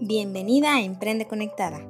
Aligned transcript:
Bienvenida 0.00 0.76
a 0.76 0.80
Emprende 0.80 1.26
Conectada. 1.26 1.80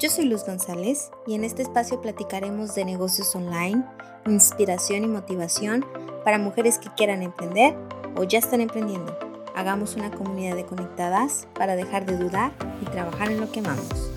Yo 0.00 0.10
soy 0.10 0.24
Luz 0.24 0.44
González 0.44 1.12
y 1.28 1.34
en 1.34 1.44
este 1.44 1.62
espacio 1.62 2.02
platicaremos 2.02 2.74
de 2.74 2.84
negocios 2.84 3.36
online, 3.36 3.84
inspiración 4.26 5.04
y 5.04 5.06
motivación 5.06 5.86
para 6.24 6.38
mujeres 6.38 6.80
que 6.80 6.88
quieran 6.96 7.22
emprender 7.22 7.76
o 8.16 8.24
ya 8.24 8.40
están 8.40 8.62
emprendiendo. 8.62 9.16
Hagamos 9.54 9.94
una 9.94 10.10
comunidad 10.10 10.56
de 10.56 10.66
conectadas 10.66 11.46
para 11.54 11.76
dejar 11.76 12.04
de 12.04 12.16
dudar 12.16 12.52
y 12.80 12.84
trabajar 12.86 13.30
en 13.30 13.40
lo 13.40 13.52
que 13.52 13.60
amamos. 13.60 14.10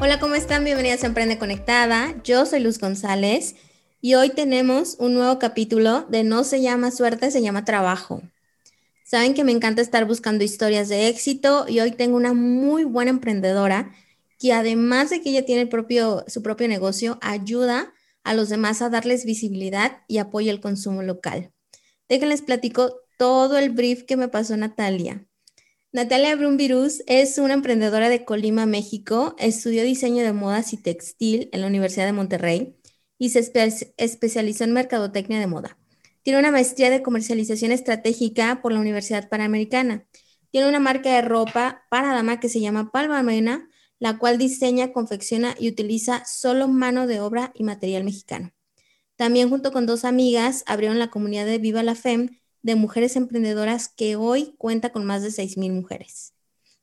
Hola, 0.00 0.18
¿cómo 0.18 0.34
están? 0.34 0.64
Bienvenidas 0.64 1.04
a 1.04 1.08
Emprende 1.08 1.36
Conectada. 1.36 2.14
Yo 2.24 2.46
soy 2.46 2.60
Luz 2.60 2.78
González 2.78 3.56
y 4.00 4.14
hoy 4.14 4.30
tenemos 4.30 4.96
un 4.98 5.12
nuevo 5.12 5.38
capítulo 5.38 6.06
de 6.08 6.24
No 6.24 6.44
se 6.44 6.62
llama 6.62 6.90
suerte, 6.92 7.30
se 7.30 7.42
llama 7.42 7.66
trabajo. 7.66 8.22
Saben 9.04 9.34
que 9.34 9.44
me 9.44 9.52
encanta 9.52 9.82
estar 9.82 10.06
buscando 10.06 10.44
historias 10.44 10.88
de 10.88 11.08
éxito 11.08 11.66
y 11.68 11.78
hoy 11.80 11.92
tengo 11.92 12.16
una 12.16 12.32
muy 12.32 12.84
buena 12.84 13.10
emprendedora 13.10 13.92
que 14.38 14.54
además 14.54 15.10
de 15.10 15.20
que 15.20 15.28
ella 15.28 15.44
tiene 15.44 15.66
propio, 15.66 16.24
su 16.26 16.42
propio 16.42 16.68
negocio, 16.68 17.18
ayuda 17.20 17.92
a 18.24 18.32
los 18.32 18.48
demás 18.48 18.80
a 18.80 18.88
darles 18.88 19.26
visibilidad 19.26 19.98
y 20.08 20.18
apoya 20.18 20.50
el 20.50 20.60
consumo 20.60 21.02
local. 21.02 21.52
Déjenles 22.08 22.40
platico 22.40 22.96
todo 23.18 23.58
el 23.58 23.70
brief 23.70 24.04
que 24.04 24.16
me 24.16 24.28
pasó 24.28 24.56
Natalia. 24.56 25.26
Natalia 25.92 26.34
Brumvirus 26.34 27.02
es 27.06 27.36
una 27.36 27.52
emprendedora 27.52 28.08
de 28.08 28.24
Colima, 28.24 28.64
México. 28.64 29.36
Estudió 29.38 29.84
diseño 29.84 30.24
de 30.24 30.32
modas 30.32 30.72
y 30.72 30.78
textil 30.78 31.50
en 31.52 31.60
la 31.60 31.66
Universidad 31.66 32.06
de 32.06 32.12
Monterrey 32.12 32.74
y 33.18 33.28
se 33.28 33.52
especializó 33.98 34.64
en 34.64 34.72
mercadotecnia 34.72 35.38
de 35.38 35.46
moda. 35.46 35.78
Tiene 36.24 36.38
una 36.38 36.50
maestría 36.50 36.88
de 36.88 37.02
comercialización 37.02 37.70
estratégica 37.70 38.62
por 38.62 38.72
la 38.72 38.80
Universidad 38.80 39.28
Panamericana. 39.28 40.06
Tiene 40.50 40.70
una 40.70 40.80
marca 40.80 41.14
de 41.14 41.20
ropa 41.20 41.84
para 41.90 42.14
dama 42.14 42.40
que 42.40 42.48
se 42.48 42.60
llama 42.60 42.90
Palmamena, 42.90 43.68
la 43.98 44.16
cual 44.16 44.38
diseña, 44.38 44.90
confecciona 44.90 45.54
y 45.58 45.68
utiliza 45.68 46.24
solo 46.24 46.66
mano 46.66 47.06
de 47.06 47.20
obra 47.20 47.52
y 47.54 47.62
material 47.62 48.04
mexicano. 48.04 48.54
También 49.16 49.50
junto 49.50 49.70
con 49.70 49.84
dos 49.84 50.06
amigas 50.06 50.64
abrieron 50.66 50.98
la 50.98 51.10
comunidad 51.10 51.44
de 51.44 51.58
Viva 51.58 51.82
la 51.82 51.94
FEM 51.94 52.40
de 52.62 52.74
mujeres 52.74 53.16
emprendedoras 53.16 53.88
que 53.88 54.16
hoy 54.16 54.54
cuenta 54.56 54.92
con 54.92 55.04
más 55.04 55.20
de 55.20 55.28
6.000 55.28 55.72
mujeres. 55.72 56.32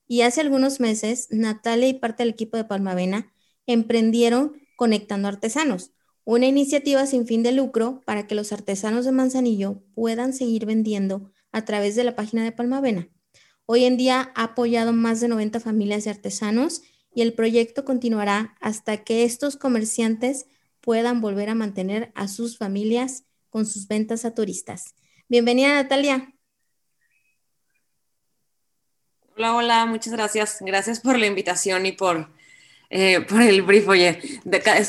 Y 0.08 0.22
hace 0.22 0.42
algunos 0.42 0.80
meses, 0.80 1.30
Natalia 1.32 1.88
y 1.88 1.96
parte 1.96 2.22
del 2.22 2.34
equipo 2.34 2.58
de 2.58 2.66
Palmavena 2.66 3.34
emprendieron 3.66 4.62
Conectando 4.76 5.28
Artesanos, 5.28 5.94
una 6.24 6.46
iniciativa 6.46 7.06
sin 7.06 7.26
fin 7.26 7.44
de 7.44 7.52
lucro 7.52 8.02
para 8.06 8.28
que 8.28 8.36
los 8.36 8.52
artesanos 8.52 9.06
de 9.06 9.12
Manzanillo 9.12 9.82
puedan 9.96 10.34
seguir 10.34 10.66
vendiendo 10.66 11.32
a 11.52 11.66
través 11.66 11.96
de 11.96 12.04
la 12.04 12.16
página 12.16 12.44
de 12.44 12.52
Palmavena. 12.52 13.10
Hoy 13.66 13.86
en 13.86 13.98
día 13.98 14.32
ha 14.36 14.44
apoyado 14.44 14.94
más 14.94 15.22
de 15.22 15.28
90 15.28 15.60
familias 15.60 16.04
de 16.04 16.12
artesanos 16.12 16.84
y 17.14 17.22
el 17.22 17.34
proyecto 17.34 17.86
continuará 17.86 18.56
hasta 18.62 19.04
que 19.04 19.24
estos 19.24 19.58
comerciantes 19.58 20.46
puedan 20.80 21.22
volver 21.22 21.50
a 21.50 21.56
mantener 21.56 22.12
a 22.16 22.28
sus 22.28 22.58
familias 22.58 23.26
con 23.50 23.66
sus 23.66 23.88
ventas 23.88 24.26
a 24.26 24.34
turistas. 24.34 24.96
Bienvenida 25.28 25.74
Natalia. 25.74 26.34
Hola, 29.36 29.56
hola, 29.56 29.86
muchas 29.86 30.14
gracias. 30.14 30.58
Gracias 30.62 31.00
por 31.00 31.18
la 31.18 31.28
invitación 31.28 31.86
y 31.86 31.94
por 31.94 32.30
eh, 32.94 33.22
por 33.22 33.42
el 33.42 33.62
brief. 33.62 33.88
Oye, 33.88 34.20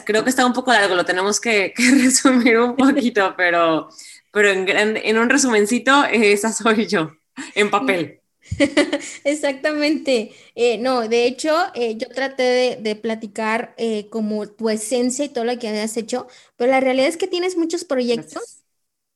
creo 0.04 0.24
que 0.24 0.30
está 0.30 0.44
un 0.44 0.52
poco 0.52 0.72
largo, 0.72 0.96
lo 0.96 1.04
tenemos 1.04 1.40
que, 1.40 1.72
resumir 2.02 2.58
un 2.58 2.74
poquito, 2.74 3.34
pero, 3.36 3.88
pero 4.32 4.50
en, 4.50 5.18
un 5.18 5.30
resumencito, 5.30 6.04
esa 6.06 6.52
soy 6.52 6.86
yo, 6.86 7.12
en 7.54 7.70
papel. 7.70 8.20
Exactamente. 9.24 10.32
Eh, 10.56 10.78
no, 10.78 11.08
de 11.08 11.26
hecho, 11.26 11.56
eh, 11.74 11.96
yo 11.96 12.08
traté 12.08 12.76
de, 12.80 12.96
platicar 12.96 13.76
como 14.10 14.48
tu 14.48 14.68
esencia 14.68 15.24
y 15.24 15.28
todo 15.28 15.44
lo 15.44 15.56
que 15.60 15.68
has 15.68 15.96
hecho, 15.96 16.26
pero 16.56 16.72
la 16.72 16.80
realidad 16.80 17.06
es 17.06 17.16
que 17.16 17.28
tienes 17.28 17.56
muchos 17.56 17.84
proyectos 17.84 18.64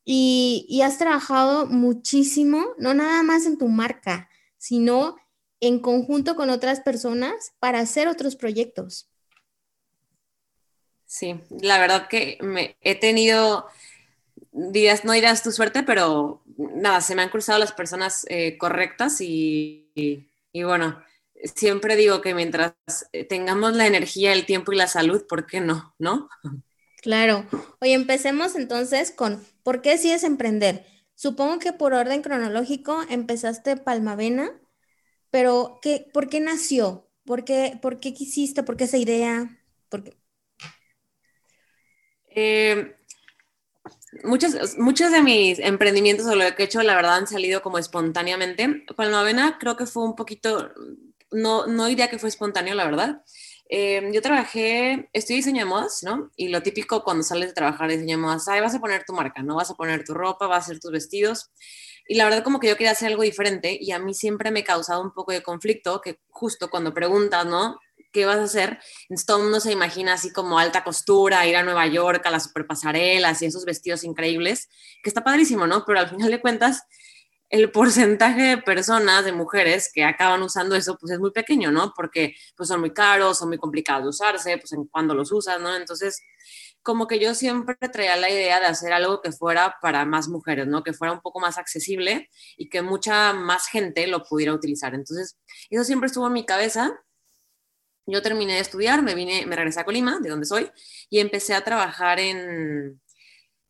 y, 0.04 0.64
y, 0.68 0.82
has 0.82 0.98
trabajado 0.98 1.66
muchísimo, 1.66 2.64
no 2.78 2.94
nada 2.94 3.24
más 3.24 3.46
en 3.46 3.58
tu 3.58 3.66
marca, 3.66 4.28
sino 4.58 5.16
en 5.60 5.80
conjunto 5.80 6.36
con 6.36 6.50
otras 6.50 6.80
personas 6.80 7.52
para 7.58 7.80
hacer 7.80 8.08
otros 8.08 8.36
proyectos. 8.36 9.08
Sí, 11.06 11.40
la 11.62 11.78
verdad 11.78 12.08
que 12.08 12.36
me 12.40 12.76
he 12.80 12.96
tenido, 12.96 13.66
dirás, 14.52 15.04
no 15.04 15.12
dirás 15.12 15.42
tu 15.42 15.52
suerte, 15.52 15.82
pero 15.82 16.42
nada, 16.56 17.00
se 17.00 17.14
me 17.14 17.22
han 17.22 17.28
cruzado 17.28 17.58
las 17.58 17.72
personas 17.72 18.26
eh, 18.28 18.58
correctas 18.58 19.20
y, 19.20 19.90
y, 19.94 20.62
bueno, 20.64 21.00
siempre 21.54 21.96
digo 21.96 22.20
que 22.20 22.34
mientras 22.34 22.74
tengamos 23.28 23.74
la 23.74 23.86
energía, 23.86 24.32
el 24.32 24.46
tiempo 24.46 24.72
y 24.72 24.76
la 24.76 24.88
salud, 24.88 25.26
¿por 25.28 25.46
qué 25.46 25.60
no? 25.60 25.94
¿No? 25.98 26.28
Claro. 27.02 27.46
Oye, 27.80 27.92
empecemos 27.92 28.56
entonces 28.56 29.12
con, 29.12 29.44
¿por 29.62 29.80
qué 29.80 29.90
decides 29.90 30.24
emprender? 30.24 30.84
Supongo 31.14 31.60
que 31.60 31.72
por 31.72 31.94
orden 31.94 32.20
cronológico 32.20 33.00
empezaste 33.08 33.76
Palmavena 33.76 34.52
pero, 35.36 35.80
¿qué, 35.82 36.08
¿por 36.14 36.30
qué 36.30 36.40
nació? 36.40 37.10
¿Por 37.26 37.44
qué, 37.44 37.78
¿Por 37.82 38.00
qué 38.00 38.14
quisiste? 38.14 38.62
¿Por 38.62 38.78
qué 38.78 38.84
esa 38.84 38.96
idea? 38.96 39.60
¿Por 39.90 40.02
qué? 40.02 40.16
Eh, 42.34 42.96
muchos, 44.24 44.78
muchos 44.78 45.12
de 45.12 45.20
mis 45.20 45.58
emprendimientos 45.58 46.24
o 46.24 46.34
lo 46.34 46.54
que 46.54 46.62
he 46.62 46.64
hecho, 46.64 46.82
la 46.82 46.96
verdad, 46.96 47.16
han 47.16 47.26
salido 47.26 47.60
como 47.60 47.76
espontáneamente. 47.76 48.86
Palmavena 48.96 49.58
creo 49.60 49.76
que 49.76 49.84
fue 49.84 50.04
un 50.04 50.16
poquito, 50.16 50.70
no, 51.30 51.66
no 51.66 51.84
diría 51.84 52.08
que 52.08 52.18
fue 52.18 52.30
espontáneo, 52.30 52.74
la 52.74 52.86
verdad. 52.86 53.22
Eh, 53.68 54.10
yo 54.12 54.22
trabajé, 54.22 55.08
estoy 55.12 55.36
diseño 55.36 55.64
de 55.64 55.64
modas, 55.64 56.02
¿no? 56.02 56.30
Y 56.36 56.48
lo 56.48 56.62
típico 56.62 57.02
cuando 57.02 57.24
sales 57.24 57.48
de 57.48 57.54
trabajar 57.54 57.90
diseño 57.90 58.16
de 58.16 58.22
modas, 58.22 58.46
ahí 58.48 58.60
vas 58.60 58.74
a 58.74 58.80
poner 58.80 59.04
tu 59.04 59.12
marca, 59.12 59.42
¿no? 59.42 59.56
Vas 59.56 59.70
a 59.70 59.74
poner 59.74 60.04
tu 60.04 60.14
ropa, 60.14 60.46
vas 60.46 60.58
a 60.58 60.64
hacer 60.66 60.80
tus 60.80 60.92
vestidos. 60.92 61.50
Y 62.08 62.14
la 62.14 62.24
verdad 62.24 62.44
como 62.44 62.60
que 62.60 62.68
yo 62.68 62.76
quería 62.76 62.92
hacer 62.92 63.08
algo 63.08 63.22
diferente 63.22 63.76
y 63.80 63.90
a 63.90 63.98
mí 63.98 64.14
siempre 64.14 64.52
me 64.52 64.62
causado 64.62 65.02
un 65.02 65.12
poco 65.12 65.32
de 65.32 65.42
conflicto 65.42 66.00
que 66.00 66.20
justo 66.28 66.70
cuando 66.70 66.94
preguntas, 66.94 67.44
¿no? 67.44 67.80
¿Qué 68.12 68.24
vas 68.24 68.38
a 68.38 68.44
hacer? 68.44 68.78
Entonces 69.08 69.26
todo 69.26 69.40
mundo 69.40 69.58
se 69.58 69.72
imagina 69.72 70.14
así 70.14 70.32
como 70.32 70.58
alta 70.58 70.84
costura, 70.84 71.46
ir 71.46 71.56
a 71.56 71.64
Nueva 71.64 71.86
York, 71.88 72.24
a 72.24 72.30
las 72.30 72.44
superpasarelas 72.44 73.42
y 73.42 73.46
esos 73.46 73.64
vestidos 73.64 74.04
increíbles, 74.04 74.68
que 75.02 75.10
está 75.10 75.24
padrísimo, 75.24 75.66
¿no? 75.66 75.84
Pero 75.84 75.98
al 75.98 76.08
final 76.08 76.30
de 76.30 76.40
cuentas, 76.40 76.84
el 77.48 77.70
porcentaje 77.70 78.42
de 78.42 78.58
personas, 78.58 79.24
de 79.24 79.32
mujeres 79.32 79.90
que 79.92 80.04
acaban 80.04 80.42
usando 80.42 80.74
eso, 80.74 80.96
pues 80.98 81.12
es 81.12 81.18
muy 81.18 81.30
pequeño, 81.30 81.70
¿no? 81.70 81.92
Porque 81.94 82.34
pues 82.56 82.68
son 82.68 82.80
muy 82.80 82.92
caros, 82.92 83.38
son 83.38 83.48
muy 83.48 83.58
complicados 83.58 84.02
de 84.04 84.08
usarse, 84.10 84.58
pues 84.58 84.72
en 84.72 84.86
cuando 84.86 85.14
los 85.14 85.30
usas, 85.32 85.60
¿no? 85.60 85.74
Entonces, 85.76 86.20
como 86.82 87.06
que 87.06 87.18
yo 87.18 87.34
siempre 87.34 87.76
traía 87.92 88.16
la 88.16 88.30
idea 88.30 88.60
de 88.60 88.66
hacer 88.66 88.92
algo 88.92 89.20
que 89.20 89.32
fuera 89.32 89.76
para 89.82 90.04
más 90.04 90.28
mujeres, 90.28 90.66
¿no? 90.66 90.82
Que 90.82 90.92
fuera 90.92 91.12
un 91.12 91.20
poco 91.20 91.40
más 91.40 91.58
accesible 91.58 92.30
y 92.56 92.68
que 92.68 92.82
mucha 92.82 93.32
más 93.32 93.66
gente 93.68 94.06
lo 94.06 94.22
pudiera 94.24 94.54
utilizar. 94.54 94.94
Entonces, 94.94 95.36
eso 95.70 95.84
siempre 95.84 96.06
estuvo 96.08 96.26
en 96.28 96.32
mi 96.32 96.46
cabeza. 96.46 97.00
Yo 98.06 98.22
terminé 98.22 98.54
de 98.54 98.60
estudiar, 98.60 99.02
me 99.02 99.14
vine, 99.16 99.46
me 99.46 99.56
regresé 99.56 99.80
a 99.80 99.84
Colima, 99.84 100.20
de 100.20 100.30
donde 100.30 100.46
soy, 100.46 100.70
y 101.10 101.18
empecé 101.18 101.54
a 101.54 101.64
trabajar 101.64 102.20
en, 102.20 103.00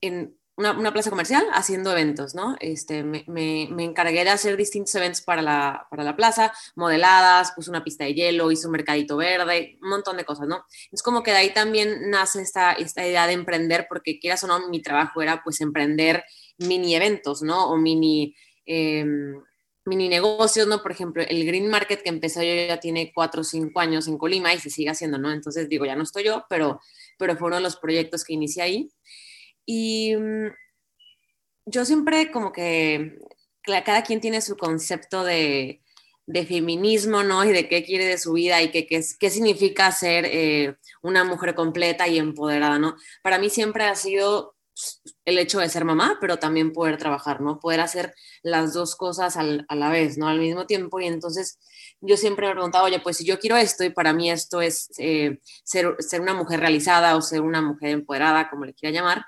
en 0.03 0.39
una, 0.57 0.93
plaza 0.93 1.11
comercial 1.11 1.45
haciendo 1.53 1.93
eventos, 1.93 2.35
¿no? 2.35 2.57
Este, 2.61 3.03
me, 3.03 3.25
me, 3.27 3.85
encargué 3.85 4.25
de 4.25 4.31
hacer 4.31 4.57
distintos 4.57 4.95
eventos 4.95 5.21
para 5.21 5.43
la, 5.43 5.87
para 5.91 6.03
la 6.03 6.17
plaza, 6.17 6.53
modeladas, 6.75 7.53
puse 7.53 7.69
una 7.69 7.85
pista 7.85 8.05
de 8.05 8.15
hielo, 8.15 8.51
hice 8.51 8.67
un 8.67 8.73
mercadito 8.73 9.17
verde, 9.17 9.79
un 9.83 9.91
montón 9.91 10.17
de 10.17 10.25
cosas, 10.25 10.49
¿no? 10.49 10.65
Es 10.91 11.03
como 11.03 11.23
que 11.23 11.31
de 11.31 11.37
ahí 11.37 11.53
también 11.53 12.11
nace 12.11 12.41
esta, 12.41 12.73
esta 12.73 13.07
idea 13.07 13.27
de 13.27 13.35
emprender, 13.35 13.87
porque 13.89 14.19
quieras 14.19 14.43
o 14.45 14.47
no, 14.47 14.69
mi 14.69 14.81
trabajo 14.81 15.21
era 15.21 15.43
pues 15.43 15.61
emprender 15.61 16.25
mini 16.59 16.95
eventos, 16.95 17.43
¿no? 17.43 17.71
O 17.71 17.77
mini... 17.77 18.35
Em, 18.65 19.43
mini 19.87 20.09
negocios, 20.09 20.67
¿no? 20.67 20.83
Por 20.83 20.91
ejemplo, 20.91 21.23
el 21.27 21.47
Green 21.47 21.69
Market 21.69 22.03
que 22.03 22.09
empezó 22.09 22.43
yo 22.43 22.53
ya 22.67 22.81
tiene 22.81 23.13
cuatro 23.15 23.43
o 23.43 23.45
cinco 23.45 23.79
años 23.79 24.09
en 24.09 24.19
Colima 24.19 24.53
y 24.53 24.59
se 24.59 24.69
sigue 24.69 24.91
haciendo, 24.91 25.17
¿no? 25.17 25.31
Entonces 25.31 25.69
digo, 25.69 25.87
ya 25.87 25.95
no 25.95 26.03
estoy 26.03 26.25
yo, 26.25 26.45
pero, 26.51 26.81
pero 27.19 27.37
fueron 27.37 27.63
los 27.63 27.77
proyectos 27.77 28.25
que 28.25 28.35
inicié 28.35 28.65
ahí. 28.65 28.91
Y 29.67 30.17
mm, 30.17 30.47
yo 31.67 31.85
siempre 31.85 32.31
como 32.31 32.53
que 32.53 33.19
cada 33.85 34.03
quien 34.03 34.21
tiene 34.21 34.41
su 34.41 34.57
concepto 34.57 35.25
de, 35.25 35.83
feminismo, 36.49 37.23
¿no? 37.23 37.45
Y 37.45 37.53
de 37.53 37.69
qué 37.69 37.85
quiere 37.85 38.05
de 38.07 38.19
su 38.19 38.33
vida 38.33 38.63
y 38.63 38.71
qué, 38.71 38.87
qué, 38.87 39.31
significa 39.31 39.93
ser 39.93 40.25
eh, 40.27 40.77
una 41.03 41.25
mujer 41.25 41.55
completa 41.55 42.09
y 42.09 42.19
empoderada, 42.19 42.79
¿no? 42.79 42.97
Para 43.23 43.39
mí 43.39 43.51
siempre 43.51 43.85
ha 43.85 43.95
sido 43.95 44.57
el 45.25 45.39
hecho 45.39 45.61
de 45.61 45.69
ser 45.69 45.85
mamá, 45.85 46.19
pero 46.21 46.39
también 46.39 46.73
poder 46.73 46.99
trabajar, 46.99 47.41
¿no? 47.41 47.59
Poder 47.59 47.81
hacer 47.81 48.15
las 48.43 48.75
dos 48.75 48.95
cosas 48.97 49.37
a 49.37 49.75
la 49.75 49.91
vez, 49.91 50.19
¿no? 50.19 50.29
Al 50.29 50.39
mismo 50.39 50.67
tiempo. 50.67 51.01
Y 51.01 51.07
entonces 51.07 51.59
yo 52.01 52.17
siempre 52.17 52.47
me 52.47 52.55
preguntaba, 52.55 52.85
oye, 52.85 53.01
pues 53.01 53.17
si 53.17 53.25
yo 53.25 53.39
quiero 53.39 53.57
esto 53.57 53.85
y 53.85 53.91
para 53.91 54.13
mí 54.13 54.31
esto 54.31 54.61
es 54.61 54.91
eh, 54.99 55.39
ser, 55.65 55.97
ser 56.01 56.21
una 56.21 56.35
mujer 56.35 56.61
realizada 56.61 57.17
o 57.17 57.23
ser 57.23 57.41
una 57.41 57.63
mujer 57.63 57.91
empoderada, 57.91 58.51
como 58.51 58.65
le 58.65 58.75
quiera 58.75 58.93
llamar, 58.93 59.25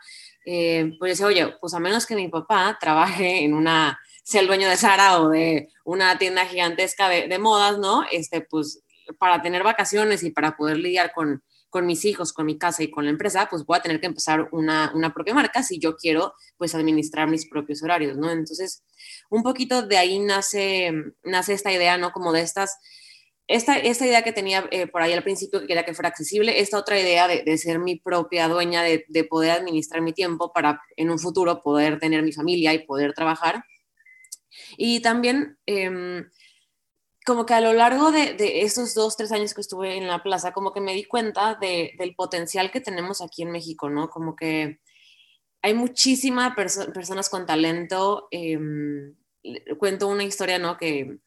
eh, 0.50 0.96
pues 0.98 1.12
decía, 1.12 1.26
oye, 1.26 1.54
pues 1.60 1.74
a 1.74 1.78
menos 1.78 2.06
que 2.06 2.16
mi 2.16 2.28
papá 2.28 2.78
trabaje 2.80 3.44
en 3.44 3.52
una 3.52 4.00
sea 4.22 4.40
el 4.40 4.46
dueño 4.46 4.66
de 4.66 4.78
Sara 4.78 5.20
o 5.20 5.28
de 5.28 5.68
una 5.84 6.16
tienda 6.16 6.46
gigantesca 6.46 7.10
de, 7.10 7.28
de 7.28 7.38
modas, 7.38 7.78
¿no? 7.78 8.04
Este, 8.10 8.40
pues 8.40 8.82
para 9.18 9.42
tener 9.42 9.62
vacaciones 9.62 10.22
y 10.22 10.30
para 10.30 10.56
poder 10.56 10.78
lidiar 10.78 11.12
con, 11.14 11.42
con 11.68 11.84
mis 11.84 12.06
hijos, 12.06 12.32
con 12.32 12.46
mi 12.46 12.56
casa 12.56 12.82
y 12.82 12.90
con 12.90 13.04
la 13.04 13.10
empresa, 13.10 13.48
pues 13.50 13.66
voy 13.66 13.76
a 13.76 13.82
tener 13.82 14.00
que 14.00 14.06
empezar 14.06 14.48
una, 14.52 14.90
una, 14.94 15.12
propia 15.12 15.34
marca 15.34 15.62
si 15.62 15.78
yo 15.78 15.96
quiero 15.96 16.32
pues 16.56 16.74
administrar 16.74 17.28
mis 17.28 17.46
propios 17.46 17.82
horarios, 17.82 18.16
¿no? 18.16 18.30
Entonces, 18.30 18.84
un 19.28 19.42
poquito 19.42 19.82
de 19.82 19.98
ahí 19.98 20.18
nace, 20.18 20.92
nace 21.24 21.52
esta 21.52 21.72
idea, 21.72 21.98
¿no? 21.98 22.10
Como 22.10 22.32
de 22.32 22.40
estas, 22.40 22.78
esta, 23.48 23.76
esta 23.78 24.06
idea 24.06 24.22
que 24.22 24.32
tenía 24.32 24.68
eh, 24.70 24.86
por 24.86 25.02
ahí 25.02 25.12
al 25.12 25.24
principio 25.24 25.60
que 25.60 25.66
quería 25.66 25.84
que 25.84 25.94
fuera 25.94 26.10
accesible, 26.10 26.60
esta 26.60 26.78
otra 26.78 27.00
idea 27.00 27.26
de, 27.26 27.42
de 27.42 27.58
ser 27.58 27.78
mi 27.78 27.96
propia 27.96 28.46
dueña, 28.46 28.82
de, 28.82 29.04
de, 29.08 29.24
poder 29.24 29.50
administrar 29.52 30.02
mi 30.02 30.12
tiempo 30.12 30.52
para 30.52 30.80
en 30.96 31.10
un 31.10 31.18
futuro 31.18 31.62
poder 31.62 31.98
tener 31.98 32.22
mi 32.22 32.32
familia 32.32 32.72
y 32.74 32.86
poder 32.86 33.14
trabajar. 33.14 33.64
Y 34.76 35.00
también... 35.00 35.58
Eh, 35.66 36.22
como 37.28 37.44
que 37.44 37.52
a 37.52 37.60
lo 37.60 37.74
largo 37.74 38.10
de, 38.10 38.32
de, 38.32 38.62
esos 38.62 38.94
dos, 38.94 39.14
tres 39.14 39.32
años 39.32 39.52
que 39.52 39.60
estuve 39.60 39.98
en 39.98 40.06
la 40.08 40.22
plaza, 40.22 40.52
como 40.52 40.72
que 40.72 40.80
me 40.80 40.94
di 40.94 41.04
cuenta 41.04 41.58
de, 41.60 41.92
del 41.98 42.14
potencial 42.14 42.70
que 42.70 42.80
tenemos 42.80 43.20
aquí 43.20 43.42
en 43.42 43.50
México, 43.50 43.90
¿no? 43.90 44.08
Como 44.08 44.34
que 44.34 44.80
hay 45.60 45.74
muchísimas 45.74 46.54
perso 46.56 46.90
personas 46.90 47.28
con 47.28 47.44
talento. 47.44 48.28
Eh, 48.30 48.58
cuento 49.78 50.08
una 50.08 50.24
historia, 50.24 50.58
¿no? 50.58 50.78
Que 50.78 51.18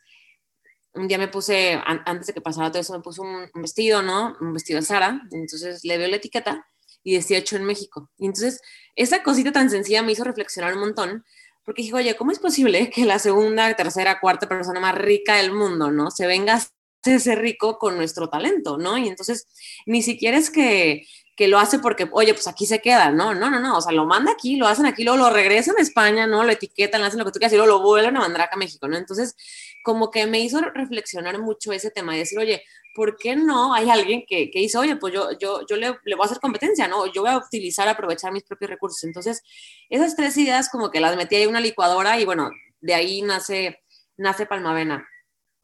un 0.93 1.07
día 1.07 1.17
me 1.17 1.27
puse, 1.27 1.73
an 1.73 2.01
antes 2.05 2.27
de 2.27 2.33
que 2.33 2.41
pasara 2.41 2.69
todo 2.69 2.81
eso, 2.81 2.93
me 2.93 3.01
puse 3.01 3.21
un, 3.21 3.49
un, 3.53 3.61
vestido, 3.61 4.01
¿no? 4.01 4.35
Un 4.41 4.53
vestido 4.53 4.79
de 4.79 4.85
Sara. 4.85 5.21
Entonces 5.31 5.83
le 5.83 5.97
veo 5.97 6.07
la 6.07 6.17
etiqueta 6.17 6.65
y 7.03 7.15
decía 7.15 7.38
hecho 7.38 7.55
en 7.55 7.63
México. 7.63 8.09
Y 8.17 8.25
entonces 8.25 8.61
esa 8.95 9.23
cosita 9.23 9.51
tan 9.51 9.69
sencilla 9.69 10.03
me 10.03 10.11
hizo 10.11 10.23
reflexionar 10.23 10.73
un 10.73 10.81
montón 10.81 11.25
porque 11.63 11.83
dije, 11.83 11.93
oye, 11.95 12.15
¿cómo 12.15 12.31
es 12.31 12.39
posible 12.39 12.89
que 12.95 13.05
la 13.05 13.19
segunda, 13.19 13.73
tercera, 13.75 14.19
cuarta 14.19 14.47
persona 14.47 14.79
más 14.79 14.95
rica 14.95 15.35
del 15.38 15.53
mundo, 15.53 15.91
¿no? 15.91 16.11
Se 16.11 16.27
venga 16.27 16.55
a 16.55 16.61
hacerse 17.03 17.35
rico 17.35 17.77
con 17.77 17.97
nuestro 17.97 18.29
talento, 18.29 18.77
¿no? 18.77 18.97
Y 18.97 19.07
entonces 19.07 19.47
ni 19.85 20.01
siquiera 20.01 20.38
es 20.38 20.49
que, 20.49 21.05
que 21.41 21.47
lo 21.47 21.57
hace 21.57 21.79
porque, 21.79 22.07
oye, 22.11 22.35
pues 22.35 22.47
aquí 22.47 22.67
se 22.67 22.81
queda, 22.81 23.09
¿no? 23.09 23.33
No, 23.33 23.49
no, 23.49 23.59
no, 23.59 23.75
o 23.75 23.81
sea, 23.81 23.91
lo 23.91 24.05
manda 24.05 24.31
aquí, 24.31 24.57
lo 24.57 24.67
hacen 24.67 24.85
aquí, 24.85 25.03
luego 25.03 25.17
lo 25.17 25.31
regresan 25.31 25.73
a 25.75 25.81
España, 25.81 26.27
¿no? 26.27 26.43
Lo 26.43 26.51
etiquetan, 26.51 27.01
hacen 27.01 27.17
lo 27.17 27.25
que 27.25 27.31
tú 27.31 27.39
quieras 27.39 27.53
y 27.53 27.55
luego 27.55 27.79
lo 27.79 27.81
vuelven 27.81 28.15
a 28.15 28.19
mandar 28.19 28.41
acá 28.41 28.53
a 28.53 28.59
México, 28.59 28.88
¿no? 28.88 28.95
Entonces, 28.95 29.35
como 29.83 30.11
que 30.11 30.27
me 30.27 30.39
hizo 30.39 30.61
reflexionar 30.61 31.39
mucho 31.39 31.71
ese 31.71 31.89
tema 31.89 32.15
y 32.15 32.19
decir, 32.19 32.38
oye, 32.38 32.61
¿por 32.93 33.17
qué 33.17 33.35
no 33.35 33.73
hay 33.73 33.89
alguien 33.89 34.23
que, 34.27 34.51
que 34.51 34.59
dice, 34.59 34.77
oye, 34.77 34.97
pues 34.97 35.15
yo, 35.15 35.29
yo, 35.39 35.65
yo 35.67 35.77
le, 35.77 35.97
le, 36.05 36.15
voy 36.15 36.25
a 36.25 36.25
hacer 36.25 36.39
competencia, 36.39 36.88
¿no? 36.88 37.11
Yo 37.11 37.23
voy 37.23 37.31
a 37.31 37.38
utilizar, 37.38 37.88
aprovechar 37.88 38.31
mis 38.31 38.43
propios 38.43 38.69
recursos. 38.69 39.03
Entonces, 39.03 39.41
esas 39.89 40.15
tres 40.15 40.38
ideas 40.38 40.69
como 40.69 40.91
que 40.91 40.99
las 40.99 41.15
metí 41.15 41.38
ahí 41.38 41.41
en 41.41 41.49
una 41.49 41.59
licuadora 41.59 42.19
y 42.19 42.25
bueno, 42.25 42.51
de 42.81 42.93
ahí 42.93 43.23
nace, 43.23 43.81
nace 44.15 44.45
Palmavena. 44.45 45.07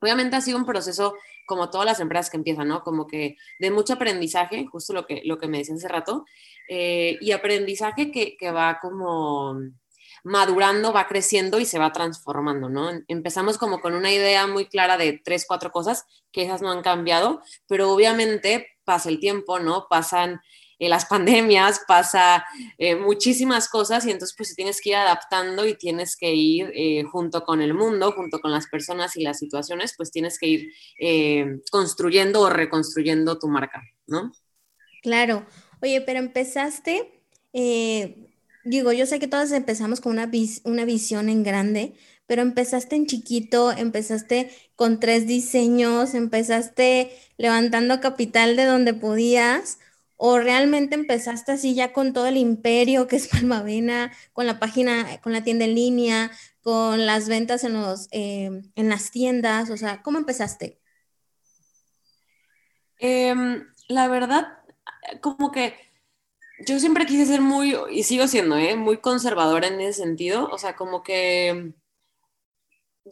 Obviamente 0.01 0.38
ha 0.38 0.41
sido 0.41 0.57
un 0.57 0.65
proceso 0.65 1.13
como 1.48 1.72
todas 1.72 1.88
las 1.88 2.00
empresas 2.00 2.30
que 2.30 2.38
empiezan, 2.38 2.68
¿no? 2.68 2.84
Como 2.84 3.08
que 3.08 3.38
de 3.58 3.72
mucho 3.72 3.94
aprendizaje, 3.94 4.68
justo 4.68 4.94
lo 4.94 5.08
que, 5.08 5.24
lo 5.26 5.40
que 5.40 5.48
me 5.48 5.58
decía 5.58 5.74
hace 5.74 5.88
rato, 5.88 6.26
eh, 6.70 7.18
y 7.20 7.32
aprendizaje 7.32 8.12
que, 8.12 8.38
que 8.38 8.52
va 8.52 8.78
como 8.80 9.56
madurando, 10.24 10.92
va 10.92 11.08
creciendo 11.08 11.60
y 11.60 11.66
se 11.66 11.80
va 11.80 11.94
transformando, 11.94 12.70
¿no? 12.70 12.92
Empezamos 13.08 13.58
como 13.58 13.80
con 13.80 13.96
una 13.96 14.12
idea 14.12 14.46
muy 14.46 14.66
clara 14.66 14.98
de 14.98 15.14
tres, 15.24 15.46
cuatro 15.48 15.72
cosas, 15.72 16.06
que 16.32 16.44
esas 16.44 16.62
no 16.62 16.70
han 16.70 16.84
cambiado, 16.84 17.42
pero 17.68 17.92
obviamente 17.92 18.68
pasa 18.84 19.10
el 19.10 19.20
tiempo, 19.20 19.60
¿no? 19.60 19.88
Pasan 19.90 20.42
las 20.79 21.06
pandemias, 21.09 21.81
pasa 21.88 22.45
eh, 22.77 22.95
muchísimas 22.95 23.69
cosas 23.69 24.06
y 24.06 24.12
entonces 24.12 24.35
pues 24.38 24.56
tienes 24.56 24.81
que 24.81 24.89
ir 24.89 24.95
adaptando 24.95 25.65
y 25.65 25.75
tienes 25.75 26.15
que 26.15 26.33
ir 26.33 26.71
eh, 26.74 27.03
junto 27.03 27.44
con 27.44 27.62
el 27.62 27.74
mundo, 27.74 28.12
junto 28.12 28.39
con 28.39 28.51
las 28.51 28.68
personas 28.68 29.15
y 29.18 29.24
las 29.24 29.39
situaciones, 29.39 29.94
pues 29.97 30.12
tienes 30.12 30.38
que 30.39 30.47
ir 30.47 30.74
eh, 31.00 31.59
construyendo 31.71 32.41
o 32.41 32.50
reconstruyendo 32.50 33.39
tu 33.39 33.47
marca, 33.47 33.81
¿no? 34.06 34.31
Claro. 35.01 35.45
Oye, 35.81 36.01
pero 36.01 36.19
empezaste 36.19 37.13
digo, 38.68 38.91
yo 38.91 39.06
sé 39.06 39.19
que 39.19 39.27
todos 39.27 39.51
empezamos 39.51 40.01
con 40.01 40.12
una, 40.13 40.25
vis 40.25 40.62
una 40.65 40.85
visión 40.85 41.29
en 41.29 41.44
grande, 41.44 41.94
pero 42.27 42.41
empezaste 42.41 42.95
en 42.95 43.07
chiquito, 43.07 43.71
empezaste 43.71 44.51
con 44.75 45.00
tres 45.00 45.25
diseños, 45.25 46.13
empezaste 46.13 47.12
levantando 47.38 48.01
capital 48.01 48.56
de 48.57 48.65
donde 48.65 48.94
podías, 48.94 49.79
o 50.18 50.40
realmente 50.40 50.96
empezaste 50.96 51.54
así 51.54 51.75
ya 51.75 51.94
con 51.94 52.12
todo 52.12 52.28
el 52.28 52.38
imperio 52.38 53.08
que 53.08 53.16
es 53.16 53.28
Palmavena, 53.30 54.12
con 54.34 54.46
la 54.48 54.60
página, 54.60 55.22
con 55.22 55.34
la 55.34 55.44
tienda 55.44 55.66
en 55.66 55.75
línea, 55.75 56.31
con 56.62 57.06
las 57.06 57.30
ventas 57.30 57.64
en, 57.64 57.74
los, 57.74 58.10
eh, 58.12 58.50
en 58.75 58.90
las 58.90 59.12
tiendas, 59.12 59.69
o 59.69 59.78
sea, 59.78 60.02
¿cómo 60.02 60.18
empezaste? 60.18 60.80
Eh, 63.00 63.36
la 63.88 64.08
verdad, 64.08 64.58
como 65.22 65.52
que 65.52 65.75
yo 66.66 66.80
siempre 66.80 67.06
quise 67.06 67.25
ser 67.25 67.42
muy, 67.42 67.75
y 67.92 68.04
sigo 68.04 68.28
siendo, 68.28 68.58
¿eh? 68.58 68.75
muy 68.75 68.98
conservadora 68.98 69.68
en 69.68 69.80
ese 69.80 70.02
sentido, 70.02 70.50
o 70.52 70.58
sea, 70.58 70.75
como 70.75 71.04
que 71.04 71.74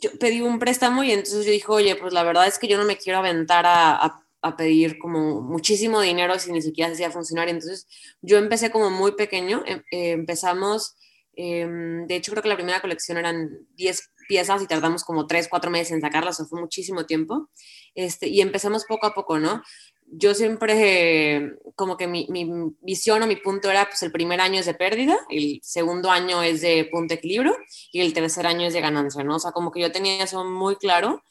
yo 0.01 0.09
pedí 0.19 0.41
un 0.41 0.59
préstamo 0.59 1.03
y 1.03 1.11
entonces 1.11 1.45
yo 1.45 1.51
dije, 1.51 1.67
oye, 1.69 1.95
pues 1.95 2.13
la 2.13 2.23
verdad 2.23 2.47
es 2.47 2.59
que 2.59 2.67
yo 2.67 2.77
no 2.77 2.85
me 2.85 2.97
quiero 2.97 3.19
aventar 3.19 3.65
a, 3.67 4.24
a 4.45 4.55
pedir 4.55 4.97
como 4.99 5.41
muchísimo 5.41 6.01
dinero 6.01 6.37
si 6.39 6.51
ni 6.51 6.61
siquiera 6.61 6.89
se 6.89 6.95
hacía 6.95 7.11
funcionar. 7.11 7.49
Entonces 7.49 7.87
yo 8.21 8.37
empecé 8.37 8.69
como 8.71 8.89
muy 8.89 9.13
pequeño, 9.13 9.63
eh, 9.65 9.81
empezamos, 10.11 10.95
eh, 11.35 11.67
de 12.07 12.15
hecho 12.15 12.31
creo 12.31 12.43
que 12.43 12.49
la 12.49 12.55
primera 12.55 12.81
colección 12.81 13.17
eran 13.17 13.49
10 13.75 14.11
piezas 14.27 14.61
y 14.61 14.67
tardamos 14.67 15.03
como 15.03 15.27
3, 15.27 15.47
4 15.49 15.71
meses 15.71 15.91
en 15.91 16.01
sacarlas, 16.01 16.39
o 16.39 16.45
fue 16.45 16.59
muchísimo 16.59 17.05
tiempo. 17.05 17.49
Este, 17.95 18.27
y 18.27 18.41
empezamos 18.41 18.85
poco 18.85 19.07
a 19.07 19.13
poco, 19.13 19.39
¿no? 19.39 19.63
yo 20.07 20.33
siempre, 20.33 21.53
como 21.75 21.97
que 21.97 22.07
mi, 22.07 22.27
mi, 22.29 22.47
visión 22.81 23.23
o 23.23 23.27
mi 23.27 23.35
punto 23.35 23.69
era, 23.69 23.85
pues 23.85 24.03
el 24.03 24.11
primer 24.11 24.39
año 24.39 24.59
es 24.59 24.65
de 24.65 24.73
pérdida, 24.73 25.17
el 25.29 25.59
segundo 25.63 26.11
año 26.11 26.43
es 26.43 26.61
de 26.61 26.87
punto 26.91 27.15
equilibrio 27.15 27.55
y 27.91 28.01
el 28.01 28.13
tercer 28.13 28.45
año 28.45 28.67
es 28.67 28.73
de 28.73 28.81
ganancia, 28.81 29.23
¿no? 29.23 29.37
O 29.37 29.39
sea, 29.39 29.51
como 29.51 29.71
que 29.71 29.81
yo 29.81 29.91
tenía 29.91 30.23
eso 30.23 30.45
muy 30.45 30.75
claro. 30.75 31.23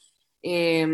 Eh, 0.43 0.85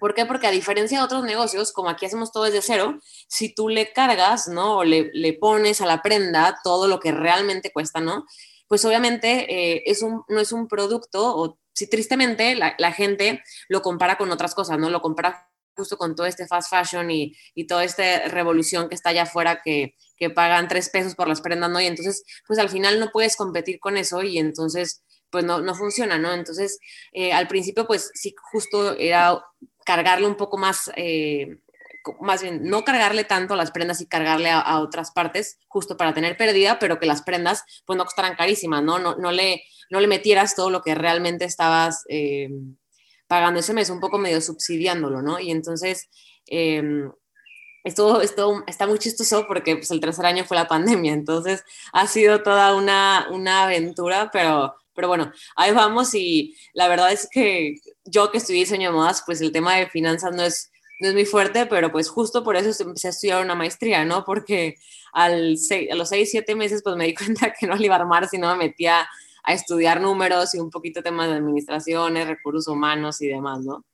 ¿Por 0.00 0.14
qué? 0.14 0.26
Porque 0.26 0.46
a 0.46 0.50
diferencia 0.50 0.98
de 0.98 1.04
otros 1.04 1.24
negocios, 1.24 1.72
como 1.72 1.88
aquí 1.88 2.06
hacemos 2.06 2.32
todo 2.32 2.44
desde 2.44 2.62
cero, 2.62 2.98
si 3.28 3.54
tú 3.54 3.68
le 3.68 3.92
cargas, 3.92 4.48
¿no? 4.48 4.78
O 4.78 4.84
le, 4.84 5.10
le 5.12 5.32
pones 5.34 5.80
a 5.80 5.86
la 5.86 6.02
prenda 6.02 6.58
todo 6.62 6.88
lo 6.88 7.00
que 7.00 7.12
realmente 7.12 7.72
cuesta, 7.72 8.00
¿no? 8.00 8.24
Pues 8.68 8.84
obviamente 8.84 9.46
eh, 9.52 9.82
es 9.86 10.02
un, 10.02 10.22
no 10.28 10.40
es 10.40 10.52
un 10.52 10.68
producto, 10.68 11.36
o 11.36 11.58
si 11.72 11.88
tristemente 11.88 12.54
la, 12.54 12.74
la 12.78 12.92
gente 12.92 13.42
lo 13.68 13.82
compara 13.82 14.18
con 14.18 14.30
otras 14.30 14.54
cosas, 14.54 14.78
¿no? 14.78 14.90
Lo 14.90 15.02
compara 15.02 15.48
justo 15.76 15.96
con 15.98 16.14
todo 16.14 16.26
este 16.26 16.46
fast 16.46 16.70
fashion 16.70 17.10
y, 17.10 17.36
y 17.54 17.66
toda 17.66 17.84
esta 17.84 18.28
revolución 18.28 18.88
que 18.88 18.94
está 18.94 19.10
allá 19.10 19.22
afuera 19.22 19.60
que, 19.62 19.94
que, 20.16 20.30
pagan 20.30 20.68
tres 20.68 20.88
pesos 20.88 21.14
por 21.14 21.28
las 21.28 21.40
prendas, 21.40 21.70
¿no? 21.70 21.80
Y 21.80 21.86
entonces, 21.86 22.24
pues 22.46 22.58
al 22.58 22.70
final 22.70 22.98
no 22.98 23.10
puedes 23.12 23.36
competir 23.36 23.78
con 23.78 23.96
eso 23.96 24.22
y 24.22 24.38
entonces, 24.38 25.02
pues 25.30 25.44
no, 25.44 25.60
no 25.60 25.74
funciona, 25.74 26.18
¿no? 26.18 26.32
Entonces, 26.32 26.78
eh, 27.12 27.32
al 27.32 27.46
principio, 27.46 27.86
pues 27.86 28.10
sí, 28.14 28.34
justo 28.50 28.96
era 28.96 29.38
cargarle 29.86 30.26
un 30.26 30.34
poco 30.34 30.58
más, 30.58 30.90
eh, 30.96 31.60
más 32.20 32.42
bien, 32.42 32.64
no 32.64 32.84
cargarle 32.84 33.24
tanto 33.24 33.54
a 33.54 33.56
las 33.56 33.70
prendas 33.70 34.02
y 34.02 34.06
cargarle 34.06 34.50
a, 34.50 34.80
otras 34.80 35.12
partes, 35.12 35.58
justo 35.68 35.96
para 35.96 36.12
tener 36.12 36.36
pérdida, 36.36 36.78
pero 36.78 36.98
que 36.98 37.06
las 37.06 37.22
prendas, 37.22 37.64
pues 37.86 37.96
no 37.96 38.04
costaran 38.04 38.36
carísimas, 38.36 38.82
¿no? 38.82 38.98
No, 38.98 39.16
no, 39.16 39.32
le, 39.32 39.62
no 39.88 40.00
le 40.00 40.06
metieras 40.06 40.54
todo 40.54 40.68
lo 40.68 40.82
que 40.82 40.94
realmente 40.94 41.46
estabas... 41.46 42.04
Eh, 42.10 42.50
pagando 43.28 43.60
ese 43.60 43.74
mes, 43.74 43.90
un 43.90 44.00
poco 44.00 44.18
medio 44.18 44.40
subsidiándolo, 44.40 45.22
¿no? 45.22 45.40
Y 45.40 45.50
entonces, 45.50 46.08
eh, 46.46 46.82
esto, 47.84 48.20
esto 48.20 48.64
está 48.66 48.86
muy 48.86 48.98
chistoso 48.98 49.46
porque 49.46 49.76
pues, 49.76 49.90
el 49.90 50.00
tercer 50.00 50.26
año 50.26 50.44
fue 50.44 50.56
la 50.56 50.68
pandemia, 50.68 51.12
entonces 51.12 51.64
ha 51.92 52.06
sido 52.06 52.42
toda 52.42 52.74
una, 52.74 53.28
una 53.30 53.64
aventura, 53.64 54.30
pero, 54.32 54.74
pero 54.96 55.08
bueno, 55.08 55.30
ahí 55.54 55.72
vamos 55.72 56.14
y 56.14 56.56
la 56.72 56.88
verdad 56.88 57.12
es 57.12 57.28
que 57.30 57.76
yo 58.04 58.30
que 58.32 58.38
estudié 58.38 58.60
diseño 58.60 58.90
de 58.90 58.96
modas, 58.96 59.22
pues 59.24 59.40
el 59.40 59.52
tema 59.52 59.76
de 59.76 59.88
finanzas 59.88 60.34
no 60.34 60.42
es, 60.42 60.72
no 61.00 61.08
es 61.08 61.14
muy 61.14 61.26
fuerte, 61.26 61.66
pero 61.66 61.92
pues 61.92 62.08
justo 62.08 62.42
por 62.42 62.56
eso 62.56 62.82
empecé 62.82 63.08
a 63.08 63.10
estudiar 63.10 63.44
una 63.44 63.54
maestría, 63.54 64.04
¿no? 64.04 64.24
Porque 64.24 64.76
al 65.12 65.58
seis, 65.58 65.90
a 65.92 65.94
los 65.94 66.08
seis, 66.08 66.30
siete 66.30 66.54
meses 66.54 66.82
pues 66.82 66.96
me 66.96 67.06
di 67.06 67.14
cuenta 67.14 67.52
que 67.58 67.66
no 67.66 67.76
le 67.76 67.86
iba 67.86 67.96
a 67.96 68.00
armar 68.00 68.28
me 68.32 68.56
metía 68.56 69.06
a 69.44 69.52
estudiar 69.52 70.00
números 70.00 70.54
y 70.54 70.58
un 70.58 70.70
poquito 70.70 71.02
temas 71.02 71.28
de 71.28 71.36
administraciones, 71.36 72.26
recursos 72.26 72.66
humanos 72.66 73.22
y 73.22 73.28
demás, 73.28 73.64
¿no? 73.64 73.84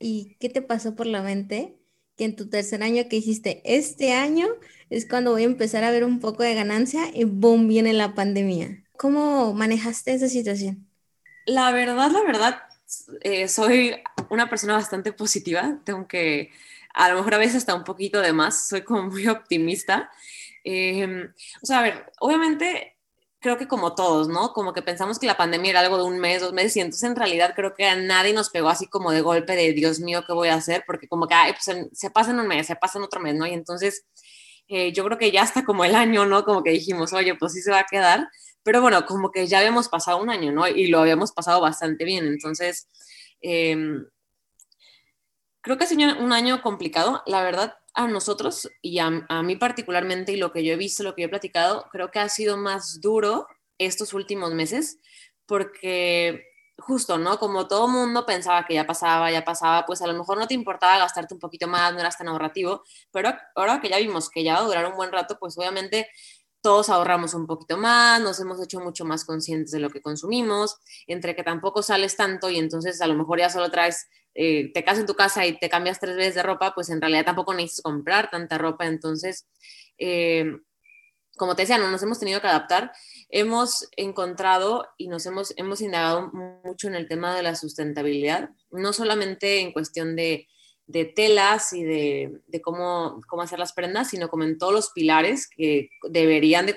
¿Y 0.00 0.36
qué 0.40 0.48
te 0.48 0.62
pasó 0.62 0.96
por 0.96 1.06
la 1.06 1.22
mente? 1.22 1.78
Que 2.16 2.24
en 2.24 2.36
tu 2.36 2.48
tercer 2.48 2.82
año 2.82 3.04
que 3.08 3.16
hiciste, 3.16 3.62
este 3.64 4.12
año 4.12 4.48
es 4.90 5.08
cuando 5.08 5.30
voy 5.30 5.42
a 5.42 5.46
empezar 5.46 5.84
a 5.84 5.90
ver 5.90 6.04
un 6.04 6.20
poco 6.20 6.42
de 6.42 6.54
ganancia 6.54 7.10
y 7.14 7.24
boom, 7.24 7.68
viene 7.68 7.92
la 7.92 8.14
pandemia. 8.14 8.83
¿Cómo 9.04 9.52
manejaste 9.52 10.14
esa 10.14 10.28
situación? 10.28 10.88
La 11.44 11.72
verdad, 11.72 12.10
la 12.10 12.22
verdad, 12.22 12.62
eh, 13.20 13.48
soy 13.48 13.94
una 14.30 14.48
persona 14.48 14.72
bastante 14.72 15.12
positiva, 15.12 15.78
tengo 15.84 16.08
que, 16.08 16.50
a 16.94 17.10
lo 17.10 17.16
mejor 17.16 17.34
a 17.34 17.38
veces 17.38 17.56
hasta 17.56 17.74
un 17.74 17.84
poquito 17.84 18.22
de 18.22 18.32
más, 18.32 18.66
soy 18.66 18.80
como 18.80 19.10
muy 19.10 19.26
optimista. 19.28 20.10
Eh, 20.64 21.28
o 21.60 21.66
sea, 21.66 21.80
a 21.80 21.82
ver, 21.82 22.12
obviamente 22.18 22.96
creo 23.40 23.58
que 23.58 23.68
como 23.68 23.94
todos, 23.94 24.28
¿no? 24.28 24.54
Como 24.54 24.72
que 24.72 24.80
pensamos 24.80 25.18
que 25.18 25.26
la 25.26 25.36
pandemia 25.36 25.72
era 25.72 25.80
algo 25.80 25.98
de 25.98 26.04
un 26.04 26.18
mes, 26.18 26.40
dos 26.40 26.54
meses, 26.54 26.74
y 26.78 26.80
entonces 26.80 27.06
en 27.06 27.14
realidad 27.14 27.52
creo 27.54 27.74
que 27.74 27.84
a 27.84 27.96
nadie 27.96 28.32
nos 28.32 28.48
pegó 28.48 28.70
así 28.70 28.86
como 28.86 29.10
de 29.10 29.20
golpe 29.20 29.54
de 29.54 29.74
Dios 29.74 30.00
mío, 30.00 30.24
¿qué 30.26 30.32
voy 30.32 30.48
a 30.48 30.54
hacer? 30.54 30.82
Porque 30.86 31.08
como 31.08 31.28
que, 31.28 31.34
ay, 31.34 31.52
pues 31.52 31.76
se 31.92 32.10
pasa 32.10 32.30
en 32.30 32.40
un 32.40 32.48
mes, 32.48 32.66
se 32.66 32.76
pasa 32.76 32.96
en 32.96 33.04
otro 33.04 33.20
mes, 33.20 33.34
¿no? 33.34 33.46
Y 33.46 33.52
entonces 33.52 34.06
eh, 34.66 34.92
yo 34.92 35.04
creo 35.04 35.18
que 35.18 35.30
ya 35.30 35.42
hasta 35.42 35.62
como 35.62 35.84
el 35.84 35.94
año, 35.94 36.24
¿no? 36.24 36.42
Como 36.44 36.62
que 36.62 36.70
dijimos, 36.70 37.12
oye, 37.12 37.34
pues 37.34 37.52
sí 37.52 37.60
se 37.60 37.70
va 37.70 37.80
a 37.80 37.84
quedar, 37.84 38.28
pero 38.64 38.80
bueno, 38.82 39.06
como 39.06 39.30
que 39.30 39.46
ya 39.46 39.58
habíamos 39.58 39.88
pasado 39.88 40.18
un 40.18 40.30
año, 40.30 40.50
¿no? 40.50 40.66
Y 40.66 40.88
lo 40.88 41.00
habíamos 41.00 41.32
pasado 41.32 41.60
bastante 41.60 42.04
bien, 42.04 42.26
entonces... 42.26 42.88
Em, 43.40 44.06
creo 45.64 45.78
que 45.78 45.84
ha 45.84 45.86
sido 45.86 46.18
un 46.18 46.32
año 46.32 46.60
complicado. 46.62 47.22
La 47.26 47.42
verdad, 47.42 47.76
a 47.94 48.06
nosotros 48.08 48.68
y 48.82 48.98
a, 48.98 49.10
mí 49.10 49.56
particularmente 49.56 50.32
y 50.32 50.36
lo 50.36 50.52
que 50.52 50.64
yo 50.64 50.74
he 50.74 50.76
visto, 50.76 51.02
lo 51.02 51.14
que 51.14 51.22
yo 51.22 51.26
he 51.26 51.30
platicado, 51.30 51.86
creo 51.90 52.10
que 52.10 52.18
ha 52.18 52.28
sido 52.28 52.56
más 52.56 53.00
duro 53.00 53.46
estos 53.78 54.12
últimos 54.12 54.52
meses 54.52 54.98
porque 55.46 56.44
justo, 56.76 57.18
¿no? 57.18 57.38
Como 57.38 57.68
todo 57.68 57.86
mundo 57.86 58.26
pensaba 58.26 58.66
que 58.66 58.74
ya 58.74 58.86
pasaba, 58.86 59.30
ya 59.30 59.44
pasaba, 59.44 59.86
pues 59.86 60.02
a 60.02 60.08
lo 60.08 60.14
mejor 60.14 60.38
no 60.38 60.48
te 60.48 60.54
importaba 60.54 60.98
gastarte 60.98 61.32
un 61.32 61.40
poquito 61.40 61.68
más, 61.68 61.92
no 61.94 62.00
eras 62.00 62.18
tan 62.18 62.28
ahorrativo, 62.28 62.82
pero 63.12 63.32
ahora 63.54 63.80
que 63.80 63.88
ya 63.88 63.98
vimos 63.98 64.28
que 64.28 64.42
ya 64.42 64.54
va 64.54 64.60
a 64.60 64.64
durar 64.64 64.86
un 64.86 64.96
buen 64.96 65.12
rato, 65.12 65.38
pues 65.38 65.56
obviamente 65.56 66.08
todos 66.64 66.88
ahorramos 66.88 67.34
un 67.34 67.46
poquito 67.46 67.76
más, 67.76 68.22
nos 68.22 68.40
hemos 68.40 68.58
hecho 68.58 68.80
mucho 68.80 69.04
más 69.04 69.26
conscientes 69.26 69.70
de 69.70 69.80
lo 69.80 69.90
que 69.90 70.00
consumimos, 70.00 70.78
entre 71.06 71.36
que 71.36 71.42
tampoco 71.42 71.82
sales 71.82 72.16
tanto 72.16 72.48
y 72.48 72.56
entonces 72.56 73.02
a 73.02 73.06
lo 73.06 73.14
mejor 73.14 73.38
ya 73.38 73.50
solo 73.50 73.70
traes, 73.70 74.08
eh, 74.34 74.72
te 74.72 74.82
casas 74.82 75.00
en 75.00 75.06
tu 75.06 75.14
casa 75.14 75.44
y 75.44 75.58
te 75.58 75.68
cambias 75.68 76.00
tres 76.00 76.16
veces 76.16 76.36
de 76.36 76.42
ropa, 76.42 76.74
pues 76.74 76.88
en 76.88 77.02
realidad 77.02 77.26
tampoco 77.26 77.52
necesitas 77.52 77.82
comprar 77.82 78.30
tanta 78.30 78.56
ropa, 78.56 78.86
entonces, 78.86 79.46
eh, 79.98 80.56
como 81.36 81.54
te 81.54 81.64
decía, 81.64 81.76
no 81.76 81.90
nos 81.90 82.02
hemos 82.02 82.18
tenido 82.18 82.40
que 82.40 82.46
adaptar, 82.46 82.92
hemos 83.28 83.86
encontrado 83.98 84.86
y 84.96 85.08
nos 85.08 85.26
hemos, 85.26 85.52
hemos 85.58 85.82
indagado 85.82 86.32
mucho 86.32 86.88
en 86.88 86.94
el 86.94 87.08
tema 87.08 87.36
de 87.36 87.42
la 87.42 87.56
sustentabilidad, 87.56 88.48
no 88.70 88.94
solamente 88.94 89.60
en 89.60 89.74
cuestión 89.74 90.16
de 90.16 90.48
de 90.86 91.04
telas 91.04 91.72
y 91.72 91.82
de, 91.82 92.40
cómo, 92.62 93.20
cómo, 93.28 93.42
hacer 93.42 93.58
las 93.58 93.72
prendas, 93.72 94.10
sino 94.10 94.28
como 94.28 94.44
en 94.44 94.58
todos 94.58 94.72
los 94.72 94.90
pilares 94.90 95.48
que 95.48 95.88
deberían 96.10 96.66
de 96.66 96.76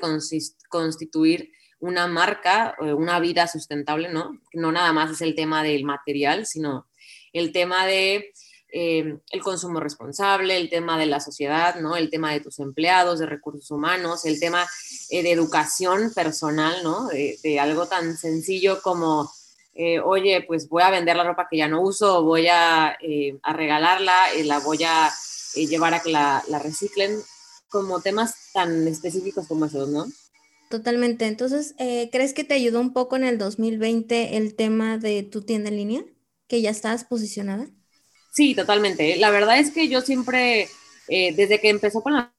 constituir 0.69 1.51
una 1.79 2.07
marca, 2.07 2.75
una 2.79 3.19
vida 3.19 3.47
sustentable, 3.47 4.09
¿no? 4.09 4.39
No 4.53 4.71
nada 4.71 4.93
más 4.93 5.11
es 5.11 5.21
el 5.21 5.35
tema 5.35 5.61
del 5.61 5.83
material, 5.83 6.45
sino 6.45 6.87
el 7.33 7.51
tema 7.51 7.85
de 7.85 8.33
eh, 8.73 9.17
el 9.29 9.41
consumo 9.41 9.79
responsable, 9.79 10.57
el 10.57 10.69
tema 10.69 10.97
de 10.97 11.05
la 11.05 11.19
sociedad, 11.19 11.75
¿no? 11.75 11.95
El 11.95 12.09
tema 12.09 12.31
de 12.31 12.39
tus 12.39 12.59
empleados, 12.59 13.19
de 13.19 13.25
recursos 13.25 13.69
humanos, 13.69 14.25
el 14.25 14.39
tema 14.39 14.67
eh, 15.09 15.21
de 15.21 15.31
educación 15.31 16.13
personal, 16.13 16.83
¿no? 16.83 17.07
de 17.09 17.59
algo 17.59 17.87
tan 17.87 18.17
sencillo 18.17 18.81
como 18.81 19.29
eh, 19.79 19.99
oye, 19.99 20.43
pues 20.47 20.67
voy 20.67 20.81
a 20.81 20.89
vender 20.89 21.15
la 21.15 21.23
ropa 21.23 21.47
que 21.47 21.57
ya 21.57 21.67
no 21.67 21.81
uso, 21.81 22.23
voy 22.23 22.47
a, 22.47 22.97
eh, 22.99 23.37
regalarla, 23.43 24.33
eh, 24.33 24.43
la 24.43 24.57
voy 24.57 24.83
a 24.83 25.11
llevar 25.53 25.93
a 25.93 26.01
que 26.01 26.09
la, 26.09 26.43
reciclen, 26.63 27.11
como 27.69 28.01
temas 28.01 28.51
tan 28.53 28.87
específicos 28.87 29.47
como 29.47 29.65
esos, 29.65 29.87
¿no? 29.89 30.07
Totalmente. 30.71 31.27
Entonces, 31.27 31.75
¿crees 32.11 32.33
que 32.33 32.43
te 32.43 32.55
ayudó 32.55 32.79
un 32.79 32.91
poco 32.91 33.15
en 33.15 33.23
el 33.23 33.37
2020 33.37 34.37
el 34.37 34.55
tema 34.55 34.97
de 34.97 35.23
tu 35.23 35.43
tienda 35.43 35.69
en 35.69 35.77
línea? 35.77 36.03
¿Que 36.47 36.61
ya 36.61 36.71
estás 36.71 37.03
posicionada? 37.03 37.67
Sí, 38.33 38.55
totalmente. 38.55 39.15
La 39.17 39.29
verdad 39.29 39.59
es 39.59 39.71
que 39.71 39.87
yo 39.89 40.01
siempre, 40.01 40.69
desde 41.07 41.61
que 41.61 41.69
empezó 41.69 42.01
con 42.01 42.13
la 42.13 42.33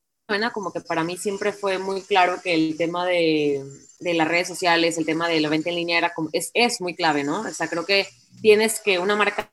como 0.52 0.72
que 0.72 0.80
para 0.80 1.04
mí 1.04 1.16
siempre 1.16 1.52
fue 1.52 1.78
muy 1.78 2.02
claro 2.02 2.40
que 2.42 2.54
el 2.54 2.76
tema 2.76 3.06
de, 3.06 3.64
de 3.98 4.14
las 4.14 4.28
redes 4.28 4.46
sociales, 4.48 4.98
el 4.98 5.06
tema 5.06 5.26
de 5.26 5.40
la 5.40 5.48
venta 5.48 5.70
en 5.70 5.76
línea 5.76 5.96
era 5.96 6.12
como, 6.12 6.28
es, 6.32 6.50
es 6.52 6.80
muy 6.82 6.94
clave, 6.94 7.24
¿no? 7.24 7.40
O 7.40 7.50
sea, 7.50 7.68
creo 7.68 7.86
que 7.86 8.06
tienes 8.42 8.80
que 8.80 8.98
una 8.98 9.16
marca 9.16 9.50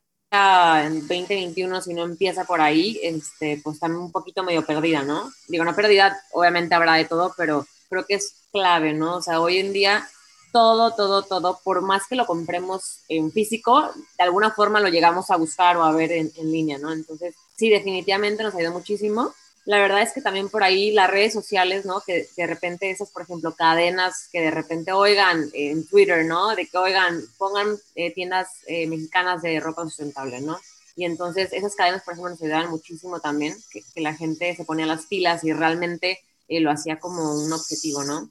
en 0.84 1.00
2021, 1.00 1.82
si 1.82 1.94
no 1.94 2.04
empieza 2.04 2.44
por 2.44 2.60
ahí, 2.60 3.00
este, 3.02 3.62
pues 3.64 3.80
también 3.80 4.02
un 4.02 4.12
poquito 4.12 4.44
medio 4.44 4.66
perdida, 4.66 5.04
¿no? 5.04 5.32
Digo, 5.48 5.64
no 5.64 5.74
perdida, 5.74 6.18
obviamente 6.34 6.76
habrá 6.76 6.96
de 6.96 7.06
todo, 7.06 7.34
pero 7.38 7.66
creo 7.90 8.06
que 8.06 8.16
es 8.16 8.48
clave, 8.52 8.94
¿no? 8.94 9.16
O 9.18 9.22
sea, 9.22 9.40
hoy 9.40 9.60
en 9.60 9.72
día 9.72 10.06
todo, 10.52 10.92
todo, 10.94 11.24
todo, 11.24 11.60
por 11.64 11.82
más 11.84 12.06
que 12.08 12.18
lo 12.18 12.26
compremos 12.26 13.00
en 13.08 13.32
físico, 13.32 13.92
de 14.18 14.24
alguna 14.26 14.52
forma 14.52 14.82
lo 14.82 14.90
llegamos 14.90 15.32
a 15.32 15.38
buscar 15.38 15.78
o 15.78 15.84
a 15.84 15.94
ver 15.94 16.12
en, 16.12 16.32
en 16.36 16.52
línea, 16.52 16.78
¿no? 16.78 16.92
Entonces, 16.92 17.34
sí, 17.56 17.70
definitivamente 17.70 18.44
nos 18.44 18.60
ido 18.60 18.74
muchísimo 18.74 19.34
la 19.66 19.80
verdad 19.80 20.04
es 20.04 20.14
que 20.14 20.22
también 20.22 20.50
por 20.50 20.64
ahí 20.64 20.92
las 20.92 21.10
redes 21.10 21.34
sociales, 21.34 21.86
¿no? 21.86 22.00
Que, 22.02 22.30
de 22.38 22.48
repente 22.48 22.92
esas, 22.92 23.10
por 23.10 23.24
ejemplo, 23.24 23.56
cadenas 23.56 24.30
que 24.32 24.42
de 24.42 24.52
repente 24.52 24.92
oigan 24.92 25.50
en 25.54 25.88
Twitter, 25.88 26.24
¿no? 26.26 26.56
De 26.56 26.68
que 26.68 26.78
oigan, 26.78 27.20
pongan 27.38 27.76
eh, 27.96 28.14
tiendas 28.14 28.62
eh, 28.68 28.86
mexicanas 28.88 29.42
de 29.42 29.60
ropa 29.60 29.84
sustentable, 29.84 30.40
¿no? 30.42 30.60
Y 30.96 31.06
entonces 31.06 31.52
esas 31.52 31.76
cadenas, 31.76 32.04
por 32.04 32.14
ejemplo, 32.14 32.30
nos 32.30 32.42
ayudaban 32.42 32.70
muchísimo 32.70 33.20
también, 33.20 33.56
que, 33.72 33.84
la 34.02 34.14
gente 34.14 34.56
se 34.56 34.66
ponía 34.66 34.86
las 34.86 35.08
pilas 35.08 35.44
y 35.44 35.52
realmente 35.52 36.20
eh, 36.48 36.60
lo 36.60 36.70
hacía 36.70 37.00
como 37.00 37.34
un 37.34 37.52
objetivo, 37.52 38.04
¿no? 38.04 38.30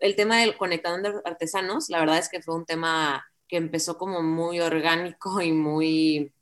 El 0.00 0.16
tema 0.16 0.40
del 0.40 0.56
conectando 0.56 1.22
artesanos, 1.24 1.88
la 1.88 2.00
verdad 2.00 2.18
es 2.18 2.28
que 2.28 2.42
fue 2.42 2.56
un 2.56 2.66
tema 2.66 3.24
que 3.46 3.56
empezó 3.56 3.96
como 3.96 4.22
muy 4.22 4.60
orgánico 4.60 5.40
y 5.40 5.52
muy 5.52 6.32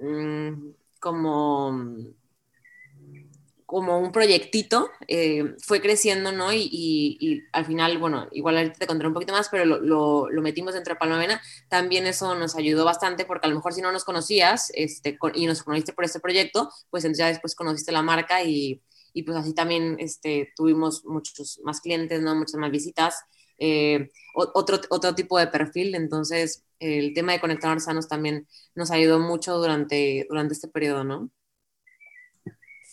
mm, 0.00 0.70
como 1.00 1.72
como 3.66 3.98
un 3.98 4.12
proyectito, 4.12 4.90
eh, 5.08 5.56
fue 5.60 5.80
creciendo, 5.80 6.30
¿no? 6.30 6.52
Y, 6.52 7.42
al 7.52 7.66
final, 7.66 7.98
bueno, 7.98 8.28
igual 8.30 8.56
ahorita 8.56 8.78
te 8.78 8.86
contaré 8.86 9.08
un 9.08 9.14
poquito 9.14 9.32
más, 9.32 9.48
pero 9.48 9.64
lo, 9.64 10.30
lo, 10.30 10.42
metimos 10.42 10.74
dentro 10.74 10.94
de 10.94 11.00
Palmavena. 11.00 11.42
También 11.68 12.06
eso 12.06 12.36
nos 12.36 12.54
ayudó 12.54 12.84
bastante 12.84 13.24
porque 13.24 13.46
a 13.46 13.50
lo 13.50 13.56
mejor 13.56 13.74
si 13.74 13.82
no 13.82 13.90
nos 13.90 14.04
conocías 14.04 14.70
este, 14.74 15.18
y 15.34 15.46
nos 15.46 15.64
conociste 15.64 15.92
por 15.92 16.04
este 16.04 16.20
proyecto, 16.20 16.70
pues 16.90 17.04
entonces 17.04 17.18
ya 17.18 17.26
después 17.26 17.56
conociste 17.56 17.90
la 17.90 18.02
marca 18.02 18.42
y, 18.44 18.82
y 19.12 19.24
pues 19.24 19.36
así 19.36 19.52
también 19.52 19.96
este, 19.98 20.52
tuvimos 20.54 21.04
muchos 21.04 21.60
más 21.64 21.80
clientes, 21.80 22.22
¿no? 22.22 22.36
Muchas 22.36 22.60
más 22.60 22.70
visitas. 22.70 23.16
Eh, 23.58 24.10
otro, 24.34 24.78
otro 24.90 25.14
tipo 25.14 25.38
de 25.38 25.48
perfil, 25.48 25.94
entonces 25.94 26.64
el 26.78 27.14
tema 27.14 27.32
de 27.32 27.40
conectar 27.40 27.80
sanos 27.80 28.06
también 28.06 28.46
nos 28.74 28.90
ayudó 28.90 29.18
mucho 29.18 29.56
durante, 29.58 30.26
durante 30.28 30.54
este 30.54 30.68
periodo, 30.68 31.04
¿no? 31.04 31.30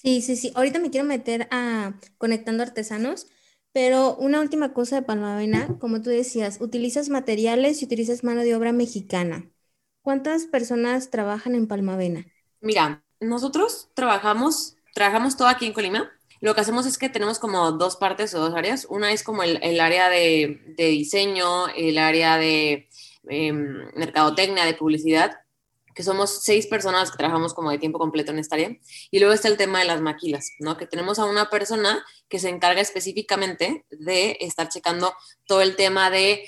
Sí, 0.04 0.22
sí, 0.22 0.36
sí. 0.36 0.52
Ahorita 0.56 0.80
me 0.80 0.92
quiero 0.92 1.08
meter 1.08 1.48
a 1.50 1.94
conectando 2.18 2.62
artesanos, 2.62 3.28
pero 3.72 4.16
una 4.18 4.42
última 4.42 4.74
cosa 4.74 4.98
de 4.98 5.02
Palmavena, 5.02 5.78
como 5.80 6.02
tú 6.02 6.10
decías, 6.10 6.60
utilizas 6.60 7.08
materiales 7.08 7.82
y 7.82 7.86
utilizas 7.86 8.24
mano 8.24 8.42
de 8.42 8.54
obra 8.54 8.74
mexicana. 8.74 9.50
¿Cuántas 10.02 10.46
personas 10.46 11.10
trabajan 11.10 11.56
en 11.56 11.68
Palmavena? 11.68 12.26
Mira, 12.60 13.02
nosotros 13.22 13.92
trabajamos, 13.94 14.76
trabajamos 14.94 15.38
todo 15.38 15.48
aquí 15.48 15.66
en 15.66 15.74
Colima. 15.74 16.12
Lo 16.42 16.54
que 16.54 16.60
hacemos 16.60 16.86
es 16.86 16.98
que 16.98 17.08
tenemos 17.08 17.40
como 17.40 17.72
dos 17.72 17.96
partes 17.96 18.36
o 18.36 18.40
dos 18.40 18.54
áreas. 18.54 18.86
Una 18.90 19.14
es 19.14 19.24
como 19.24 19.44
el, 19.44 19.80
área 19.80 20.10
de, 20.10 20.76
diseño, 20.78 21.70
el 21.70 21.98
área 21.98 22.38
de 22.38 22.90
em, 23.30 23.90
mercadotecnia, 23.96 24.66
de 24.66 24.74
publicidad, 24.74 25.43
que 25.94 26.04
somos 26.04 26.44
seis 26.44 26.68
personas 26.68 27.12
que 27.12 27.18
trabajamos 27.18 27.54
como 27.54 27.72
de 27.72 27.78
tiempo 27.78 28.00
completo 28.00 28.32
en 28.32 28.40
esta 28.40 28.56
área. 28.56 28.76
Y 29.12 29.20
luego 29.20 29.34
está 29.34 29.48
el 29.48 29.58
tema 29.58 29.80
de 29.80 29.86
las 29.86 30.02
maquilas, 30.02 30.52
¿no? 30.60 30.78
Que 30.78 30.88
tenemos 30.88 31.20
a 31.20 31.26
una 31.26 31.50
persona 31.50 32.06
que 32.30 32.40
se 32.40 32.50
encarga 32.50 32.82
específicamente 32.82 33.86
de 33.90 34.38
estar 34.40 34.70
checando 34.70 35.14
todo 35.46 35.62
el 35.62 35.76
tema 35.76 36.10
de 36.10 36.48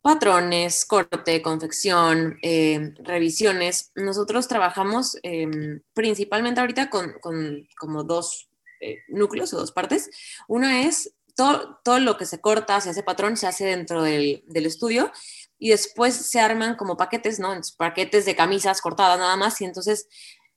patrones, 0.00 0.84
corte, 0.84 1.42
confección, 1.42 2.38
eh, 2.42 2.94
revisiones. 3.00 3.90
Nosotros 3.94 4.48
trabajamos 4.48 5.18
em, 5.22 5.80
principalmente 5.92 6.60
ahorita 6.60 6.88
con, 6.88 7.14
como 7.20 8.04
dos 8.04 8.48
eh, 8.80 8.98
núcleos 9.08 9.52
o 9.52 9.58
dos 9.58 9.72
partes. 9.72 10.08
Una 10.46 10.82
es 10.82 11.12
todo, 11.36 11.80
todo, 11.84 12.00
lo 12.00 12.16
que 12.16 12.26
se 12.26 12.40
corta, 12.40 12.80
se 12.80 12.90
hace 12.90 13.02
patrón, 13.02 13.36
se 13.36 13.46
hace 13.46 13.64
dentro 13.64 14.02
del, 14.02 14.42
del 14.46 14.66
estudio 14.66 15.12
y 15.58 15.70
después 15.70 16.14
se 16.14 16.40
arman 16.40 16.76
como 16.76 16.96
paquetes, 16.96 17.40
¿no? 17.40 17.52
paquetes 17.76 18.24
de 18.24 18.36
camisas 18.36 18.80
cortadas 18.80 19.18
nada 19.18 19.36
más 19.36 19.60
y 19.60 19.64
entonces 19.64 20.08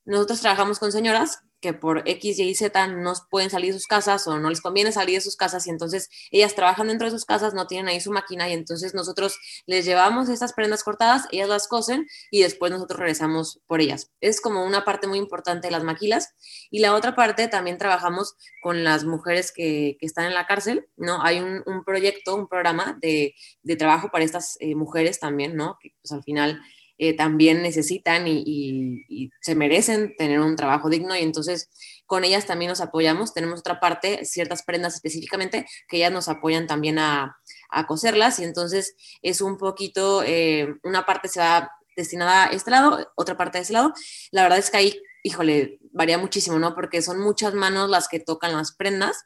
nosotros 0.05 0.41
trabajamos 0.41 0.79
con 0.79 0.91
señoras 0.91 1.39
que 1.61 1.73
por 1.73 2.03
X, 2.05 2.39
Y 2.39 2.43
y 2.43 2.55
Z 2.55 2.87
no 2.87 3.13
pueden 3.29 3.49
salir 3.49 3.73
de 3.73 3.79
sus 3.79 3.87
casas 3.87 4.27
o 4.27 4.39
no 4.39 4.49
les 4.49 4.61
conviene 4.61 4.91
salir 4.91 5.15
de 5.15 5.21
sus 5.21 5.35
casas 5.35 5.67
y 5.67 5.69
entonces 5.69 6.09
ellas 6.31 6.55
trabajan 6.55 6.87
dentro 6.87 7.05
de 7.05 7.11
sus 7.11 7.25
casas, 7.25 7.53
no 7.53 7.67
tienen 7.67 7.87
ahí 7.87 8.01
su 8.01 8.11
máquina 8.11 8.49
y 8.49 8.53
entonces 8.53 8.93
nosotros 8.93 9.37
les 9.65 9.85
llevamos 9.85 10.29
estas 10.29 10.53
prendas 10.53 10.83
cortadas, 10.83 11.27
ellas 11.31 11.49
las 11.49 11.67
cosen 11.67 12.07
y 12.31 12.41
después 12.41 12.71
nosotros 12.71 12.99
regresamos 12.99 13.61
por 13.67 13.79
ellas. 13.81 14.11
Es 14.19 14.41
como 14.41 14.65
una 14.65 14.83
parte 14.83 15.07
muy 15.07 15.19
importante 15.19 15.67
de 15.67 15.71
las 15.71 15.83
maquilas 15.83 16.33
y 16.69 16.79
la 16.79 16.93
otra 16.93 17.15
parte 17.15 17.47
también 17.47 17.77
trabajamos 17.77 18.35
con 18.61 18.83
las 18.83 19.03
mujeres 19.03 19.51
que, 19.51 19.97
que 19.99 20.05
están 20.05 20.25
en 20.25 20.33
la 20.33 20.47
cárcel, 20.47 20.87
¿no? 20.97 21.21
Hay 21.23 21.39
un, 21.39 21.63
proyecto, 21.85 22.35
un 22.35 22.47
programa 22.47 22.97
de, 23.01 23.35
de 23.63 23.75
trabajo 23.75 24.09
para 24.11 24.23
estas 24.23 24.57
eh, 24.59 24.75
mujeres 24.75 25.19
también, 25.19 25.55
¿no? 25.55 25.77
Que 25.81 25.93
pues 26.01 26.11
al 26.11 26.23
final 26.23 26.61
eh, 27.03 27.15
también 27.15 27.63
necesitan 27.63 28.27
y, 28.27 29.31
se 29.41 29.55
merecen 29.55 30.15
tener 30.17 30.39
un 30.39 30.55
trabajo 30.55 30.87
digno 30.87 31.15
y 31.15 31.23
entonces 31.23 31.71
con 32.05 32.23
ellas 32.23 32.45
también 32.45 32.69
nos 32.69 32.79
apoyamos. 32.79 33.33
Tenemos 33.33 33.61
otra 33.61 33.79
parte, 33.79 34.23
ciertas 34.23 34.61
prendas 34.61 34.93
específicamente, 34.93 35.65
que 35.87 35.97
ellas 35.97 36.11
nos 36.11 36.29
apoyan 36.29 36.67
también 36.67 36.99
a, 36.99 37.35
a 37.71 37.87
coserlas 37.87 38.37
y 38.37 38.43
entonces 38.43 38.95
es 39.23 39.41
un 39.41 39.57
poquito, 39.57 40.21
eh, 40.23 40.75
una 40.83 41.03
parte 41.07 41.27
se 41.27 41.39
va 41.39 41.71
destinada 41.95 42.45
a 42.45 42.51
este 42.51 42.69
lado, 42.69 43.11
otra 43.15 43.35
parte 43.35 43.57
a 43.57 43.61
ese 43.61 43.73
lado. 43.73 43.93
La 44.29 44.43
verdad 44.43 44.59
es 44.59 44.69
que 44.69 44.77
ahí, 44.77 45.01
híjole, 45.23 45.79
varía 45.91 46.19
muchísimo, 46.19 46.59
¿no? 46.59 46.75
Porque 46.75 47.01
son 47.01 47.19
muchas 47.19 47.55
manos 47.55 47.89
las 47.89 48.09
que 48.09 48.19
tocan 48.19 48.53
las 48.53 48.75
prendas 48.75 49.25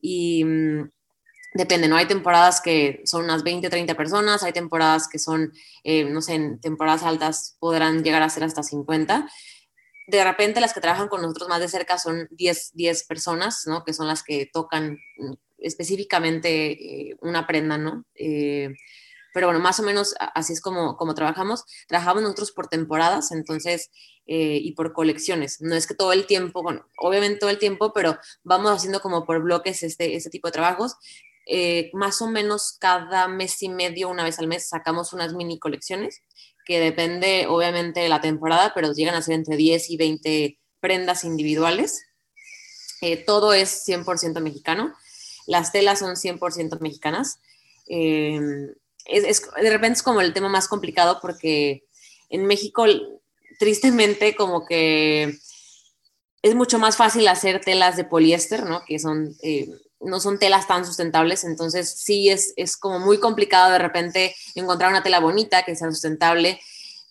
y 0.00 0.44
mm, 0.44 0.90
depende, 1.54 1.86
¿no? 1.86 1.96
Hay 1.96 2.06
temporadas 2.06 2.60
que 2.60 3.00
son 3.04 3.24
unas 3.24 3.44
20, 3.44 3.70
30 3.70 3.94
personas, 3.94 4.42
hay 4.42 4.52
temporadas 4.52 5.08
que 5.08 5.20
son, 5.20 5.52
eh, 5.84 6.04
no 6.04 6.20
sé, 6.20 6.34
en 6.34 6.60
temporadas 6.60 7.04
altas 7.04 7.56
podrán 7.60 8.02
llegar 8.02 8.22
a 8.22 8.28
ser 8.28 8.42
hasta 8.42 8.64
50. 8.64 9.28
De 10.08 10.24
repente 10.24 10.60
las 10.60 10.74
que 10.74 10.80
trabajan 10.80 11.08
con 11.08 11.22
nosotros 11.22 11.48
más 11.48 11.60
de 11.60 11.68
cerca 11.68 11.96
son 11.96 12.28
10, 12.32 12.72
10 12.74 13.04
personas, 13.04 13.62
¿no? 13.66 13.84
Que 13.84 13.94
son 13.94 14.08
las 14.08 14.24
que 14.24 14.50
tocan 14.52 14.98
mm, 15.16 15.32
específicamente 15.58 16.72
eh, 17.10 17.16
una 17.22 17.46
prenda, 17.46 17.78
¿no? 17.78 18.04
Eh, 18.16 18.74
pero 19.32 19.46
bueno, 19.46 19.60
más 19.60 19.80
o 19.80 19.82
menos 19.82 20.14
así 20.34 20.52
es 20.52 20.60
como, 20.60 20.96
como 20.96 21.14
trabajamos. 21.14 21.64
Trabajamos 21.88 22.22
nosotros 22.22 22.52
por 22.52 22.68
temporadas, 22.68 23.32
entonces, 23.32 23.90
y 24.26 24.72
por 24.74 24.92
colecciones. 24.92 25.60
No 25.60 25.74
es 25.74 25.88
que 25.88 25.94
todo 25.94 26.12
el 26.12 26.26
tiempo, 26.26 26.62
bueno, 26.62 26.86
obviamente 26.98 27.40
todo 27.40 27.50
el 27.50 27.58
tiempo, 27.58 27.92
pero 27.92 28.16
vamos 28.44 28.70
haciendo 28.70 29.00
como 29.00 29.24
por 29.26 29.42
bloques 29.42 29.82
este, 29.82 30.14
este 30.14 30.30
tipo 30.30 30.46
de 30.46 30.52
trabajos. 30.52 30.94
Eh, 31.46 31.90
más 31.92 32.22
o 32.22 32.28
menos 32.28 32.76
cada 32.78 33.28
mes 33.28 33.62
y 33.62 33.68
medio, 33.68 34.08
una 34.08 34.24
vez 34.24 34.38
al 34.38 34.46
mes, 34.46 34.68
sacamos 34.68 35.12
unas 35.12 35.34
mini 35.34 35.58
colecciones, 35.58 36.22
que 36.64 36.80
depende 36.80 37.46
obviamente 37.48 38.00
de 38.00 38.08
la 38.08 38.20
temporada, 38.20 38.72
pero 38.74 38.92
llegan 38.92 39.14
a 39.14 39.22
ser 39.22 39.34
entre 39.34 39.56
10 39.56 39.90
y 39.90 39.96
20 39.96 40.58
prendas 40.80 41.24
individuales. 41.24 42.06
Eh, 43.02 43.18
todo 43.18 43.52
es 43.52 43.86
100% 43.86 44.40
mexicano. 44.40 44.94
Las 45.46 45.72
telas 45.72 45.98
son 45.98 46.16
100% 46.16 46.80
mexicanas. 46.80 47.38
Eh, 47.88 48.40
es, 49.04 49.42
de 49.42 49.70
repente 49.70 49.98
es 49.98 50.02
como 50.02 50.22
el 50.22 50.32
tema 50.32 50.48
más 50.48 50.68
complicado 50.68 51.18
porque 51.20 51.84
en 52.30 52.46
México, 52.46 52.86
tristemente, 53.58 54.34
como 54.34 54.64
que 54.64 55.38
es 56.42 56.54
mucho 56.54 56.78
más 56.78 56.96
fácil 56.96 57.28
hacer 57.28 57.60
telas 57.60 57.96
de 57.96 58.04
poliéster, 58.04 58.64
¿no? 58.64 58.82
Que 58.86 58.98
son, 58.98 59.36
no 60.04 60.20
son 60.20 60.38
telas 60.38 60.66
tan 60.66 60.84
sustentables, 60.84 61.44
entonces 61.44 61.94
sí 61.96 62.28
es, 62.28 62.52
es 62.56 62.76
como 62.76 62.98
muy 62.98 63.18
complicado 63.18 63.72
de 63.72 63.78
repente 63.78 64.36
encontrar 64.54 64.90
una 64.90 65.02
tela 65.02 65.20
bonita 65.20 65.64
que 65.64 65.76
sea 65.76 65.90
sustentable, 65.90 66.60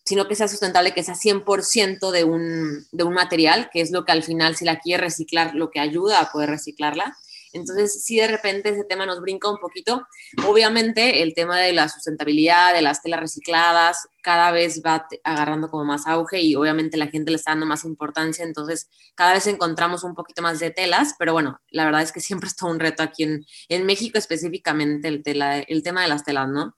sino 0.06 0.28
que 0.28 0.36
sea 0.36 0.48
sustentable, 0.48 0.94
que 0.94 1.04
sea 1.04 1.16
100% 1.16 2.12
de 2.12 2.24
un, 2.24 2.86
de 2.92 3.04
un 3.04 3.14
material, 3.14 3.70
que 3.72 3.82
es 3.82 3.92
lo 3.92 4.06
que 4.06 4.12
al 4.12 4.24
final, 4.24 4.56
si 4.56 4.66
la 4.66 4.80
quiere 4.80 5.04
reciclar, 5.04 5.56
lo 5.56 5.72
que 5.72 5.80
ayuda 5.80 6.20
a 6.20 6.32
poder 6.32 6.50
reciclarla. 6.50 7.18
Entonces, 7.54 8.04
si 8.04 8.18
de 8.18 8.28
repente 8.28 8.70
ese 8.70 8.84
tema 8.84 9.06
nos 9.06 9.22
brinca 9.22 9.50
un 9.50 9.60
poquito, 9.60 10.06
obviamente 10.48 11.22
el 11.22 11.34
tema 11.34 11.60
de 11.60 11.72
la 11.72 11.88
sustentabilidad, 11.88 12.74
de 12.74 12.82
las 12.82 13.02
telas 13.02 13.20
recicladas, 13.20 14.08
cada 14.22 14.52
vez 14.52 14.82
va 14.86 15.08
agarrando 15.24 15.70
como 15.70 15.86
más 15.86 16.08
auge 16.08 16.42
y 16.42 16.56
obviamente 16.56 16.98
la 16.98 17.08
gente 17.08 17.32
le 17.32 17.38
está 17.38 17.52
dando 17.52 17.66
más 17.66 17.86
importancia, 17.86 18.44
entonces 18.44 18.90
cada 19.16 19.34
vez 19.34 19.48
encontramos 19.48 20.04
un 20.04 20.16
poquito 20.16 20.42
más 20.42 20.60
de 20.60 20.72
telas, 20.72 21.16
pero 21.20 21.34
bueno, 21.34 21.60
la 21.70 21.86
verdad 21.86 22.02
es 22.02 22.12
que 22.12 22.22
siempre 22.22 22.48
está 22.48 22.66
un 22.66 22.80
reto 22.80 23.04
aquí 23.04 23.24
en, 23.24 23.46
en 23.70 23.86
México 23.86 24.18
específicamente 24.18 25.08
el, 25.08 25.24
tela, 25.24 25.60
el 25.60 25.84
tema 25.84 26.02
de 26.02 26.08
las 26.08 26.24
telas, 26.24 26.50
¿no? 26.50 26.76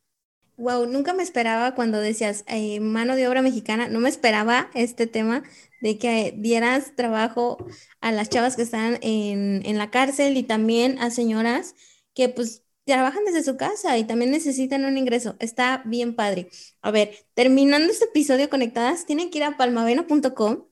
Wow, 0.58 0.86
nunca 0.88 1.14
me 1.14 1.24
esperaba 1.24 1.76
cuando 1.76 2.00
decías 2.00 2.46
eh, 2.48 2.80
mano 2.80 3.18
de 3.18 3.28
obra 3.28 3.42
mexicana, 3.42 3.90
no 3.90 4.00
me 4.00 4.08
esperaba 4.08 4.70
este 4.74 5.06
tema 5.06 5.44
de 5.82 5.98
que 5.98 6.34
dieras 6.38 6.96
trabajo 6.96 7.58
a 8.00 8.14
las 8.14 8.30
chavas 8.30 8.56
que 8.56 8.62
están 8.62 8.98
en, 9.02 9.62
en 9.66 9.78
la 9.78 9.92
cárcel 9.92 10.38
y 10.38 10.44
también 10.44 10.98
a 11.00 11.12
señoras 11.12 11.76
que 12.14 12.30
pues 12.30 12.64
trabajan 12.86 13.26
desde 13.26 13.44
su 13.44 13.58
casa 13.58 13.98
y 13.98 14.06
también 14.06 14.32
necesitan 14.32 14.86
un 14.86 14.98
ingreso. 14.98 15.36
Está 15.40 15.82
bien 15.86 16.16
padre. 16.16 16.50
A 16.82 16.92
ver, 16.92 17.28
terminando 17.34 17.92
este 17.92 18.06
episodio 18.06 18.50
conectadas, 18.50 19.06
tienen 19.06 19.30
que 19.32 19.40
ir 19.40 19.44
a 19.44 19.58
palmavena.com 19.58 20.66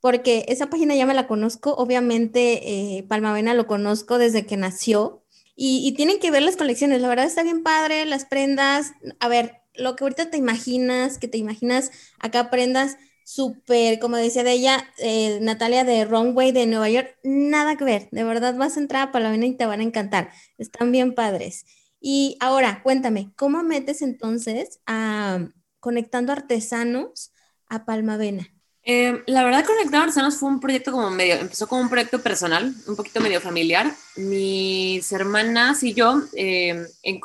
porque 0.00 0.46
esa 0.48 0.68
página 0.70 0.94
ya 0.94 1.06
me 1.06 1.14
la 1.14 1.26
conozco. 1.26 1.74
Obviamente, 1.74 2.98
eh, 2.98 3.04
Palmavena 3.04 3.54
lo 3.54 3.66
conozco 3.66 4.18
desde 4.18 4.46
que 4.46 4.56
nació 4.56 5.19
y, 5.62 5.92
tienen 5.92 6.18
que 6.20 6.30
ver 6.30 6.42
las 6.42 6.56
colecciones, 6.56 7.02
la 7.02 7.08
verdad 7.08 7.26
está 7.26 7.42
bien 7.42 7.62
padre, 7.62 8.06
las 8.06 8.24
prendas, 8.24 8.92
a 9.18 9.28
ver, 9.28 9.60
lo 9.74 9.94
que 9.94 10.04
ahorita 10.04 10.30
te 10.30 10.38
imaginas, 10.38 11.18
que 11.18 11.28
te 11.28 11.36
imaginas 11.36 11.90
acá 12.18 12.48
prendas 12.48 12.96
súper, 13.24 13.98
como 13.98 14.16
decía 14.16 14.42
de 14.42 14.52
ella, 14.52 14.82
eh, 14.96 15.38
Natalia 15.42 15.84
de 15.84 16.06
Runway 16.06 16.52
de 16.52 16.64
Nueva 16.64 16.88
York, 16.88 17.14
nada 17.24 17.76
que 17.76 17.84
ver, 17.84 18.08
de 18.10 18.24
verdad 18.24 18.56
vas 18.56 18.78
a 18.78 18.80
entrar 18.80 19.08
a 19.08 19.12
Palomena 19.12 19.44
y 19.44 19.54
te 19.54 19.66
van 19.66 19.80
a 19.80 19.82
encantar, 19.82 20.30
están 20.56 20.92
bien 20.92 21.14
padres. 21.14 21.66
Y 22.00 22.38
ahora, 22.40 22.80
cuéntame, 22.82 23.30
¿cómo 23.36 23.62
metes 23.62 24.00
entonces 24.00 24.80
a 24.86 25.46
conectando 25.78 26.32
artesanos 26.32 27.32
a 27.68 27.84
Palmavena? 27.84 28.48
Eh, 28.84 29.22
la 29.26 29.44
verdad, 29.44 29.64
Conectar 29.64 30.02
Artesanos 30.02 30.36
fue 30.36 30.48
un 30.48 30.60
proyecto 30.60 30.92
como 30.92 31.10
medio, 31.10 31.34
empezó 31.34 31.66
como 31.66 31.82
un 31.82 31.90
proyecto 31.90 32.20
personal, 32.22 32.74
un 32.86 32.96
poquito 32.96 33.20
medio 33.20 33.40
familiar. 33.40 33.94
Mis 34.16 35.12
hermanas 35.12 35.82
y 35.82 35.92
yo, 35.92 36.22
eh, 36.34 36.86
en, 37.02 37.20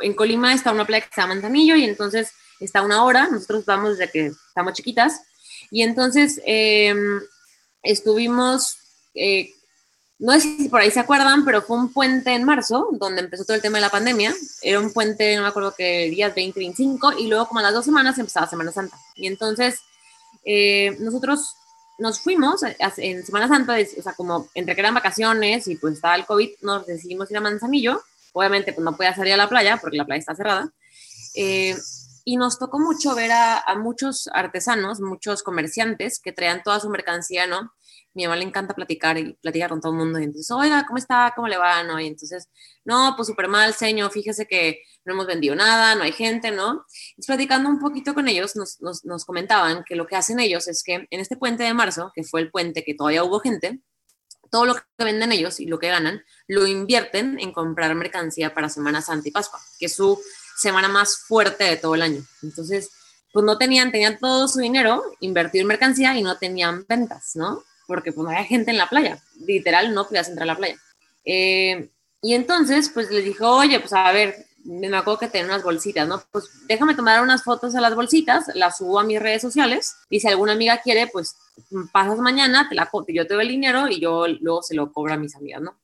en, 0.00 0.14
Colima 0.14 0.52
está 0.52 0.72
una 0.72 0.86
playa 0.86 1.06
que 1.06 1.14
se 1.14 1.20
llama 1.20 1.34
Manzanillo 1.34 1.76
y 1.76 1.84
entonces 1.84 2.32
está 2.58 2.82
una 2.82 3.04
hora, 3.04 3.28
nosotros 3.28 3.64
vamos 3.64 3.98
desde 3.98 4.10
que 4.10 4.26
estamos 4.26 4.74
chiquitas, 4.74 5.20
y 5.70 5.82
entonces 5.82 6.40
eh, 6.44 6.94
estuvimos, 7.82 8.76
no 10.18 10.32
sé 10.34 10.40
si 10.40 10.68
por 10.68 10.80
ahí 10.80 10.90
se 10.90 11.00
acuerdan, 11.00 11.44
pero 11.44 11.62
fue 11.62 11.78
un 11.78 11.92
puente 11.92 12.34
en 12.34 12.44
marzo, 12.44 12.88
donde 12.92 13.22
empezó 13.22 13.44
todo 13.44 13.54
el 13.54 13.62
tema 13.62 13.78
de 13.78 13.82
la 13.82 13.90
pandemia, 13.90 14.34
era 14.60 14.80
un 14.80 14.92
puente, 14.92 15.36
no 15.36 15.42
me 15.42 15.48
acuerdo 15.48 15.72
qué 15.76 16.10
días, 16.10 16.34
20, 16.34 16.58
25, 16.58 17.12
y 17.18 17.28
luego 17.28 17.46
como 17.46 17.60
a 17.60 17.62
las 17.62 17.72
dos 17.72 17.84
semanas 17.84 18.18
empezaba 18.18 18.48
Semana 18.48 18.72
Santa. 18.72 18.98
Y 19.14 19.28
entonces 19.28 19.80
eh, 20.44 20.96
nosotros 21.00 21.54
nos 21.98 22.20
fuimos 22.20 22.62
en 22.96 23.24
Semana 23.24 23.46
Santa, 23.46 23.76
o 23.76 24.02
sea, 24.02 24.14
como 24.14 24.48
entre 24.54 24.74
que 24.74 24.80
eran 24.80 24.94
vacaciones 24.94 25.68
y 25.68 25.76
pues 25.76 25.94
estaba 25.94 26.16
el 26.16 26.24
COVID, 26.24 26.50
nos 26.62 26.86
decidimos 26.86 27.30
ir 27.30 27.36
a 27.36 27.40
Manzanillo. 27.42 28.02
Obviamente, 28.32 28.72
pues 28.72 28.84
no 28.84 28.96
podía 28.96 29.14
salir 29.14 29.34
a 29.34 29.36
la 29.36 29.48
playa 29.48 29.76
porque 29.76 29.98
la 29.98 30.06
playa 30.06 30.20
está 30.20 30.34
cerrada. 30.34 30.72
Eh, 31.34 31.76
y 32.24 32.36
nos 32.36 32.58
tocó 32.58 32.78
mucho 32.78 33.14
ver 33.14 33.32
a, 33.32 33.64
muchos 33.76 34.28
artesanos, 34.32 35.00
muchos 35.00 35.42
comerciantes 35.42 36.20
que 36.20 36.32
traían 36.32 36.62
toda 36.62 36.80
su 36.80 36.88
mercancía, 36.88 37.46
¿no? 37.46 37.72
Mi 38.14 38.24
mamá 38.24 38.36
le 38.36 38.44
encanta 38.44 38.74
platicar 38.74 39.18
y 39.18 39.34
platicar 39.34 39.70
con 39.70 39.80
todo 39.80 39.92
el 39.92 39.98
mundo. 39.98 40.18
Y 40.18 40.24
entonces, 40.24 40.50
oiga, 40.50 40.84
¿cómo 40.86 40.98
está? 40.98 41.32
¿Cómo 41.34 41.48
le 41.48 41.56
va? 41.56 41.82
¿No? 41.82 42.00
Y 42.00 42.06
entonces, 42.06 42.48
no, 42.84 43.14
pues 43.16 43.28
súper 43.28 43.48
mal, 43.48 43.74
señor, 43.74 44.10
fíjese 44.10 44.46
que 44.46 44.82
no 45.04 45.14
hemos 45.14 45.26
vendido 45.26 45.54
nada, 45.54 45.94
no 45.94 46.02
hay 46.02 46.12
gente, 46.12 46.50
¿no? 46.50 46.84
Y 47.16 47.26
platicando 47.26 47.68
un 47.68 47.78
poquito 47.78 48.14
con 48.14 48.28
ellos, 48.28 48.56
nos, 48.56 48.80
nos, 48.80 49.04
nos, 49.04 49.24
comentaban 49.24 49.84
que 49.84 49.96
lo 49.96 50.06
que 50.06 50.16
hacen 50.16 50.40
ellos 50.40 50.68
es 50.68 50.82
que 50.82 51.06
en 51.10 51.20
este 51.20 51.36
puente 51.36 51.62
de 51.64 51.74
marzo, 51.74 52.12
que 52.14 52.24
fue 52.24 52.40
el 52.40 52.50
puente 52.50 52.84
que 52.84 52.94
todavía 52.94 53.24
hubo 53.24 53.40
gente, 53.40 53.80
todo 54.50 54.66
lo 54.66 54.74
que 54.74 54.82
venden 54.98 55.32
ellos 55.32 55.60
y 55.60 55.66
lo 55.66 55.78
que 55.78 55.88
ganan, 55.88 56.24
lo 56.48 56.66
invierten 56.66 57.38
en 57.38 57.52
comprar 57.52 57.94
mercancía 57.94 58.52
para 58.52 58.68
Semana 58.68 59.00
Santa 59.00 59.28
y 59.28 59.32
Pascua, 59.32 59.60
que 59.78 59.86
es 59.86 59.94
su 59.94 60.20
semana 60.56 60.88
más 60.88 61.18
fuerte 61.18 61.64
de 61.64 61.76
todo 61.76 61.94
el 61.94 62.02
año. 62.02 62.22
Entonces, 62.42 62.90
pues 63.32 63.44
no 63.44 63.58
tenían, 63.58 63.92
tenían 63.92 64.18
todo 64.18 64.48
su 64.48 64.58
dinero 64.58 65.02
invertido 65.20 65.62
en 65.62 65.68
mercancía 65.68 66.16
y 66.16 66.22
no 66.22 66.36
tenían 66.36 66.84
ventas, 66.88 67.32
¿no? 67.36 67.62
Porque 67.90 68.12
pues 68.12 68.22
no 68.22 68.30
había 68.30 68.44
gente 68.44 68.70
en 68.70 68.78
la 68.78 68.88
playa, 68.88 69.18
literal 69.44 69.92
no 69.92 70.06
podías 70.06 70.28
entrar 70.28 70.44
a 70.44 70.52
la 70.52 70.56
playa. 70.56 70.76
Eh, 71.24 71.90
y 72.22 72.34
entonces, 72.34 72.88
pues 72.88 73.10
les 73.10 73.24
dijo, 73.24 73.48
oye, 73.50 73.80
pues 73.80 73.92
a 73.92 74.12
ver, 74.12 74.46
me 74.64 74.96
acuerdo 74.96 75.18
que 75.18 75.26
tenía 75.26 75.48
unas 75.48 75.64
bolsitas, 75.64 76.06
¿no? 76.06 76.22
Pues 76.30 76.48
déjame 76.68 76.94
tomar 76.94 77.20
unas 77.20 77.42
fotos 77.42 77.74
a 77.74 77.80
las 77.80 77.96
bolsitas, 77.96 78.44
las 78.54 78.78
subo 78.78 79.00
a 79.00 79.02
mis 79.02 79.18
redes 79.18 79.42
sociales 79.42 79.96
y 80.08 80.20
si 80.20 80.28
alguna 80.28 80.52
amiga 80.52 80.80
quiere, 80.80 81.08
pues 81.08 81.34
pasas 81.90 82.20
mañana, 82.20 82.68
te 82.68 82.76
la, 82.76 82.88
yo 83.08 83.26
te 83.26 83.34
doy 83.34 83.42
el 83.42 83.48
dinero 83.48 83.88
y 83.88 83.98
yo 83.98 84.28
luego 84.28 84.62
se 84.62 84.76
lo 84.76 84.92
cobro 84.92 85.14
a 85.14 85.16
mis 85.16 85.34
amigas, 85.34 85.62
¿no? 85.62 85.76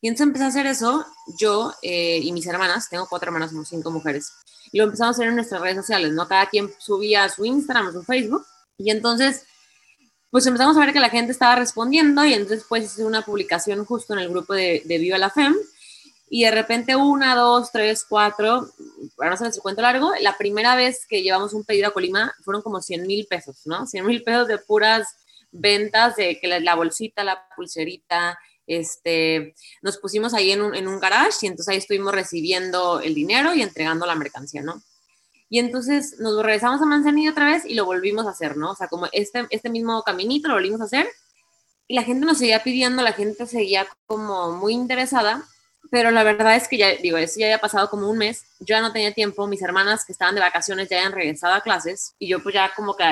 Y 0.00 0.06
entonces 0.06 0.28
empecé 0.28 0.44
a 0.44 0.48
hacer 0.48 0.66
eso, 0.66 1.04
yo 1.40 1.72
eh, 1.82 2.20
y 2.22 2.30
mis 2.30 2.46
hermanas, 2.46 2.88
tengo 2.88 3.08
cuatro 3.08 3.30
hermanas, 3.30 3.50
somos 3.50 3.68
cinco 3.68 3.90
mujeres, 3.90 4.32
y 4.70 4.78
lo 4.78 4.84
empezamos 4.84 5.16
a 5.16 5.16
hacer 5.16 5.28
en 5.28 5.34
nuestras 5.34 5.60
redes 5.60 5.78
sociales, 5.78 6.12
¿no? 6.12 6.28
Cada 6.28 6.46
quien 6.46 6.70
subía 6.78 7.28
su 7.28 7.44
Instagram, 7.44 7.92
su 7.92 8.04
Facebook, 8.04 8.46
y 8.76 8.90
entonces 8.92 9.44
pues 10.30 10.46
empezamos 10.46 10.76
a 10.76 10.80
ver 10.80 10.92
que 10.92 11.00
la 11.00 11.10
gente 11.10 11.32
estaba 11.32 11.56
respondiendo 11.56 12.24
y 12.24 12.34
entonces 12.34 12.66
pues 12.68 12.84
hice 12.84 13.04
una 13.04 13.22
publicación 13.22 13.84
justo 13.84 14.12
en 14.12 14.20
el 14.20 14.28
grupo 14.28 14.54
de, 14.54 14.82
de 14.84 14.98
Viva 14.98 15.18
la 15.18 15.30
FEM 15.30 15.54
y 16.30 16.44
de 16.44 16.50
repente 16.50 16.94
una, 16.94 17.34
dos, 17.34 17.72
tres, 17.72 18.04
cuatro, 18.06 18.68
para 19.16 19.30
no 19.30 19.34
hacer 19.34 19.46
el 19.46 19.62
cuento 19.62 19.82
largo, 19.82 20.12
la 20.20 20.36
primera 20.36 20.74
vez 20.76 21.06
que 21.08 21.22
llevamos 21.22 21.54
un 21.54 21.64
pedido 21.64 21.88
a 21.88 21.92
Colima 21.92 22.34
fueron 22.44 22.62
como 22.62 22.82
100 22.82 23.06
mil 23.06 23.26
pesos, 23.26 23.62
¿no? 23.64 23.86
100 23.86 24.06
mil 24.06 24.22
pesos 24.22 24.46
de 24.46 24.58
puras 24.58 25.08
ventas 25.50 26.16
de 26.16 26.38
que 26.38 26.48
la, 26.48 26.60
la, 26.60 26.74
bolsita, 26.74 27.24
la 27.24 27.46
pulserita, 27.56 28.38
este, 28.66 29.54
nos 29.80 29.96
pusimos 29.96 30.34
ahí 30.34 30.52
en 30.52 30.60
un, 30.60 30.74
en 30.74 30.86
un 30.86 31.00
garage 31.00 31.38
y 31.42 31.46
entonces 31.46 31.72
ahí 31.72 31.78
estuvimos 31.78 32.12
recibiendo 32.12 33.00
el 33.00 33.14
dinero 33.14 33.54
y 33.54 33.62
entregando 33.62 34.04
la 34.04 34.14
mercancía, 34.14 34.60
¿no? 34.60 34.82
Y 35.50 35.58
entonces 35.58 36.16
nos 36.18 36.36
regresamos 36.42 36.80
a 36.82 36.86
Manzanillo 36.86 37.30
otra 37.30 37.46
vez 37.46 37.64
y 37.64 37.74
lo 37.74 37.86
volvimos 37.86 38.26
a 38.26 38.30
hacer, 38.30 38.56
¿no? 38.56 38.72
O 38.72 38.74
sea, 38.76 38.88
como 38.88 39.06
este, 39.12 39.46
este 39.50 39.70
mismo 39.70 40.02
caminito 40.02 40.48
lo 40.48 40.54
volvimos 40.54 40.80
a 40.80 40.84
hacer. 40.84 41.08
Y 41.86 41.94
la 41.94 42.02
gente 42.02 42.26
nos 42.26 42.38
seguía 42.38 42.62
pidiendo, 42.62 43.02
la 43.02 43.12
gente 43.12 43.46
seguía 43.46 43.86
como 44.06 44.52
muy 44.52 44.74
interesada, 44.74 45.42
pero 45.90 46.10
la 46.10 46.22
verdad 46.22 46.54
es 46.56 46.68
que 46.68 46.76
ya, 46.76 46.88
digo, 46.96 47.16
eso 47.16 47.40
ya 47.40 47.46
había 47.46 47.60
pasado 47.60 47.88
como 47.88 48.10
un 48.10 48.18
mes, 48.18 48.44
yo 48.60 48.66
ya 48.76 48.82
no 48.82 48.92
tenía 48.92 49.12
tiempo, 49.12 49.46
mis 49.46 49.62
hermanas 49.62 50.04
que 50.04 50.12
estaban 50.12 50.34
de 50.34 50.40
vacaciones 50.42 50.88
ya 50.88 50.98
habían 50.98 51.12
regresado 51.12 51.54
a 51.54 51.62
clases 51.62 52.14
y 52.18 52.28
yo 52.28 52.42
pues 52.42 52.54
ya 52.54 52.72
como 52.76 52.94
que 52.94 53.04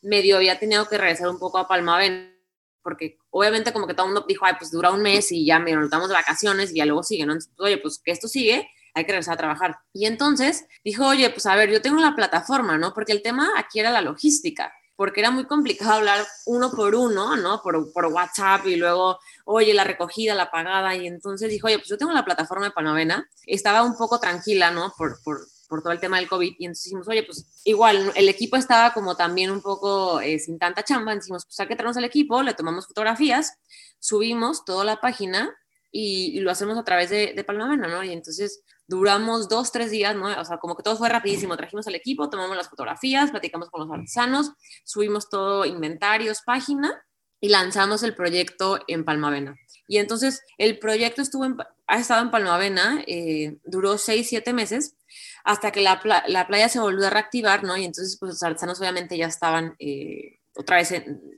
medio 0.00 0.36
había 0.36 0.58
tenido 0.58 0.88
que 0.88 0.96
regresar 0.96 1.28
un 1.28 1.38
poco 1.38 1.58
a 1.58 1.68
Palmaven, 1.68 2.34
porque 2.82 3.18
obviamente 3.30 3.72
como 3.72 3.86
que 3.86 3.94
todo 3.94 4.06
el 4.06 4.12
mundo 4.12 4.26
dijo, 4.28 4.44
ay, 4.44 4.54
pues 4.58 4.70
dura 4.70 4.90
un 4.90 5.02
mes 5.02 5.32
y 5.32 5.44
ya, 5.44 5.58
mira, 5.58 5.80
nos 5.80 5.90
de 5.90 6.14
vacaciones 6.14 6.70
y 6.72 6.76
ya 6.76 6.86
luego 6.86 7.02
sigue, 7.02 7.26
¿no? 7.26 7.32
Entonces, 7.32 7.52
oye, 7.58 7.78
pues 7.78 7.98
que 7.98 8.12
esto 8.12 8.28
sigue, 8.28 8.68
hay 8.94 9.04
que 9.04 9.12
regresar 9.12 9.34
a 9.34 9.38
trabajar. 9.38 9.78
Y 9.92 10.06
entonces 10.06 10.66
dijo, 10.84 11.06
oye, 11.06 11.28
pues 11.30 11.46
a 11.46 11.56
ver, 11.56 11.70
yo 11.70 11.82
tengo 11.82 12.00
la 12.00 12.14
plataforma, 12.14 12.78
¿no? 12.78 12.94
Porque 12.94 13.12
el 13.12 13.22
tema 13.22 13.50
aquí 13.56 13.80
era 13.80 13.90
la 13.90 14.00
logística 14.00 14.72
porque 14.96 15.20
era 15.20 15.30
muy 15.30 15.46
complicado 15.46 15.94
hablar 15.94 16.24
uno 16.46 16.70
por 16.70 16.94
uno, 16.94 17.36
¿no? 17.36 17.60
Por, 17.62 17.92
por, 17.92 18.06
WhatsApp 18.06 18.66
y 18.66 18.76
luego, 18.76 19.18
oye, 19.44 19.74
la 19.74 19.84
recogida, 19.84 20.34
la 20.34 20.50
pagada. 20.50 20.94
Y 20.94 21.06
entonces 21.06 21.50
dijo, 21.50 21.66
oye, 21.66 21.78
pues 21.78 21.88
yo 21.88 21.98
tengo 21.98 22.12
la 22.12 22.24
plataforma 22.24 22.66
de 22.66 22.70
Panovena. 22.70 23.28
Estaba 23.46 23.82
un 23.82 23.96
poco 23.96 24.20
tranquila, 24.20 24.70
¿no? 24.70 24.92
Por, 24.96 25.20
por, 25.24 25.40
por 25.68 25.82
todo 25.82 25.92
el 25.92 26.00
tema 26.00 26.18
del 26.18 26.28
COVID. 26.28 26.54
Y 26.58 26.66
entonces 26.66 26.84
dijimos, 26.84 27.08
oye, 27.08 27.24
pues 27.24 27.44
igual, 27.64 28.12
el 28.14 28.28
equipo 28.28 28.56
estaba 28.56 28.92
como 28.92 29.16
también 29.16 29.50
un 29.50 29.62
poco 29.62 30.20
eh, 30.20 30.38
sin 30.38 30.58
tanta 30.58 30.84
chamba. 30.84 31.14
Dijimos, 31.14 31.44
pues 31.44 31.58
hay 31.58 31.66
que 31.66 31.74
traernos 31.74 31.96
al 31.96 32.04
equipo, 32.04 32.42
le 32.42 32.54
tomamos 32.54 32.86
fotografías, 32.86 33.58
subimos 33.98 34.64
toda 34.64 34.84
la 34.84 35.00
página 35.00 35.56
y, 35.96 36.40
lo 36.40 36.50
hacemos 36.50 36.76
a 36.76 36.82
través 36.82 37.08
de, 37.08 37.34
de 37.34 37.44
Palmavena, 37.44 37.86
¿no? 37.86 38.02
Y 38.02 38.12
entonces 38.12 38.64
duramos 38.88 39.48
dos, 39.48 39.70
tres 39.70 39.92
días, 39.92 40.16
¿no? 40.16 40.26
O 40.40 40.44
sea, 40.44 40.58
como 40.58 40.74
que 40.74 40.82
todo 40.82 40.96
fue 40.96 41.08
rapidísimo. 41.08 41.56
Trajimos 41.56 41.86
al 41.86 41.94
equipo, 41.94 42.28
tomamos 42.28 42.56
las 42.56 42.68
fotografías, 42.68 43.30
platicamos 43.30 43.70
con 43.70 43.82
los 43.86 43.96
artesanos, 43.96 44.52
subimos 44.84 45.30
todo, 45.30 45.64
inventarios, 45.64 46.42
página 46.44 47.00
y 47.40 47.48
lanzamos 47.48 48.02
el 48.02 48.12
proyecto 48.12 48.80
en 48.88 49.04
Palmavena. 49.04 49.56
Y 49.86 49.98
entonces 49.98 50.42
el 50.58 50.80
proyecto 50.80 51.22
estuvo 51.22 51.46
ha 51.86 51.98
estado 51.98 52.22
en 52.22 52.32
Palmavena, 52.32 53.04
eh, 53.06 53.58
duró 53.64 53.96
seis, 53.96 54.28
siete 54.28 54.52
meses, 54.52 54.96
hasta 55.44 55.70
que 55.70 55.80
la, 55.80 56.00
la, 56.26 56.46
playa 56.48 56.68
se 56.68 56.80
volvió 56.80 57.06
a 57.06 57.10
reactivar, 57.10 57.62
¿no? 57.62 57.76
Y 57.76 57.84
entonces 57.84 58.16
pues 58.18 58.30
los 58.30 58.42
artesanos 58.42 58.80
obviamente 58.80 59.16
ya 59.16 59.26
estaban 59.26 59.76
eh, 59.78 60.40
otra 60.56 60.78
vez 60.78 60.92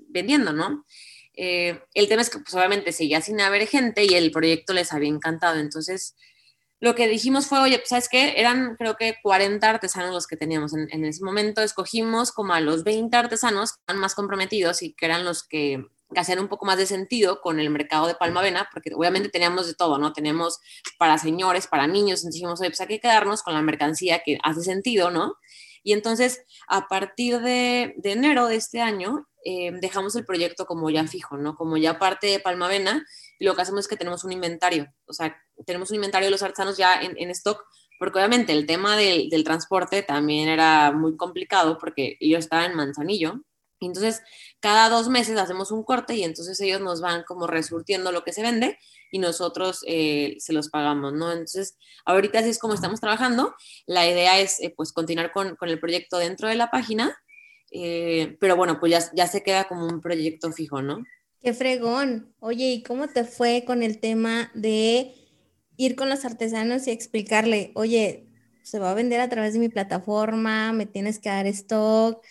vendiendo, 0.08 0.54
¿no? 0.54 0.86
Eh, 1.36 1.80
el 1.94 2.08
tema 2.08 2.22
es 2.22 2.30
que 2.30 2.38
pues 2.38 2.54
obviamente 2.54 2.92
seguía 2.92 3.20
sin 3.20 3.40
haber 3.40 3.66
gente 3.66 4.04
y 4.04 4.14
el 4.14 4.30
proyecto 4.30 4.72
les 4.72 4.92
había 4.92 5.10
encantado. 5.10 5.60
Entonces 5.60 6.16
lo 6.78 6.94
que 6.94 7.08
dijimos 7.08 7.46
fue, 7.46 7.58
oye, 7.60 7.78
pues, 7.78 7.88
¿sabes 7.88 8.08
qué? 8.08 8.34
Eran 8.36 8.76
creo 8.76 8.96
que 8.96 9.16
40 9.22 9.68
artesanos 9.68 10.12
los 10.12 10.26
que 10.26 10.36
teníamos 10.36 10.74
en, 10.74 11.04
ese 11.04 11.24
momento. 11.24 11.62
Escogimos 11.62 12.32
como 12.32 12.52
a 12.52 12.60
los 12.60 12.84
20 12.84 13.16
artesanos 13.16 13.76
más 13.94 14.14
comprometidos 14.14 14.82
y 14.82 14.92
que 14.94 15.06
eran 15.06 15.24
los 15.24 15.42
que, 15.42 15.84
hacían 16.14 16.38
un 16.38 16.48
poco 16.48 16.66
más 16.66 16.76
de 16.76 16.86
sentido 16.86 17.40
con 17.40 17.58
el 17.58 17.70
mercado 17.70 18.06
de 18.06 18.14
Palmavena, 18.14 18.68
porque 18.72 18.90
obviamente 18.94 19.28
teníamos 19.28 19.66
de 19.66 19.74
todo, 19.74 19.98
¿no? 19.98 20.12
Tenemos 20.12 20.60
para 20.98 21.18
señores, 21.18 21.66
para 21.66 21.88
niños, 21.88 22.20
entonces 22.20 22.34
dijimos, 22.34 22.60
oye, 22.60 22.70
pues 22.70 22.80
hay 22.80 22.86
que 22.86 23.00
quedarnos 23.00 23.42
con 23.42 23.54
la 23.54 23.62
mercancía 23.62 24.22
que 24.24 24.38
hace 24.44 24.60
sentido, 24.60 25.10
¿no? 25.10 25.36
Y 25.86 25.92
entonces, 25.92 26.44
a 26.66 26.88
partir 26.88 27.38
de, 27.42 27.94
enero 28.02 28.48
de 28.48 28.56
este 28.56 28.80
año, 28.80 29.28
eh, 29.44 29.70
dejamos 29.80 30.16
el 30.16 30.24
proyecto 30.24 30.66
como 30.66 30.90
ya 30.90 31.06
fijo, 31.06 31.36
¿no? 31.36 31.54
Como 31.54 31.76
ya 31.76 32.00
parte 32.00 32.26
de 32.26 32.40
Palmavena, 32.40 33.06
lo 33.38 33.54
que 33.54 33.62
hacemos 33.62 33.82
es 33.82 33.88
que 33.88 33.96
tenemos 33.96 34.24
un 34.24 34.32
inventario, 34.32 34.92
o 35.06 35.12
sea, 35.12 35.40
tenemos 35.64 35.90
un 35.90 35.94
inventario 35.94 36.26
de 36.26 36.32
los 36.32 36.42
artesanos 36.42 36.76
ya 36.76 37.00
en, 37.00 37.30
stock, 37.30 37.62
porque 38.00 38.18
obviamente 38.18 38.52
el 38.52 38.66
tema 38.66 38.96
del, 38.96 39.44
transporte 39.44 40.02
también 40.02 40.48
era 40.48 40.90
muy 40.90 41.16
complicado 41.16 41.78
porque 41.78 42.16
yo 42.20 42.36
estaba 42.36 42.64
en 42.64 42.74
Manzanillo, 42.74 43.42
entonces 43.86 44.22
cada 44.60 44.88
dos 44.88 45.08
meses 45.08 45.38
hacemos 45.38 45.70
un 45.70 45.82
corte 45.82 46.14
y 46.14 46.24
entonces 46.24 46.60
ellos 46.60 46.80
nos 46.80 47.00
van 47.00 47.24
como 47.24 47.46
resurtiendo 47.46 48.12
lo 48.12 48.24
que 48.24 48.32
se 48.32 48.42
vende 48.42 48.78
y 49.10 49.18
nosotros 49.18 49.80
eh, 49.86 50.36
se 50.38 50.52
los 50.52 50.68
pagamos, 50.68 51.12
¿no? 51.12 51.30
Entonces, 51.30 51.78
ahorita 52.04 52.40
así 52.40 52.50
es 52.50 52.58
como 52.58 52.74
estamos 52.74 53.00
trabajando. 53.00 53.54
La 53.86 54.06
idea 54.06 54.38
es 54.40 54.60
eh, 54.60 54.74
pues 54.76 54.92
continuar 54.92 55.32
con, 55.32 55.56
con, 55.56 55.68
el 55.68 55.80
proyecto 55.80 56.18
dentro 56.18 56.48
de 56.48 56.56
la 56.56 56.70
página 56.70 57.16
eh, 57.70 58.36
pero 58.40 58.56
bueno, 58.56 58.78
pues 58.78 58.92
ya, 58.92 59.00
ya 59.14 59.26
se 59.26 59.42
queda 59.42 59.68
como 59.68 59.86
un 59.86 60.00
proyecto 60.00 60.52
fijo, 60.52 60.82
¿no? 60.82 61.04
Qué 61.40 61.52
fregón. 61.52 62.34
Oye, 62.40 62.72
¿y 62.72 62.82
cómo 62.82 63.08
te 63.08 63.24
fue 63.24 63.64
con 63.66 63.82
el 63.82 64.00
tema 64.00 64.50
de 64.54 65.14
ir 65.76 65.96
con 65.96 66.08
los 66.08 66.24
artesanos 66.24 66.86
y 66.86 66.90
explicarle, 66.90 67.72
oye, 67.74 68.28
se 68.62 68.78
va 68.78 68.90
a 68.90 68.94
vender 68.94 69.20
a 69.20 69.28
través 69.28 69.52
de 69.52 69.58
mi 69.60 69.68
plataforma, 69.68 70.72
me 70.72 70.86
tienes 70.86 71.18
que 71.18 71.28
dar 71.28 71.46
stock, 71.46 72.24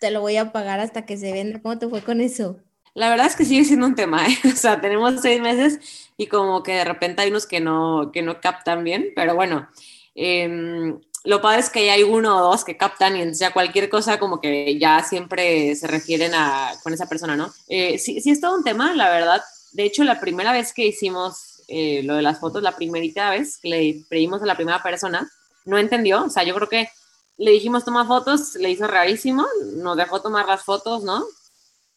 te 0.00 0.10
lo 0.10 0.20
voy 0.20 0.36
a 0.36 0.52
pagar 0.52 0.80
hasta 0.80 1.06
que 1.06 1.16
se 1.16 1.32
venda? 1.32 1.60
¿Cómo 1.62 1.78
te 1.78 1.88
fue 1.88 2.02
con 2.02 2.20
eso? 2.20 2.58
La 2.94 3.08
verdad 3.08 3.26
es 3.26 3.36
que 3.36 3.44
sigue 3.44 3.64
siendo 3.64 3.86
un 3.86 3.94
tema, 3.94 4.26
¿eh? 4.28 4.36
O 4.52 4.56
sea, 4.56 4.80
tenemos 4.80 5.20
seis 5.20 5.40
meses 5.40 5.78
y 6.16 6.26
como 6.26 6.62
que 6.62 6.72
de 6.72 6.84
repente 6.84 7.22
hay 7.22 7.30
unos 7.30 7.46
que 7.46 7.60
no, 7.60 8.10
que 8.12 8.22
no 8.22 8.40
captan 8.40 8.84
bien, 8.84 9.12
pero 9.14 9.34
bueno, 9.34 9.68
eh, 10.14 10.94
lo 11.24 11.40
padre 11.40 11.60
es 11.60 11.70
que 11.70 11.90
hay 11.90 12.02
uno 12.02 12.36
o 12.36 12.42
dos 12.42 12.64
que 12.64 12.76
captan 12.76 13.16
y 13.16 13.20
entonces 13.20 13.40
ya 13.40 13.52
cualquier 13.52 13.88
cosa 13.88 14.18
como 14.18 14.40
que 14.40 14.78
ya 14.78 15.02
siempre 15.04 15.74
se 15.76 15.86
refieren 15.86 16.32
a 16.34 16.72
con 16.82 16.92
esa 16.92 17.08
persona, 17.08 17.36
¿no? 17.36 17.52
Eh, 17.68 17.98
sí, 17.98 18.20
sí 18.20 18.30
es 18.30 18.40
todo 18.40 18.56
un 18.56 18.64
tema, 18.64 18.94
la 18.94 19.08
verdad. 19.08 19.40
De 19.72 19.84
hecho, 19.84 20.04
la 20.04 20.20
primera 20.20 20.52
vez 20.52 20.72
que 20.72 20.86
hicimos 20.86 21.62
eh, 21.68 22.02
lo 22.02 22.16
de 22.16 22.22
las 22.22 22.40
fotos, 22.40 22.62
la 22.62 22.76
primerita 22.76 23.30
vez 23.30 23.58
que 23.58 23.68
le 23.68 24.04
pedimos 24.08 24.42
a 24.42 24.46
la 24.46 24.56
primera 24.56 24.82
persona, 24.82 25.30
no 25.64 25.78
entendió, 25.78 26.24
o 26.24 26.30
sea, 26.30 26.42
yo 26.42 26.54
creo 26.56 26.68
que 26.68 26.88
le 27.36 27.50
dijimos 27.50 27.84
toma 27.84 28.06
fotos, 28.06 28.54
le 28.56 28.70
hizo 28.70 28.86
rarísimo, 28.86 29.46
nos 29.76 29.96
dejó 29.96 30.20
tomar 30.20 30.46
las 30.46 30.62
fotos, 30.62 31.02
¿no? 31.02 31.24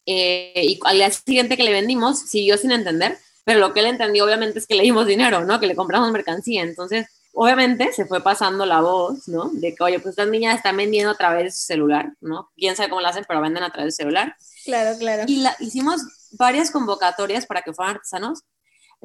Eh, 0.05 0.53
y 0.55 0.79
al 0.83 0.97
día 0.97 1.11
siguiente 1.11 1.57
que 1.57 1.63
le 1.63 1.71
vendimos, 1.71 2.19
siguió 2.19 2.57
sin 2.57 2.71
entender, 2.71 3.17
pero 3.43 3.59
lo 3.59 3.73
que 3.73 3.79
él 3.79 3.87
entendió 3.87 4.25
obviamente 4.25 4.59
es 4.59 4.67
que 4.67 4.75
le 4.75 4.83
dimos 4.83 5.07
dinero, 5.07 5.45
¿no? 5.45 5.59
Que 5.59 5.67
le 5.67 5.75
compramos 5.75 6.11
mercancía, 6.11 6.63
entonces 6.63 7.07
obviamente 7.35 7.91
se 7.91 8.05
fue 8.05 8.21
pasando 8.23 8.65
la 8.65 8.81
voz, 8.81 9.27
¿no? 9.27 9.49
De 9.53 9.75
que, 9.75 9.83
oye, 9.83 9.99
pues 9.99 10.13
estas 10.13 10.29
niñas 10.29 10.55
están 10.55 10.77
vendiendo 10.77 11.11
a 11.11 11.15
través 11.15 11.43
de 11.43 11.51
su 11.51 11.65
celular, 11.65 12.13
¿no? 12.21 12.49
Quién 12.55 12.75
sabe 12.75 12.89
cómo 12.89 13.01
lo 13.01 13.07
hacen, 13.07 13.25
pero 13.27 13.41
venden 13.41 13.63
a 13.63 13.69
través 13.71 13.97
del 13.97 14.05
celular. 14.05 14.35
Claro, 14.63 14.97
claro. 14.97 15.23
Y 15.27 15.41
la, 15.41 15.55
hicimos 15.59 16.01
varias 16.31 16.71
convocatorias 16.71 17.45
para 17.45 17.61
que 17.61 17.73
fueran 17.73 17.95
artesanos. 17.95 18.39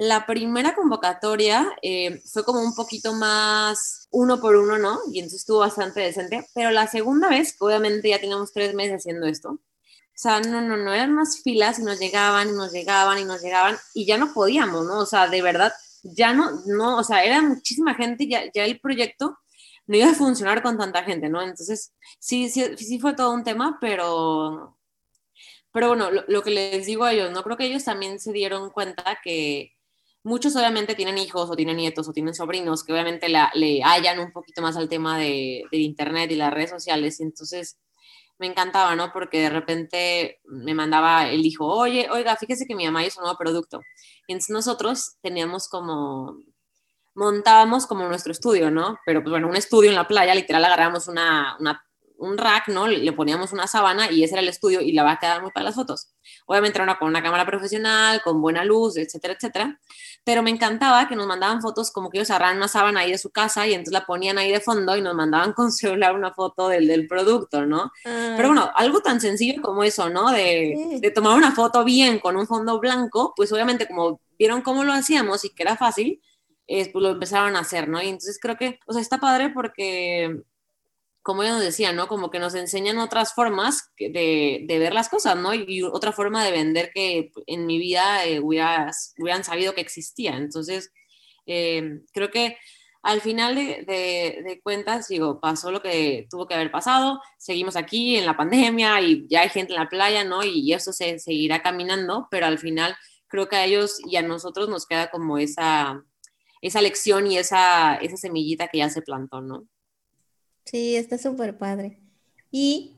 La 0.03 0.25
primera 0.25 0.75
convocatoria 0.75 1.71
eh, 1.83 2.23
fue 2.25 2.43
como 2.43 2.61
un 2.63 2.75
poquito 2.75 3.13
más 3.13 4.09
uno 4.11 4.41
por 4.41 4.57
uno, 4.57 4.79
¿no? 4.79 4.99
Y 5.13 5.19
entonces 5.19 5.41
estuvo 5.41 5.59
bastante 5.59 6.01
decente. 6.01 6.47
Pero 6.55 6.71
la 6.71 6.87
segunda 6.87 7.29
vez, 7.29 7.55
obviamente 7.59 8.09
ya 8.09 8.19
teníamos 8.19 8.51
tres 8.55 8.73
meses 8.75 8.95
haciendo 8.97 9.27
esto, 9.27 9.51
o 9.51 9.61
sea, 10.15 10.41
no, 10.41 10.63
no, 10.63 10.79
no, 10.79 10.95
eran 10.95 11.13
unas 11.13 11.43
filas 11.43 11.79
y 11.79 11.83
nos 11.83 11.99
llegaban 11.99 12.49
y 12.49 12.53
nos 12.53 12.73
llegaban 12.73 13.19
y 13.19 13.27
nos 13.27 13.43
llegaban 13.43 13.77
y 13.93 14.07
ya 14.07 14.17
no 14.17 14.33
podíamos, 14.33 14.87
¿no? 14.87 15.01
O 15.01 15.07
sea, 15.07 15.29
de 15.29 15.43
verdad, 15.43 15.71
ya 16.03 16.33
no, 16.33 16.63
no, 16.65 16.97
o 16.97 17.05
sea, 17.05 17.23
era 17.23 17.43
muchísima 17.43 17.95
gente, 17.95 18.27
ya, 18.27 18.51
ya 18.55 18.65
el 18.65 18.81
proyecto 18.81 19.39
no 19.87 19.97
iba 19.99 20.11
a 20.11 20.15
funcionar 20.15 20.63
con 20.63 20.79
tanta 20.79 21.05
gente, 21.05 21.29
¿no? 21.29 21.43
Entonces, 21.43 21.93
sí, 22.19 22.49
sí, 22.49 22.75
sí 22.79 22.99
fue 22.99 23.13
todo 23.15 23.33
un 23.35 23.45
tema, 23.45 23.77
pero, 23.83 24.79
pero 25.73 25.89
bueno, 25.89 26.11
lo, 26.11 26.43
que 26.43 26.51
les 26.53 26.87
digo 26.87 27.05
a 27.05 27.13
ellos, 27.13 27.31
¿no? 27.33 27.43
Creo 27.43 27.59
que 27.59 27.67
ellos 27.67 27.85
también 27.85 28.19
se 28.19 28.33
dieron 28.33 28.71
cuenta 28.71 29.19
que 29.23 29.75
muchos 30.23 30.55
obviamente 30.57 30.95
tienen 30.95 31.19
hijos 31.19 31.51
o 31.51 31.57
tienen 31.57 31.77
nietos 31.77 32.09
o 32.09 32.13
tienen 32.13 32.35
sobrinos 32.35 32.85
que 32.85 32.93
obviamente 32.93 33.29
le 33.29 33.83
hallan 33.83 34.19
un 34.21 34.33
poquito 34.33 34.63
más 34.63 34.77
al 34.77 34.89
tema 34.89 35.19
de, 35.19 35.65
de 35.71 35.79
internet 35.79 36.31
y 36.31 36.37
las 36.37 36.53
redes 36.53 36.71
sociales, 36.71 37.21
y 37.21 37.25
entonces 37.25 37.79
me 38.41 38.47
encantaba, 38.47 38.97
¿no? 38.97 39.13
Porque 39.13 39.43
de 39.43 39.51
repente 39.51 40.41
me 40.45 40.75
mandaba 40.75 41.29
el 41.29 41.45
hijo, 41.45 41.67
oye, 41.67 42.09
oiga, 42.11 42.37
fíjese 42.37 42.67
que 42.67 42.75
mi 42.75 42.87
mamá 42.87 43.05
hizo 43.05 43.21
un 43.21 43.25
nuevo 43.25 43.39
producto. 43.39 43.81
Y 44.27 44.33
entonces 44.33 44.55
nosotros 44.55 45.17
teníamos 45.21 45.69
como, 45.69 46.39
montábamos 47.15 47.87
como 47.87 48.09
nuestro 48.09 48.33
estudio, 48.33 48.71
¿no? 48.71 48.99
Pero 49.05 49.23
pues 49.23 49.31
bueno, 49.31 49.47
un 49.47 49.57
estudio 49.57 49.91
en 49.91 49.97
la 49.97 50.09
playa, 50.09 50.35
literal 50.35 50.65
agarramos 50.65 51.07
una, 51.07 51.57
una 51.61 51.85
un 52.21 52.37
rack, 52.37 52.69
¿no? 52.69 52.87
Le 52.87 53.13
poníamos 53.13 53.53
una 53.53 53.67
sábana 53.67 54.11
y 54.11 54.23
ese 54.23 54.35
era 54.35 54.43
el 54.43 54.49
estudio 54.49 54.81
y 54.81 54.93
la 54.93 55.03
va 55.03 55.13
a 55.13 55.19
quedar 55.19 55.43
muy 55.43 55.51
para 55.53 55.65
las 55.65 55.75
fotos. 55.75 56.13
Obviamente 56.47 56.77
era 56.77 56.85
una, 56.85 56.99
con 56.99 57.09
una 57.09 57.23
cámara 57.23 57.47
profesional, 57.47 58.21
con 58.23 58.41
buena 58.43 58.63
luz, 58.65 58.97
etcétera, 58.99 59.35
etcétera. 59.35 59.81
Pero 60.25 60.43
me 60.43 60.51
encantaba 60.51 61.09
que 61.09 61.17
nos 61.17 61.27
mandaban 61.27 61.63
fotos 61.63 61.91
como 61.91 62.11
que 62.11 62.19
ellos 62.19 62.31
agarraban 62.31 62.59
una 62.59 62.69
sábana 62.69 63.01
ahí 63.01 63.11
de 63.11 63.19
su 63.19 63.31
casa 63.31 63.67
y 63.67 63.73
entonces 63.73 63.93
la 63.93 64.07
ponían 64.07 64.39
ahí 64.39 64.53
de 64.53 64.61
fondo 64.61 64.97
y 64.97 65.03
nos 65.03 65.15
mandaban 65.15 65.53
con 65.55 65.73
celular 65.73 66.15
una 66.15 66.33
foto 66.33 66.69
del, 66.69 66.87
del 66.87 67.07
producto, 67.07 67.67
¿no? 67.67 67.93
Pero 68.05 68.49
bueno, 68.49 68.71
algo 68.75 69.01
tan 69.01 69.21
sencillo 69.21 69.63
como 69.63 69.83
eso, 69.85 70.11
¿no? 70.11 70.31
De, 70.31 70.99
de 71.01 71.11
tomar 71.11 71.37
una 71.37 71.53
foto 71.53 71.85
bien 71.85 72.19
con 72.19 72.37
un 72.37 72.47
fondo 72.47 72.79
blanco, 72.81 73.33
pues 73.37 73.53
obviamente 73.53 73.87
como 73.87 74.21
vieron 74.39 74.63
cómo 74.63 74.85
lo 74.85 74.93
hacíamos 74.93 75.45
y 75.45 75.51
que 75.51 75.63
era 75.63 75.77
fácil, 75.77 76.21
pues 76.67 76.91
lo 76.95 77.11
empezaron 77.11 77.57
a 77.57 77.61
hacer, 77.61 77.89
¿no? 77.89 78.01
Y 78.03 78.07
entonces 78.07 78.39
creo 78.41 78.57
que, 78.57 78.79
o 78.87 78.93
sea, 78.93 79.03
está 79.03 79.19
padre 79.19 79.51
porque 79.51 80.43
como 81.23 81.43
ella 81.43 81.53
nos 81.53 81.63
decía, 81.63 81.93
¿no? 81.93 82.09
Como 82.09 82.31
que 82.31 82.39
nos 82.39 82.55
enseñan 82.55 82.99
otras 82.99 83.35
formas 83.35 83.93
de, 83.99 84.65
ver 84.69 84.95
las 84.95 85.09
cosas, 85.09 85.37
¿no? 85.37 85.55
Y 85.55 85.83
otra 85.83 86.13
forma 86.13 86.45
de 86.45 86.51
vender 86.51 86.91
que 86.95 87.33
en 87.47 87.67
mi 87.67 87.79
vida 87.79 88.25
eh, 88.27 88.41
hubieran 88.41 89.45
sabido 89.45 89.75
que 89.75 89.81
existía. 89.83 90.37
Entonces, 90.37 90.93
eh, 91.47 92.01
creo 92.13 92.31
que 92.31 92.57
al 93.03 93.21
final 93.21 93.55
de, 93.55 94.61
cuentas, 94.63 95.09
digo, 95.09 95.41
pasó 95.41 95.71
lo 95.71 95.83
que 95.83 96.27
tuvo 96.31 96.47
que 96.47 96.55
haber 96.55 96.71
pasado, 96.71 97.21
seguimos 97.39 97.77
aquí 97.77 98.17
en 98.17 98.27
la 98.27 98.37
pandemia 98.37 99.01
y 99.01 99.27
ya 99.29 99.43
hay 99.43 99.49
gente 99.51 99.73
en 99.75 99.81
la 99.81 99.89
playa, 99.89 100.25
¿no? 100.25 100.45
Y 100.45 100.73
eso 100.73 100.93
se 100.93 101.19
seguirá 101.19 101.63
caminando, 101.63 102.29
pero 102.31 102.47
al 102.47 102.59
final 102.59 102.97
creo 103.29 103.49
que 103.49 103.57
a 103.57 103.65
ellos 103.65 103.99
y 104.07 104.17
a 104.17 104.23
nosotros 104.23 104.69
nos 104.69 104.87
queda 104.87 105.11
como 105.11 105.39
esa 105.39 106.05
esa 106.61 106.83
lección 106.83 107.27
y 107.27 107.39
esa, 107.39 107.97
esa 107.97 108.17
semillita 108.17 108.69
que 108.69 108.79
ya 108.79 108.91
se 108.91 109.03
plantó, 109.03 109.41
¿no? 109.41 109.67
Sí, 110.71 110.95
está 110.95 111.19
súper 111.19 111.59
padre. 111.59 111.99
Y 112.53 112.95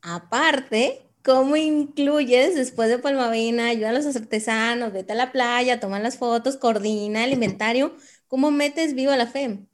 aparte, 0.00 1.02
¿cómo 1.24 1.56
incluyes 1.56 2.54
después 2.54 2.88
de 2.88 3.00
Palmavina, 3.00 3.66
ayuda 3.66 3.90
a 3.90 3.92
los 3.92 4.14
artesanos, 4.14 4.92
vete 4.92 5.12
a 5.12 5.16
la 5.16 5.32
playa, 5.32 5.80
toma 5.80 5.98
las 5.98 6.18
fotos, 6.18 6.56
coordina 6.56 7.24
el 7.24 7.32
inventario? 7.32 7.96
¿Cómo 8.28 8.52
metes 8.52 8.94
Viva 8.94 9.16
la 9.16 9.26
FEM? 9.26 9.66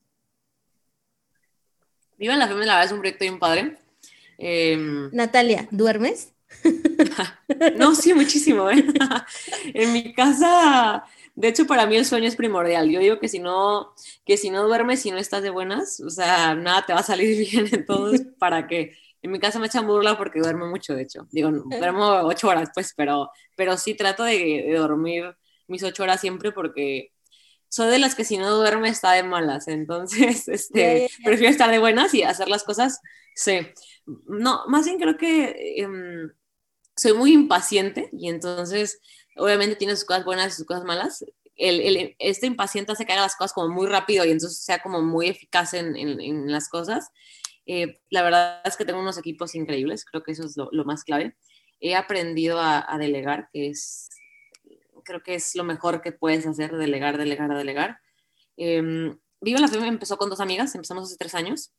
Viva 2.17 2.37
la 2.37 2.49
FEM, 2.49 2.61
la 2.61 2.65
verdad 2.65 2.85
es 2.85 2.93
un 2.93 3.01
proyecto 3.01 3.25
bien 3.25 3.39
padre. 3.39 3.77
Em, 4.39 5.11
Natalia, 5.13 5.69
¿duermes? 5.71 6.33
no, 7.77 7.95
sí, 7.95 8.15
muchísimo. 8.15 8.71
¿eh? 8.71 8.83
en 9.75 9.93
mi 9.93 10.15
casa, 10.15 11.05
de 11.35 11.49
hecho, 11.49 11.67
para 11.67 11.87
mí 11.87 11.97
el 11.97 12.05
sueño 12.05 12.29
es 12.29 12.37
primordial. 12.37 12.91
Yo 12.91 13.01
digo 13.01 13.19
que 13.19 13.29
si 13.29 13.39
no, 13.39 13.95
que 14.25 14.37
si 14.37 14.51
no 14.51 14.67
duermes, 14.67 15.01
si 15.01 15.11
no 15.11 15.19
estás 15.19 15.43
de 15.43 15.51
buenas, 15.51 16.01
o 16.01 16.11
sea, 16.11 16.55
nada 16.55 16.85
te 16.85 16.93
va 16.93 17.01
a 17.01 17.05
salir 17.05 17.39
bien. 17.51 17.69
Entonces, 17.73 18.27
¿para 18.39 18.67
qué? 18.67 18.97
En 19.23 19.31
mi 19.31 19.39
casa 19.39 19.59
me 19.59 19.67
echan 19.67 19.87
burla 19.87 20.19
porque 20.19 20.41
duermo 20.41 20.67
mucho, 20.67 20.95
de 20.95 21.03
hecho. 21.03 21.27
Digo, 21.31 21.51
duermo 21.51 22.07
ocho 22.25 22.49
horas, 22.49 22.71
pues, 22.75 22.93
pero, 22.97 23.31
pero 23.57 23.77
sí 23.77 23.95
trato 23.95 24.25
de, 24.25 24.75
dormir 24.77 25.35
mis 25.69 25.83
ocho 25.85 26.03
horas 26.03 26.21
siempre 26.21 26.53
porque 26.53 27.13
soy 27.69 27.89
de 27.89 27.99
las 27.99 28.15
que 28.15 28.25
si 28.25 28.37
no 28.37 28.51
duerme 28.51 28.89
está 28.89 29.13
de 29.13 29.23
malas. 29.23 29.69
Entonces, 29.69 30.49
este, 30.49 31.09
prefiero 31.25 31.51
estar 31.51 31.71
de 31.71 31.79
buenas 31.79 32.13
y 32.15 32.25
hacer 32.25 32.49
las 32.49 32.65
cosas, 32.65 33.01
sí. 33.35 33.61
No, 34.27 34.65
más 34.67 34.85
bien 34.85 34.99
creo 34.99 35.17
que 35.17 35.77
em, 35.79 36.31
soy 36.97 37.15
muy 37.15 37.33
impaciente 37.33 38.11
y 38.13 38.29
entonces, 38.29 39.01
obviamente 39.37 39.77
tiene 39.77 39.97
sus 39.97 40.05
cosas 40.05 40.25
buenas 40.25 40.53
y 40.53 40.57
sus 40.57 40.67
cosas 40.67 40.85
malas. 40.85 41.25
El, 41.57 41.81
el, 41.81 42.17
este 42.19 42.47
impaciente 42.47 42.93
hace 42.93 43.05
que 43.05 43.13
haga 43.13 43.23
las 43.23 43.37
cosas 43.37 43.53
como 43.53 43.69
muy 43.69 43.87
rápido 43.87 44.25
y 44.25 44.31
entonces 44.31 44.65
sea 44.65 44.83
como 44.83 45.03
muy 45.03 45.29
eficaz 45.29 45.75
en, 45.75 45.97
en, 45.97 46.51
las 46.51 46.69
cosas. 46.69 47.11
Eh, 47.67 48.01
la 48.11 48.23
verdad 48.23 48.61
es 48.65 48.77
que 48.77 48.85
tengo 48.85 49.01
unos 49.01 49.19
equipos 49.19 49.55
increíbles, 49.55 50.05
creo 50.05 50.23
que 50.23 50.33
eso 50.33 50.45
es 50.45 50.57
lo, 50.57 50.85
más 50.85 51.05
clave. 51.05 51.37
He 51.81 51.95
aprendido 51.95 52.59
a, 52.61 52.97
delegar, 52.99 53.49
que 53.53 53.69
es, 53.69 54.09
creo 55.05 55.23
que 55.23 55.35
es 55.35 55.55
lo 55.55 55.65
mejor 55.65 56.01
que 56.01 56.13
puedes 56.13 56.47
hacer, 56.47 56.77
delegar, 56.77 57.19
delegar, 57.19 57.55
delegar. 57.55 57.99
Eh, 58.57 59.15
Viva 59.43 59.59
la 59.59 59.67
Fe 59.67 59.77
empezó 59.79 60.17
con 60.17 60.31
dos 60.31 60.41
amigas, 60.41 60.73
empezamos 60.77 61.05
hace 61.05 61.17
tres 61.17 61.35
años. 61.35 61.73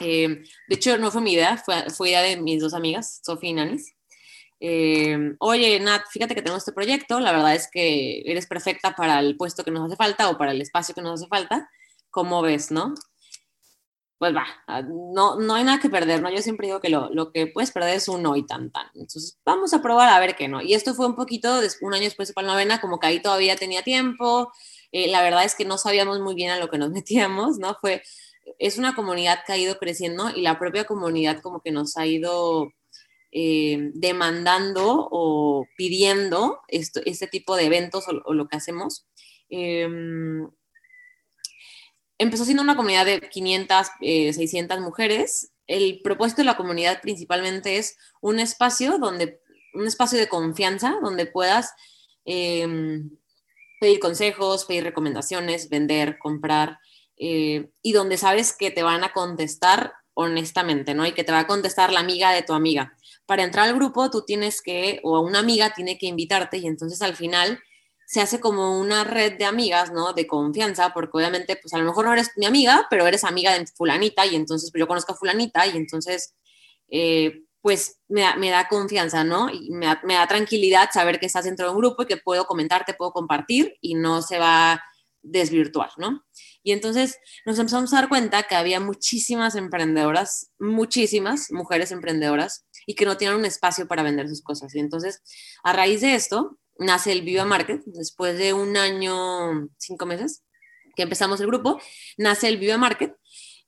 Em, 0.00 0.42
de 0.68 0.74
hecho, 0.74 0.98
no 0.98 1.12
fue 1.12 1.20
mi 1.20 1.32
idea, 1.34 1.56
fue, 1.56 1.88
fue 1.88 2.08
idea 2.08 2.20
de 2.20 2.36
mis 2.36 2.60
dos 2.60 2.74
amigas, 2.74 3.20
Sofía 3.24 3.50
y 3.50 3.52
Nanis. 3.54 3.95
Em, 4.60 5.36
oye, 5.40 5.78
Nat, 5.80 6.02
fíjate 6.10 6.34
que 6.34 6.42
tengo 6.42 6.56
este 6.56 6.72
proyecto, 6.72 7.20
la 7.20 7.32
verdad 7.32 7.54
es 7.54 7.68
que 7.70 8.22
eres 8.24 8.46
perfecta 8.46 8.94
para 8.94 9.20
el 9.20 9.36
puesto 9.36 9.64
que 9.64 9.70
nos 9.70 9.86
hace 9.86 9.96
falta 9.96 10.30
o 10.30 10.38
para 10.38 10.52
el 10.52 10.62
espacio 10.62 10.94
que 10.94 11.02
nos 11.02 11.20
hace 11.20 11.28
falta. 11.28 11.68
¿Cómo 12.10 12.42
ves, 12.42 12.70
no? 12.70 12.94
pues 14.18 14.34
va, 14.34 14.46
ah, 14.66 14.82
no, 14.82 15.36
no 15.38 15.54
hay 15.54 15.64
nada 15.64 15.78
que 15.78 15.90
perder, 15.90 16.22
¿no? 16.22 16.30
Yo 16.30 16.40
siempre 16.40 16.66
digo 16.68 16.80
que 16.80 16.88
lo, 16.88 17.10
lo 17.12 17.32
que 17.32 17.46
puedes 17.48 17.70
perder 17.70 17.96
es 17.96 18.08
un 18.08 18.22
no 18.22 18.34
y 18.34 18.46
tan 18.46 18.70
tan. 18.70 18.86
Entonces, 18.94 19.38
vamos 19.44 19.74
a 19.74 19.82
probar 19.82 20.08
a 20.08 20.18
ver 20.18 20.36
qué 20.36 20.48
no. 20.48 20.62
Y 20.62 20.72
esto 20.72 20.94
fue 20.94 21.06
un 21.06 21.16
poquito, 21.16 21.60
un 21.82 21.94
año 21.94 22.04
después 22.04 22.28
de 22.28 22.34
Palmavena, 22.34 22.80
como 22.80 22.98
que 22.98 23.08
ahí 23.08 23.20
todavía 23.20 23.56
tenía 23.56 23.82
tiempo. 23.82 24.50
Eh, 24.90 25.08
la 25.08 25.22
verdad 25.22 25.44
es 25.44 25.54
que 25.54 25.66
no 25.66 25.76
sabíamos 25.76 26.20
muy 26.20 26.34
bien 26.34 26.50
a 26.50 26.58
lo 26.58 26.70
que 26.70 26.78
nos 26.78 26.90
metíamos, 26.92 27.58
¿no? 27.58 27.76
Fue, 27.80 28.02
es 28.58 28.78
una 28.78 28.94
comunidad 28.94 29.40
que 29.46 29.52
ha 29.52 29.58
ido 29.58 29.78
creciendo 29.78 30.30
y 30.30 30.40
la 30.40 30.58
propia 30.58 30.84
comunidad 30.84 31.42
como 31.42 31.60
que 31.60 31.70
nos 31.70 31.96
ha 31.98 32.06
ido 32.06 32.72
eh, 33.38 33.90
demandando 33.92 35.08
o 35.10 35.66
pidiendo 35.76 36.60
este 36.68 37.26
tipo 37.26 37.54
de 37.54 37.66
eventos 37.66 38.06
o, 38.08 38.32
lo 38.32 38.48
que 38.48 38.56
hacemos. 38.56 39.06
Eh, 39.50 39.86
empezó 42.16 42.46
siendo 42.46 42.62
una 42.62 42.76
comunidad 42.76 43.04
de 43.04 43.20
500, 43.20 43.88
600 44.00 44.78
eh, 44.78 44.80
mujeres. 44.80 45.52
El 45.66 46.00
propósito 46.02 46.40
de 46.40 46.46
la 46.46 46.56
comunidad 46.56 47.02
principalmente 47.02 47.76
es 47.76 47.98
un 48.22 48.40
espacio 48.40 48.96
donde, 48.96 49.42
un 49.74 49.86
espacio 49.86 50.18
de 50.18 50.28
confianza 50.28 50.96
donde 51.02 51.26
puedas 51.26 51.74
em, 52.24 53.10
pedir 53.80 54.00
consejos, 54.00 54.64
pedir 54.64 54.84
recomendaciones, 54.84 55.68
vender, 55.68 56.18
comprar, 56.18 56.78
eh, 57.18 57.68
y 57.82 57.92
donde 57.92 58.16
sabes 58.16 58.56
que 58.56 58.70
te 58.70 58.82
van 58.82 59.04
a 59.04 59.12
contestar 59.12 59.92
honestamente, 60.14 60.94
¿no? 60.94 61.06
Y 61.06 61.12
que 61.12 61.24
te 61.24 61.32
va 61.32 61.40
a 61.40 61.46
contestar 61.46 61.92
la 61.92 62.00
amiga 62.00 62.32
de 62.32 62.40
tu 62.40 62.54
amiga. 62.54 62.96
Para 63.26 63.42
entrar 63.42 63.68
al 63.68 63.74
grupo, 63.74 64.10
tú 64.10 64.22
tienes 64.24 64.62
que, 64.62 65.00
o 65.02 65.20
una 65.20 65.40
amiga 65.40 65.74
tiene 65.74 65.98
que 65.98 66.06
invitarte, 66.06 66.58
y 66.58 66.66
entonces 66.66 67.02
al 67.02 67.16
final 67.16 67.60
se 68.06 68.20
hace 68.20 68.38
como 68.38 68.78
una 68.80 69.02
red 69.04 69.36
de 69.36 69.44
amigas, 69.44 69.92
¿no? 69.92 70.12
De 70.12 70.26
confianza, 70.26 70.94
porque 70.94 71.18
obviamente, 71.18 71.56
pues 71.56 71.74
a 71.74 71.78
lo 71.78 71.84
mejor 71.84 72.06
no 72.06 72.12
eres 72.12 72.30
mi 72.36 72.46
amiga, 72.46 72.86
pero 72.88 73.06
eres 73.06 73.24
amiga 73.24 73.52
de 73.52 73.66
fulanita 73.66 74.24
y 74.24 74.36
entonces 74.36 74.70
pues, 74.70 74.80
yo 74.80 74.86
conozco 74.86 75.12
a 75.12 75.16
fulanita 75.16 75.66
y 75.66 75.76
entonces, 75.76 76.34
eh, 76.88 77.42
pues 77.60 77.98
me 78.08 78.22
da, 78.22 78.68
confianza, 78.68 79.24
¿no? 79.24 79.50
Y 79.50 79.70
me 79.70 79.86
da, 79.86 80.26
tranquilidad 80.28 80.90
saber 80.92 81.18
que 81.18 81.26
estás 81.26 81.46
dentro 81.46 81.66
de 81.66 81.72
un 81.72 81.78
grupo 81.78 82.04
y 82.04 82.06
que 82.06 82.16
puedo 82.16 82.46
comentarte, 82.46 82.94
puedo 82.94 83.10
compartir 83.10 83.76
y 83.80 83.94
no 83.94 84.22
se 84.22 84.38
va 84.38 84.80
desvirtuar, 85.22 85.90
¿no? 85.96 86.24
Y 86.62 86.72
entonces 86.72 87.18
nos 87.44 87.58
empezamos 87.58 87.92
a 87.92 87.96
dar 87.96 88.08
cuenta 88.08 88.44
que 88.44 88.54
había 88.54 88.78
muchísimas 88.78 89.56
emprendedoras, 89.56 90.52
muchísimas 90.60 91.50
mujeres 91.50 91.90
emprendedoras 91.90 92.64
y 92.86 92.94
que 92.94 93.04
no 93.04 93.16
tenían 93.16 93.36
un 93.36 93.44
espacio 93.44 93.86
para 93.86 94.02
vender 94.02 94.28
sus 94.28 94.42
cosas. 94.42 94.74
Y 94.74 94.78
entonces, 94.78 95.22
a 95.62 95.72
raíz 95.72 96.00
de 96.00 96.14
esto, 96.14 96.58
nace 96.78 97.12
el 97.12 97.22
Viva 97.22 97.44
Market, 97.44 97.82
después 97.86 98.38
de 98.38 98.52
un 98.52 98.76
año, 98.76 99.68
cinco 99.76 100.06
meses 100.06 100.42
que 100.94 101.02
empezamos 101.02 101.40
el 101.40 101.46
grupo, 101.46 101.78
nace 102.16 102.48
el 102.48 102.56
Viva 102.56 102.78
Market. 102.78 103.14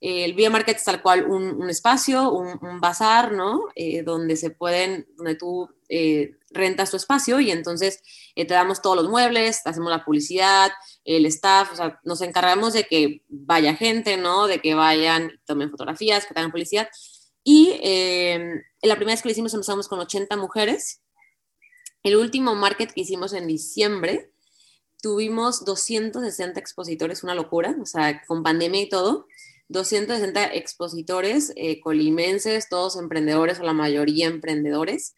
el 0.00 0.32
Viva 0.34 0.50
Market 0.50 0.76
es 0.76 0.84
tal 0.84 1.02
cual 1.02 1.26
un, 1.26 1.68
espacio, 1.68 2.32
un, 2.32 2.80
bazar, 2.80 3.32
¿no? 3.32 3.64
Eh, 3.74 4.02
donde 4.02 4.36
se 4.36 4.50
pueden, 4.50 5.06
donde 5.16 5.34
tú 5.34 5.68
eh, 5.88 6.36
rentas 6.50 6.90
tu 6.90 6.96
espacio 6.96 7.40
y 7.40 7.50
entonces 7.50 8.02
eh, 8.34 8.46
te 8.46 8.54
damos 8.54 8.80
todos 8.80 8.96
los 8.96 9.08
muebles, 9.08 9.60
hacemos 9.66 9.90
la 9.90 10.04
publicidad, 10.04 10.70
el 11.04 11.26
staff, 11.26 11.72
o 11.72 11.76
sea, 11.76 12.00
nos 12.04 12.20
encargamos 12.22 12.72
de 12.72 12.84
que 12.84 13.22
vaya 13.28 13.74
gente, 13.74 14.16
¿no? 14.16 14.46
De 14.46 14.60
que 14.60 14.74
vayan, 14.74 15.40
tomen 15.44 15.70
fotografías, 15.70 16.26
que 16.26 16.34
tengan 16.34 16.50
publicidad. 16.50 16.88
Y 17.50 17.80
la 18.82 18.96
primera 18.96 19.14
vez 19.14 19.22
que 19.22 19.28
lo 19.28 19.32
hicimos 19.32 19.54
empezamos 19.54 19.88
con 19.88 20.00
80 20.00 20.36
mujeres 20.36 21.00
el 22.02 22.16
último 22.16 22.54
market 22.54 22.92
que 22.92 23.00
hicimos 23.02 23.32
en 23.32 23.46
diciembre, 23.46 24.30
tuvimos 25.02 25.64
260 25.64 26.58
expositores, 26.58 27.22
una 27.22 27.34
locura, 27.34 27.76
o 27.80 27.86
sea, 27.86 28.22
con 28.26 28.42
pandemia 28.42 28.82
y 28.82 28.88
todo. 28.88 29.26
260 29.68 30.54
expositores 30.54 31.52
eh, 31.56 31.80
colimenses, 31.80 32.68
todos 32.70 32.96
emprendedores 32.96 33.60
o 33.60 33.64
la 33.64 33.74
mayoría 33.74 34.26
emprendedores. 34.26 35.14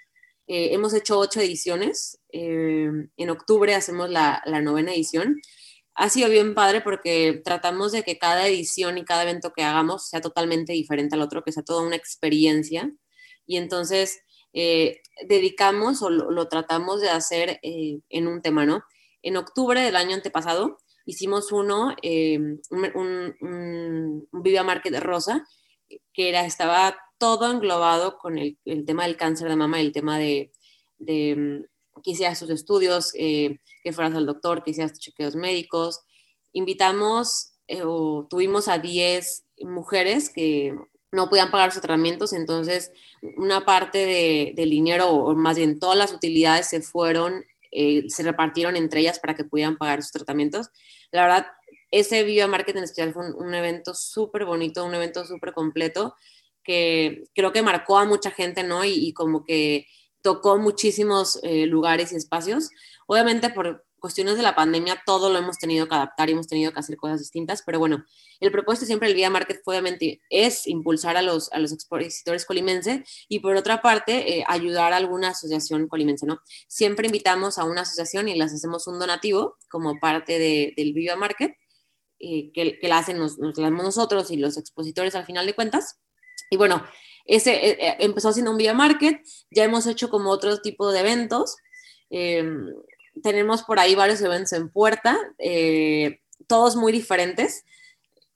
Eh, 0.48 0.74
hemos 0.74 0.92
hecho 0.94 1.18
ocho 1.18 1.40
ediciones. 1.40 2.18
Eh, 2.32 2.90
en 3.16 3.30
octubre 3.30 3.74
hacemos 3.74 4.10
la, 4.10 4.42
novena 4.62 4.92
edición. 4.92 5.40
Ha 5.94 6.08
sido 6.08 6.28
bien 6.30 6.54
padre 6.54 6.80
porque 6.80 7.40
tratamos 7.44 7.92
de 7.92 8.02
que 8.02 8.18
cada 8.18 8.46
edición 8.46 8.98
y 8.98 9.04
cada 9.04 9.24
evento 9.24 9.52
que 9.52 9.62
hagamos 9.62 10.08
sea 10.08 10.20
totalmente 10.20 10.72
diferente 10.72 11.14
al 11.14 11.22
otro, 11.22 11.42
que 11.42 11.52
sea 11.52 11.62
toda 11.62 11.82
una 11.82 11.96
experiencia. 11.96 12.90
Y 13.46 13.56
entonces 13.56 14.22
eh, 14.52 15.00
dedicamos 15.26 16.02
o 16.02 16.10
lo, 16.10 16.48
tratamos 16.48 17.00
de 17.00 17.10
hacer 17.10 17.60
eh, 17.62 18.00
en 18.08 18.26
un 18.26 18.42
tema, 18.42 18.66
¿no? 18.66 18.84
En 19.22 19.36
octubre 19.36 19.80
del 19.80 19.96
año 19.96 20.14
antepasado 20.14 20.78
hicimos 21.04 21.52
uno, 21.52 21.94
eh, 22.02 22.38
un, 22.70 23.36
un, 23.40 24.28
Viva 24.32 24.62
Market 24.62 24.98
Rosa, 25.00 25.44
que 26.12 26.28
era, 26.28 26.46
estaba 26.46 26.96
todo 27.18 27.50
englobado 27.50 28.18
con 28.18 28.38
el, 28.38 28.58
tema 28.86 29.04
del 29.04 29.16
cáncer 29.16 29.48
de 29.48 29.56
mama, 29.56 29.80
el 29.80 29.92
tema 29.92 30.18
de, 30.18 30.52
que 32.02 32.12
hicieras 32.12 32.38
sus 32.38 32.50
estudios, 32.50 33.12
que 33.12 33.58
fueras 33.92 34.14
al 34.14 34.26
doctor, 34.26 34.62
que 34.62 34.70
hicieras 34.70 34.92
tus 34.92 35.00
chequeos 35.00 35.36
médicos. 35.36 36.00
Invitamos 36.52 37.52
o 37.84 38.26
tuvimos 38.28 38.68
a 38.68 38.78
10 38.78 39.44
mujeres 39.60 40.30
que 40.30 40.74
no 41.12 41.28
podían 41.28 41.50
pagar 41.50 41.72
sus 41.72 41.82
tratamientos, 41.82 42.32
entonces 42.32 42.92
una 43.36 43.64
parte 43.64 43.98
de, 43.98 44.52
del 44.54 44.70
dinero, 44.70 45.08
o 45.08 45.34
más 45.34 45.56
bien 45.56 45.78
todas 45.78 45.98
las 45.98 46.12
utilidades 46.12 46.68
se 46.68 46.82
fueron, 46.82 47.44
eh, 47.72 48.08
se 48.08 48.22
repartieron 48.22 48.76
entre 48.76 49.00
ellas 49.00 49.18
para 49.18 49.34
que 49.34 49.44
pudieran 49.44 49.76
pagar 49.76 50.02
sus 50.02 50.12
tratamientos. 50.12 50.68
La 51.10 51.22
verdad, 51.22 51.46
ese 51.90 52.22
Viva 52.22 52.46
Marketing 52.46 52.82
especial 52.82 53.12
fue 53.12 53.32
un, 53.32 53.54
evento 53.54 53.94
súper 53.94 54.44
bonito, 54.44 54.84
un 54.84 54.94
evento 54.94 55.24
súper 55.24 55.52
completo, 55.52 56.14
que 56.62 57.24
creo 57.34 57.52
que 57.52 57.62
marcó 57.62 57.98
a 57.98 58.04
mucha 58.04 58.30
gente, 58.30 58.62
¿no? 58.62 58.84
Y, 58.84 59.12
como 59.12 59.44
que 59.44 59.86
tocó 60.22 60.58
muchísimos 60.58 61.38
eh, 61.42 61.66
lugares 61.66 62.12
y 62.12 62.16
espacios. 62.16 62.70
Obviamente 63.06 63.50
por, 63.50 63.84
cuestiones 64.00 64.36
de 64.36 64.42
la 64.42 64.56
pandemia 64.56 65.02
todo 65.06 65.30
lo 65.30 65.38
hemos 65.38 65.58
tenido 65.58 65.86
que 65.86 65.94
adaptar 65.94 66.28
y 66.28 66.32
hemos 66.32 66.48
tenido 66.48 66.72
que 66.72 66.80
hacer 66.80 66.96
cosas 66.96 67.20
distintas, 67.20 67.62
pero 67.64 67.78
bueno, 67.78 68.04
el 68.40 68.50
propósito 68.50 68.86
siempre 68.86 69.08
del 69.08 69.16
Vía 69.16 69.30
Market 69.30 69.60
obviamente 69.64 70.20
es 70.30 70.66
impulsar 70.66 71.16
a 71.16 71.22
los, 71.22 71.52
a 71.52 71.58
los 71.58 71.72
expositores 71.72 72.44
colimense 72.46 73.04
y 73.28 73.38
por 73.38 73.54
otra 73.54 73.82
parte 73.82 74.38
eh, 74.38 74.44
ayudar 74.48 74.92
a 74.92 74.96
alguna 74.96 75.28
asociación 75.28 75.86
colimense, 75.86 76.26
¿no? 76.26 76.40
Siempre 76.66 77.06
invitamos 77.06 77.58
a 77.58 77.64
una 77.64 77.82
asociación 77.82 78.28
y 78.28 78.34
les 78.34 78.52
hacemos 78.52 78.86
un 78.86 78.98
donativo 78.98 79.56
como 79.68 80.00
parte 80.00 80.38
de, 80.38 80.72
del 80.76 80.92
Viva 80.94 81.16
Market 81.16 81.52
eh, 82.18 82.50
que, 82.52 82.78
la 82.88 82.98
hacen 82.98 83.18
nosotros 83.18 84.30
y 84.30 84.36
los 84.36 84.56
expositores 84.56 85.14
al 85.14 85.26
final 85.26 85.46
de 85.46 85.54
cuentas. 85.54 86.00
Y 86.50 86.56
bueno, 86.56 86.84
ese 87.36 87.52
eh, 87.54 87.76
eh, 87.80 87.96
empezó 88.00 88.32
siendo 88.32 88.50
un 88.50 88.56
vía 88.56 88.74
market, 88.74 89.20
ya 89.50 89.64
hemos 89.64 89.86
hecho 89.86 90.10
como 90.10 90.30
otro 90.30 90.60
tipo 90.60 90.90
de 90.92 91.00
eventos. 91.00 91.56
Em, 92.10 92.66
tenemos 93.22 93.62
por 93.62 93.78
ahí 93.78 93.94
varios 93.94 94.20
eventos 94.20 94.52
en 94.52 94.68
puerta, 94.70 95.18
todos 96.46 96.76
muy 96.76 96.92
diferentes. 96.92 97.64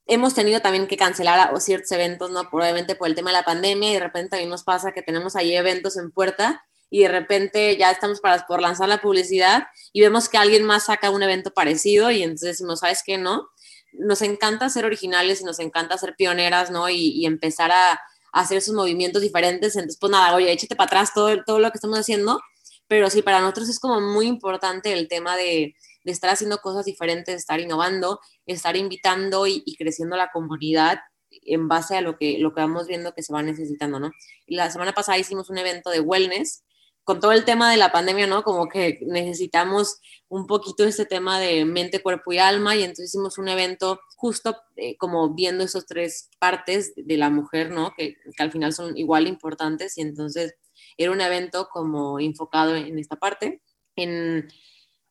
Hemos 0.06 0.34
tenido 0.34 0.60
también 0.60 0.86
que 0.86 0.96
cancelar 0.96 1.58
ciertos 1.60 1.90
eventos, 1.92 2.30
¿no? 2.30 2.50
Probablemente 2.50 2.94
por 2.94 3.08
el 3.08 3.14
tema 3.14 3.30
de 3.30 3.38
la 3.38 3.44
pandemia 3.44 3.90
y 3.90 3.94
de 3.94 4.00
repente 4.00 4.30
también 4.30 4.50
nos 4.50 4.62
pasa 4.62 4.92
que 4.92 5.02
tenemos 5.02 5.34
ahí 5.36 5.56
eventos 5.56 5.96
en 5.96 6.10
puerta 6.10 6.64
y 6.90 7.00
de 7.00 7.08
repente 7.08 7.76
ya 7.76 7.90
estamos 7.90 8.20
para, 8.20 8.46
por 8.46 8.60
lanzar 8.60 8.88
la 8.88 9.00
publicidad 9.00 9.66
y 9.92 10.00
vemos 10.00 10.28
que 10.28 10.38
alguien 10.38 10.64
más 10.64 10.84
saca 10.84 11.10
un 11.10 11.22
evento 11.22 11.52
parecido 11.52 12.10
y 12.10 12.22
entonces 12.22 12.50
decimos, 12.50 12.80
¿sabes 12.80 13.02
qué? 13.04 13.18
No, 13.18 13.48
nos 13.94 14.22
encanta 14.22 14.68
ser 14.68 14.84
originales 14.84 15.40
y 15.40 15.44
nos 15.44 15.58
encanta 15.58 15.98
ser 15.98 16.14
pioneras, 16.16 16.70
¿no? 16.70 16.88
Y, 16.88 17.26
empezar 17.26 17.72
a, 17.72 18.00
hacer 18.34 18.58
esos 18.58 18.74
movimientos 18.74 19.22
diferentes. 19.22 19.74
Entonces, 19.76 19.98
pues 19.98 20.10
nada, 20.10 20.34
oye, 20.34 20.52
échate 20.52 20.76
para 20.76 20.86
atrás 20.86 21.12
todo, 21.14 21.42
todo 21.44 21.58
lo 21.58 21.70
que 21.70 21.78
estamos 21.78 21.98
haciendo. 21.98 22.40
Pero 22.86 23.08
sí, 23.08 23.22
para 23.22 23.40
nosotros 23.40 23.68
es 23.70 23.80
como 23.80 24.00
muy 24.00 24.26
importante 24.26 24.92
el 24.92 25.08
tema 25.08 25.36
de, 25.36 25.74
de 26.04 26.12
estar 26.12 26.30
haciendo 26.30 26.58
cosas 26.58 26.84
diferentes, 26.84 27.34
estar 27.34 27.60
innovando, 27.60 28.20
estar 28.46 28.76
invitando 28.76 29.46
y, 29.46 29.62
creciendo 29.76 30.16
la 30.16 30.30
comunidad 30.30 31.00
en 31.30 31.66
base 31.66 31.96
a 31.96 32.00
lo 32.00 32.16
que, 32.16 32.38
lo 32.38 32.54
que 32.54 32.60
vamos 32.60 32.86
viendo 32.86 33.14
que 33.14 33.22
se 33.22 33.32
va 33.32 33.42
necesitando, 33.42 33.98
¿no? 33.98 34.10
Y 34.46 34.56
la 34.56 34.70
semana 34.70 34.92
pasada 34.92 35.18
hicimos 35.18 35.50
un 35.50 35.58
evento 35.58 35.90
de 35.90 36.00
wellness 36.00 36.63
con 37.04 37.20
todo 37.20 37.32
el 37.32 37.44
tema 37.44 37.70
de 37.70 37.76
la 37.76 37.92
pandemia, 37.92 38.26
¿no? 38.26 38.42
Como 38.42 38.66
que 38.68 38.98
necesitamos 39.02 40.00
un 40.28 40.46
poquito 40.46 40.84
este 40.84 41.04
tema 41.04 41.38
de 41.38 41.64
mente, 41.64 42.02
cuerpo 42.02 42.32
y 42.32 42.38
alma 42.38 42.74
y 42.74 42.82
entonces 42.82 43.10
hicimos 43.10 43.38
un 43.38 43.48
evento 43.48 44.00
justo 44.16 44.56
eh, 44.76 44.96
como 44.96 45.34
viendo 45.34 45.62
esas 45.64 45.86
tres 45.86 46.30
partes 46.38 46.94
de 46.96 47.16
la 47.18 47.30
mujer, 47.30 47.70
¿no? 47.70 47.92
Que, 47.96 48.16
que, 48.36 48.42
al 48.42 48.50
final 48.50 48.72
son 48.72 48.96
igual 48.96 49.26
importantes 49.26 49.98
y 49.98 50.00
entonces 50.00 50.54
era 50.96 51.12
un 51.12 51.20
evento 51.20 51.68
como 51.70 52.18
enfocado 52.18 52.74
en 52.74 52.98
esta 52.98 53.16
parte. 53.16 53.60
En, 53.96 54.48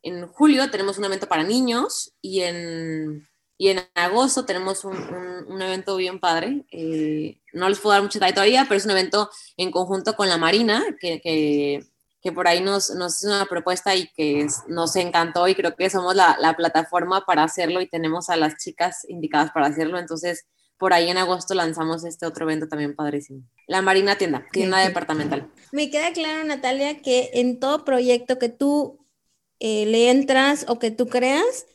en 0.01 0.27
julio 0.27 0.69
tenemos 0.71 0.97
un 0.97 1.05
evento 1.05 1.27
para 1.27 1.43
niños 1.43 2.13
y 2.21 2.41
en 2.41 3.27
y 3.63 3.69
en 3.69 3.79
agosto 3.95 4.43
tenemos 4.43 4.83
un, 4.83 4.97
un, 5.47 5.61
evento 5.61 5.95
bien 5.95 6.19
padre. 6.19 6.65
Eh, 6.69 7.39
no 7.53 7.69
les 7.69 7.79
puedo 7.79 7.93
dar 7.93 8.01
mucho 8.01 8.19
detalle 8.19 8.33
todavía, 8.33 8.65
pero 8.67 8.75
es 8.77 8.83
un 8.83 8.91
evento 8.91 9.29
en 9.55 9.71
conjunto 9.71 10.17
con 10.17 10.27
la 10.27 10.37
Marina, 10.37 10.83
que, 10.99 11.21
que, 11.21 11.81
que 12.21 12.31
por 12.33 12.45
ahí 12.45 12.59
nos, 12.59 12.89
nos, 12.89 13.23
hizo 13.23 13.33
una 13.33 13.45
propuesta 13.45 13.95
y 13.95 14.09
que 14.09 14.47
nos 14.67 14.97
encantó 14.97 15.47
y 15.47 15.55
creo 15.55 15.77
que 15.77 15.89
somos 15.89 16.13
la, 16.13 16.35
la, 16.41 16.57
plataforma 16.57 17.25
para 17.25 17.45
hacerlo 17.45 17.79
y 17.79 17.87
tenemos 17.87 18.29
a 18.29 18.35
las 18.35 18.57
chicas 18.57 19.05
indicadas 19.07 19.51
para 19.53 19.67
hacerlo. 19.67 19.97
Entonces, 19.97 20.45
por 20.77 20.91
ahí 20.91 21.09
en 21.09 21.17
agosto 21.17 21.53
lanzamos 21.53 22.03
este 22.03 22.25
otro 22.25 22.43
evento 22.43 22.67
también 22.67 22.97
padrísimo. 22.97 23.43
La 23.67 23.81
Marina 23.81 24.17
Tienda, 24.17 24.45
tienda 24.51 24.79
departamental. 24.79 25.49
Me 25.71 25.89
queda 25.89 26.11
claro, 26.11 26.43
Natalia, 26.43 27.01
que 27.01 27.29
en 27.35 27.61
todo 27.61 27.85
proyecto 27.85 28.39
que 28.39 28.49
tú 28.49 29.07
eh, 29.61 29.85
le 29.85 30.11
entras 30.11 30.65
o 30.67 30.79
que 30.79 30.91
tú 30.91 31.07
creas, 31.07 31.65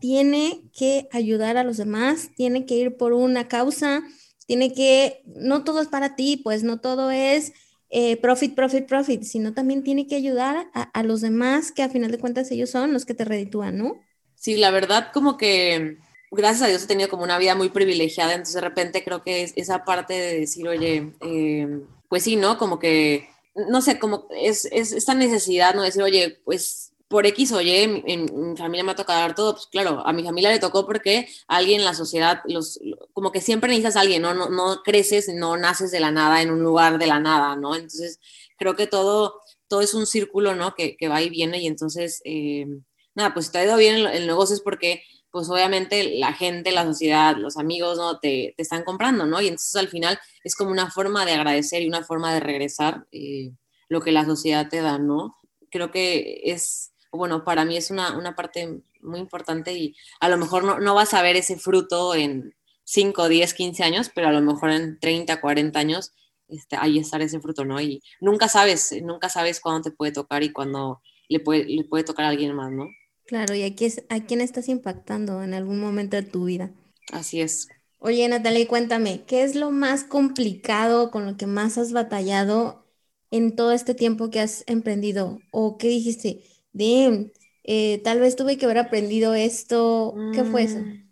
tiene 0.00 0.62
que 0.76 1.08
ayudar 1.12 1.56
a 1.56 1.64
los 1.64 1.76
demás, 1.76 2.30
tiene 2.36 2.66
que 2.66 2.74
ir 2.74 2.96
por 2.96 3.12
una 3.12 3.48
causa, 3.48 4.02
tiene 4.46 4.72
que, 4.72 5.22
no 5.26 5.64
todo 5.64 5.80
es 5.80 5.88
para 5.88 6.16
ti, 6.16 6.40
pues 6.42 6.62
no 6.62 6.80
todo 6.80 7.10
es 7.10 7.52
eh, 7.90 8.16
profit, 8.16 8.54
profit, 8.54 8.86
profit, 8.86 9.22
sino 9.22 9.54
también 9.54 9.84
tiene 9.84 10.06
que 10.06 10.16
ayudar 10.16 10.66
a, 10.74 11.02
los 11.02 11.20
demás 11.20 11.72
que 11.72 11.82
a 11.82 11.88
final 11.88 12.10
de 12.10 12.18
cuentas 12.18 12.50
ellos 12.50 12.70
son 12.70 12.92
los 12.92 13.04
que 13.04 13.14
te 13.14 13.24
reditúan, 13.24 13.78
¿no? 13.78 14.00
Sí, 14.34 14.56
la 14.56 14.70
verdad 14.70 15.10
como 15.12 15.36
que 15.36 15.98
gracias 16.30 16.62
a 16.62 16.66
Dios 16.66 16.82
he 16.82 16.88
tenido 16.88 17.08
como 17.08 17.22
una 17.22 17.38
vida 17.38 17.54
muy 17.54 17.68
privilegiada, 17.68 18.32
entonces 18.32 18.54
de 18.54 18.60
repente 18.60 19.04
creo 19.04 19.22
que 19.22 19.42
es 19.42 19.52
esa 19.56 19.84
parte 19.84 20.14
de 20.14 20.40
decir, 20.40 20.66
oye, 20.68 21.12
eh, 21.20 21.68
pues 22.08 22.24
sí, 22.24 22.36
¿no? 22.36 22.58
Como 22.58 22.78
que, 22.78 23.28
no 23.54 23.80
sé, 23.80 23.98
como 23.98 24.26
es, 24.30 24.66
es 24.72 24.92
esta 24.92 25.14
necesidad, 25.14 25.74
¿no? 25.74 25.82
Decir, 25.82 26.02
oye, 26.02 26.40
pues 26.44 26.93
por 27.14 27.26
X 27.26 27.52
o 27.52 27.60
Y, 27.60 27.70
en, 27.70 28.02
en, 28.08 28.50
mi 28.50 28.56
familia 28.56 28.82
me 28.82 28.90
ha 28.90 28.96
tocado 28.96 29.20
dar 29.20 29.36
todo, 29.36 29.52
pues 29.52 29.68
claro, 29.68 30.04
a 30.04 30.12
mi 30.12 30.24
familia 30.24 30.50
le 30.50 30.58
tocó 30.58 30.84
porque 30.84 31.28
alguien 31.46 31.78
en 31.78 31.84
la 31.84 31.94
sociedad, 31.94 32.40
los, 32.44 32.80
como 33.12 33.30
que 33.30 33.40
siempre 33.40 33.68
necesitas 33.68 33.94
a 33.94 34.00
alguien, 34.00 34.20
¿no? 34.20 34.34
No, 34.34 34.48
no 34.48 34.82
creces, 34.82 35.28
no 35.32 35.56
naces 35.56 35.92
de 35.92 36.00
la 36.00 36.10
nada 36.10 36.42
en 36.42 36.50
un 36.50 36.64
lugar 36.64 36.98
de 36.98 37.06
la 37.06 37.20
nada, 37.20 37.54
¿no? 37.54 37.76
Entonces, 37.76 38.18
creo 38.58 38.74
que 38.74 38.88
todo, 38.88 39.40
todo 39.68 39.80
es 39.80 39.94
un 39.94 40.06
círculo, 40.06 40.56
¿no? 40.56 40.74
Que, 40.74 40.96
que 40.96 41.06
va 41.06 41.22
y 41.22 41.30
viene 41.30 41.60
y 41.62 41.68
entonces, 41.68 42.20
eh, 42.24 42.66
nada, 43.14 43.32
pues 43.32 43.52
te 43.52 43.58
ha 43.58 43.64
ido 43.64 43.76
bien 43.76 43.94
el, 43.94 44.06
el 44.06 44.26
negocio 44.26 44.56
es 44.56 44.60
porque 44.60 45.04
pues 45.30 45.48
obviamente 45.48 46.18
la 46.18 46.32
gente, 46.32 46.72
la 46.72 46.82
sociedad, 46.82 47.36
los 47.36 47.56
amigos, 47.56 47.96
¿no? 47.96 48.18
Te, 48.18 48.54
te, 48.56 48.62
están 48.64 48.82
comprando, 48.82 49.24
¿no? 49.24 49.40
Y 49.40 49.46
entonces 49.46 49.76
al 49.76 49.86
final 49.86 50.18
es 50.42 50.56
como 50.56 50.72
una 50.72 50.90
forma 50.90 51.24
de 51.24 51.34
agradecer 51.34 51.80
y 51.80 51.86
una 51.86 52.02
forma 52.02 52.34
de 52.34 52.40
regresar 52.40 53.06
eh, 53.12 53.52
lo 53.88 54.00
que 54.00 54.10
la 54.10 54.24
sociedad 54.24 54.68
te 54.68 54.80
da, 54.80 54.98
¿no? 54.98 55.36
Creo 55.70 55.92
que 55.92 56.40
es, 56.42 56.90
bueno, 57.16 57.44
para 57.44 57.64
mí 57.64 57.76
es 57.76 57.90
una, 57.90 58.16
una 58.16 58.34
parte 58.34 58.82
muy 59.00 59.20
importante 59.20 59.74
y 59.74 59.94
a 60.20 60.28
lo 60.28 60.36
mejor 60.36 60.64
no, 60.64 60.78
no, 60.78 60.94
vas 60.94 61.14
a 61.14 61.22
ver 61.22 61.36
ese 61.36 61.56
fruto 61.58 62.14
en 62.14 62.54
5, 62.84 63.28
10, 63.28 63.54
15 63.54 63.82
años, 63.82 64.10
pero 64.14 64.28
a 64.28 64.32
lo 64.32 64.40
mejor 64.40 64.70
en 64.70 64.98
30, 64.98 65.40
40 65.40 65.78
años 65.78 66.12
este, 66.48 66.76
ahí 66.76 66.98
estará 66.98 67.24
ese 67.24 67.40
fruto, 67.40 67.64
¿no? 67.64 67.80
Y 67.80 68.02
nunca 68.20 68.48
sabes, 68.48 68.94
nunca 69.02 69.28
sabes 69.28 69.60
cuándo 69.60 69.82
te 69.82 69.90
puede 69.90 70.12
tocar 70.12 70.42
y 70.42 70.52
cuándo 70.52 71.00
le 71.28 71.40
puede, 71.40 71.64
le 71.64 71.84
puede 71.84 72.04
tocar 72.04 72.26
a 72.26 72.28
alguien 72.28 72.54
más, 72.54 72.70
¿no? 72.72 72.86
Claro, 73.26 73.54
y 73.54 73.62
aquí 73.62 73.86
es, 73.86 74.04
a 74.10 74.20
quién 74.20 74.40
estás 74.40 74.68
impactando 74.68 75.42
en 75.42 75.54
algún 75.54 75.80
momento 75.80 76.16
de 76.16 76.22
tu 76.22 76.44
vida. 76.44 76.72
Así 77.12 77.40
es. 77.40 77.68
Oye, 77.98 78.28
Natalia, 78.28 78.68
cuéntame, 78.68 79.24
¿qué 79.24 79.44
es 79.44 79.54
lo 79.54 79.70
más 79.70 80.04
complicado 80.04 81.10
con 81.10 81.24
lo 81.24 81.38
que 81.38 81.46
más 81.46 81.78
has 81.78 81.92
batallado 81.92 82.84
en 83.30 83.56
todo 83.56 83.72
este 83.72 83.94
tiempo 83.94 84.28
que 84.28 84.40
has 84.40 84.62
emprendido? 84.66 85.38
¿O 85.50 85.78
qué 85.78 85.88
dijiste? 85.88 86.42
De 86.74 87.30
eh, 87.64 88.02
tal 88.04 88.20
vez 88.20 88.36
tuve 88.36 88.58
que 88.58 88.66
haber 88.66 88.78
aprendido 88.78 89.34
esto. 89.34 90.14
¿Qué 90.34 90.44
fue 90.44 90.64
eso? 90.64 90.78
Mm. 90.78 91.08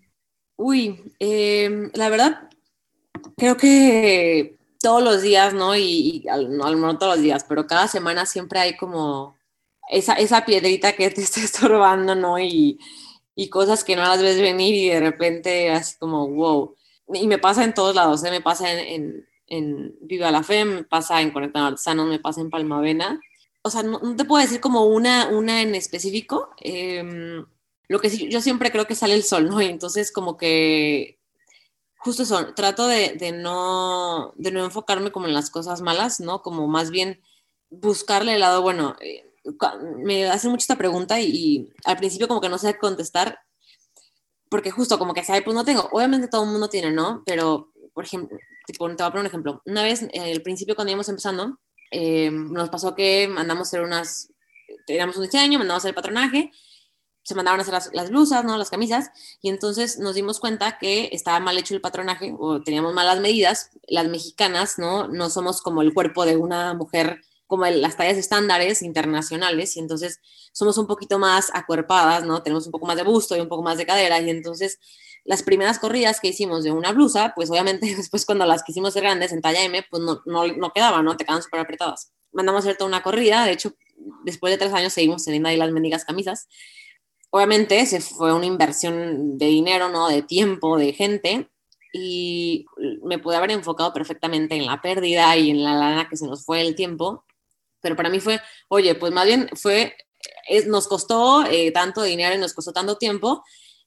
Uy, 0.57 1.15
eh, 1.19 1.91
la 1.95 2.11
verdad, 2.11 2.51
creo 3.39 3.57
que 3.57 4.59
todos 4.81 5.03
los 5.03 5.23
días, 5.23 5.55
¿no? 5.55 5.75
Y, 5.75 6.23
y 6.25 6.25
no, 6.51 6.75
no, 6.75 6.99
todos 6.99 7.17
los 7.17 7.23
días, 7.23 7.45
pero 7.49 7.67
cada 7.67 7.89
semana 7.89 8.27
siempre 8.27 8.61
hay 8.61 8.77
como 8.77 9.39
esa, 9.89 10.45
piedrita 10.45 10.93
que 10.93 11.11
te 11.11 11.21
está 11.23 11.41
estorbando, 11.41 12.15
¿no? 12.15 12.39
Y, 12.39 12.79
y, 13.35 13.49
cosas 13.49 13.83
que 13.83 13.97
no 13.97 14.03
las 14.03 14.21
ves 14.21 14.39
venir 14.39 14.75
y 14.75 14.89
de 14.91 15.01
repente 15.01 15.71
así 15.71 15.97
como, 15.99 16.29
wow. 16.29 16.77
Y 17.15 17.27
me 17.27 17.39
pasa 17.39 17.65
en 17.65 17.75
todos 17.75 17.95
lados, 17.95 18.23
¿eh? 18.25 18.31
Me 18.31 18.43
pasa 18.43 18.71
en, 18.71 18.79
en, 18.79 19.29
en 19.47 19.97
Viva 20.03 20.31
la 20.31 20.43
Fe, 20.43 20.65
me 20.65 20.85
pasa 20.85 21.23
en 21.23 21.31
Conectando 21.31 21.69
Artesanos, 21.69 22.07
me 22.09 22.19
pasa 22.19 22.41
en 22.43 22.51
Palmavena 22.51 23.21
o 23.63 23.71
sea, 23.71 23.83
no, 23.83 24.01
no, 24.01 24.17
te 24.17 24.25
puedo 24.25 24.43
decir 24.43 24.61
como 24.61 24.87
una, 24.87 25.29
una 25.29 25.63
en 25.63 25.75
específico. 25.75 26.51
Eh, 26.61 27.45
lo 27.89 28.01
que 28.01 28.11
sí, 28.11 28.29
yo 28.31 28.41
siempre 28.41 28.71
creo 28.71 28.87
que 28.87 28.95
sale 28.95 29.15
el 29.15 29.23
sol, 29.23 29.49
¿no? 29.49 29.61
Y 29.61 29.67
entonces 29.67 30.13
como 30.13 30.37
que 30.37 31.19
justo 31.99 32.25
eso, 32.25 32.55
trato 32.55 32.87
de, 32.89 33.15
de, 33.19 33.33
no, 33.33 34.33
de 34.37 34.51
no 34.51 34.65
enfocarme 34.65 35.13
como 35.13 35.27
en 35.27 35.35
las 35.35 35.51
cosas 35.51 35.83
malas, 35.83 36.19
¿no? 36.21 36.43
Como 36.43 36.67
más 36.67 36.91
bien 36.91 37.21
buscarle 37.71 38.35
el 38.35 38.41
lado, 38.41 38.63
bueno, 38.63 38.97
eh, 39.01 39.25
me 39.99 40.29
hacen 40.29 40.51
mucho 40.51 40.63
esta 40.63 40.77
pregunta 40.77 41.21
y, 41.21 41.27
y, 41.27 41.69
al 41.85 41.97
principio 41.99 42.29
como 42.29 42.41
que 42.41 42.49
no 42.49 42.59
sé 42.59 42.77
contestar, 42.79 43.41
porque 44.49 44.71
justo 44.71 44.99
como 44.99 45.15
que 45.15 45.25
sabe, 45.25 45.43
pues 45.43 45.55
no 45.55 45.65
tengo, 45.65 45.89
obviamente 45.93 46.29
todo 46.29 46.45
el 46.45 46.51
mundo 46.51 46.69
tiene, 46.69 46.91
¿no? 46.91 47.23
Pero, 47.25 47.73
por 47.95 48.05
ejemplo, 48.05 48.37
te 48.67 48.75
voy 48.79 48.93
a 48.93 48.97
poner 48.97 49.21
un 49.21 49.27
ejemplo. 49.27 49.63
Una 49.67 49.83
vez, 49.83 50.03
en 50.03 50.23
el 50.23 50.43
principio 50.43 50.75
cuando 50.75 50.91
íbamos 50.91 51.09
empezando, 51.09 51.59
eh, 51.93 52.31
nos 52.33 52.71
pasó 52.71 52.95
que 52.95 53.29
mandamos 53.29 53.69
hacer 53.69 53.83
unas, 53.83 54.33
teníamos 54.87 55.17
un 55.17 55.25
diseño, 55.25 55.59
mandamos 55.59 55.83
hacer 55.83 55.91
el 55.91 55.95
patronaje, 55.95 56.51
se 57.23 57.35
mandaron 57.35 57.61
a 57.61 57.63
hacer 57.63 57.75
las, 57.75 57.91
las, 57.93 58.11
blusas, 58.11 58.45
¿no? 58.45 58.59
Las 58.59 58.71
camisas, 58.71 59.11
y 59.41 59.49
entonces 59.49 59.99
nos 59.99 60.15
dimos 60.15 60.41
cuenta 60.41 60.79
que 60.79 61.11
estaba 61.13 61.39
mal 61.39 61.57
hecho 61.57 61.75
el 61.75 61.81
patronaje 61.81 62.35
o 62.37 62.63
teníamos 62.63 62.95
malas 62.95 63.21
medidas. 63.21 63.71
Las 63.87 64.09
mexicanas, 64.09 64.79
¿no? 64.79 65.07
No 65.07 65.31
somos 65.31 65.63
como 65.63 65.83
el 65.83 65.95
cuerpo 65.95 66.25
de 66.25 66.37
una 66.37 66.75
mujer 66.75 67.21
como 67.47 67.67
el, 67.67 67.83
las 67.83 67.99
tallas 67.99 68.17
estándares 68.17 68.81
internacionales 68.81 69.77
y 69.77 69.81
entonces 69.81 70.21
somos 70.53 70.79
un 70.79 70.87
poquito 70.87 71.19
más 71.19 71.51
acuerpadas, 71.53 72.25
¿no? 72.25 72.43
Tenemos 72.43 72.65
un 72.65 72.73
poco 72.73 72.87
más 72.87 72.97
de 72.97 73.03
busto 73.03 73.37
y 73.37 73.41
un 73.41 73.49
poco 73.49 73.63
más 73.63 73.77
de 73.77 73.85
cadera 73.85 74.19
y 74.21 74.31
entonces 74.31 74.79
las 75.25 75.43
primeras 75.43 75.79
corridas 75.79 76.21
que 76.21 76.29
hicimos 76.29 76.65
de 76.65 76.73
una 76.73 76.93
blusa, 76.93 77.33
pues 77.35 77.51
obviamente 77.51 77.87
después 77.97 78.27
cuando 78.27 78.47
las 78.47 78.63
quisimos 78.63 78.91
hacer 78.91 79.03
grandes 79.03 79.33
en 79.33 79.41
talla 79.41 79.63
M, 79.63 79.85
pues 79.91 80.03
no, 80.03 80.23
no, 80.27 80.47
no 80.47 80.73
quedaban, 80.73 81.05
¿no? 81.05 81.17
Te 81.17 81.25
quedaban 81.25 81.43
súper 81.43 81.61
apretadas. 81.61 82.13
Mandamos 82.33 82.65
a 82.65 82.69
hacer 82.69 82.77
toda 82.77 82.89
una 82.89 83.03
corrida, 83.03 83.45
de 83.45 83.53
hecho, 83.53 83.75
después 84.25 84.53
de 84.53 84.59
tres 84.59 84.73
años 84.73 84.93
seguimos 84.93 85.25
teniendo 85.25 85.49
ahí 85.49 85.57
las 85.57 85.71
mendigas 85.71 86.05
camisas. 86.05 86.49
Obviamente 87.31 87.85
se 87.87 88.01
fue 88.01 88.33
una 88.33 88.47
inversión 88.47 89.39
de 89.39 89.47
dinero, 89.47 89.89
¿no? 89.89 90.09
De 90.09 90.23
tiempo, 90.23 90.77
de 90.77 90.93
gente, 90.93 91.49
y 91.93 92.67
me 93.03 93.19
pude 93.19 93.37
haber 93.37 93.51
enfocado 93.51 93.93
perfectamente 93.93 94.55
en 94.57 94.67
la 94.67 94.81
pérdida 94.81 95.37
y 95.37 95.51
en 95.51 95.63
la 95.63 95.75
lana 95.75 96.09
que 96.09 96.17
se 96.17 96.27
nos 96.27 96.45
fue 96.45 96.63
el 96.63 96.75
tiempo, 96.75 97.25
pero 97.81 97.97
para 97.97 98.09
mí 98.09 98.19
fue, 98.21 98.41
oye, 98.69 98.95
pues 98.95 99.13
más 99.13 99.27
bien 99.27 99.51
fue, 99.55 99.95
es, 100.49 100.67
nos 100.67 100.89
costó 100.89 101.45
eh, 101.45 101.71
tanto 101.71 102.03
dinero 102.03 102.35
y 102.35 102.39
nos 102.39 102.55
costó 102.55 102.73
tanto 102.73 102.97
tiempo, 102.97 103.45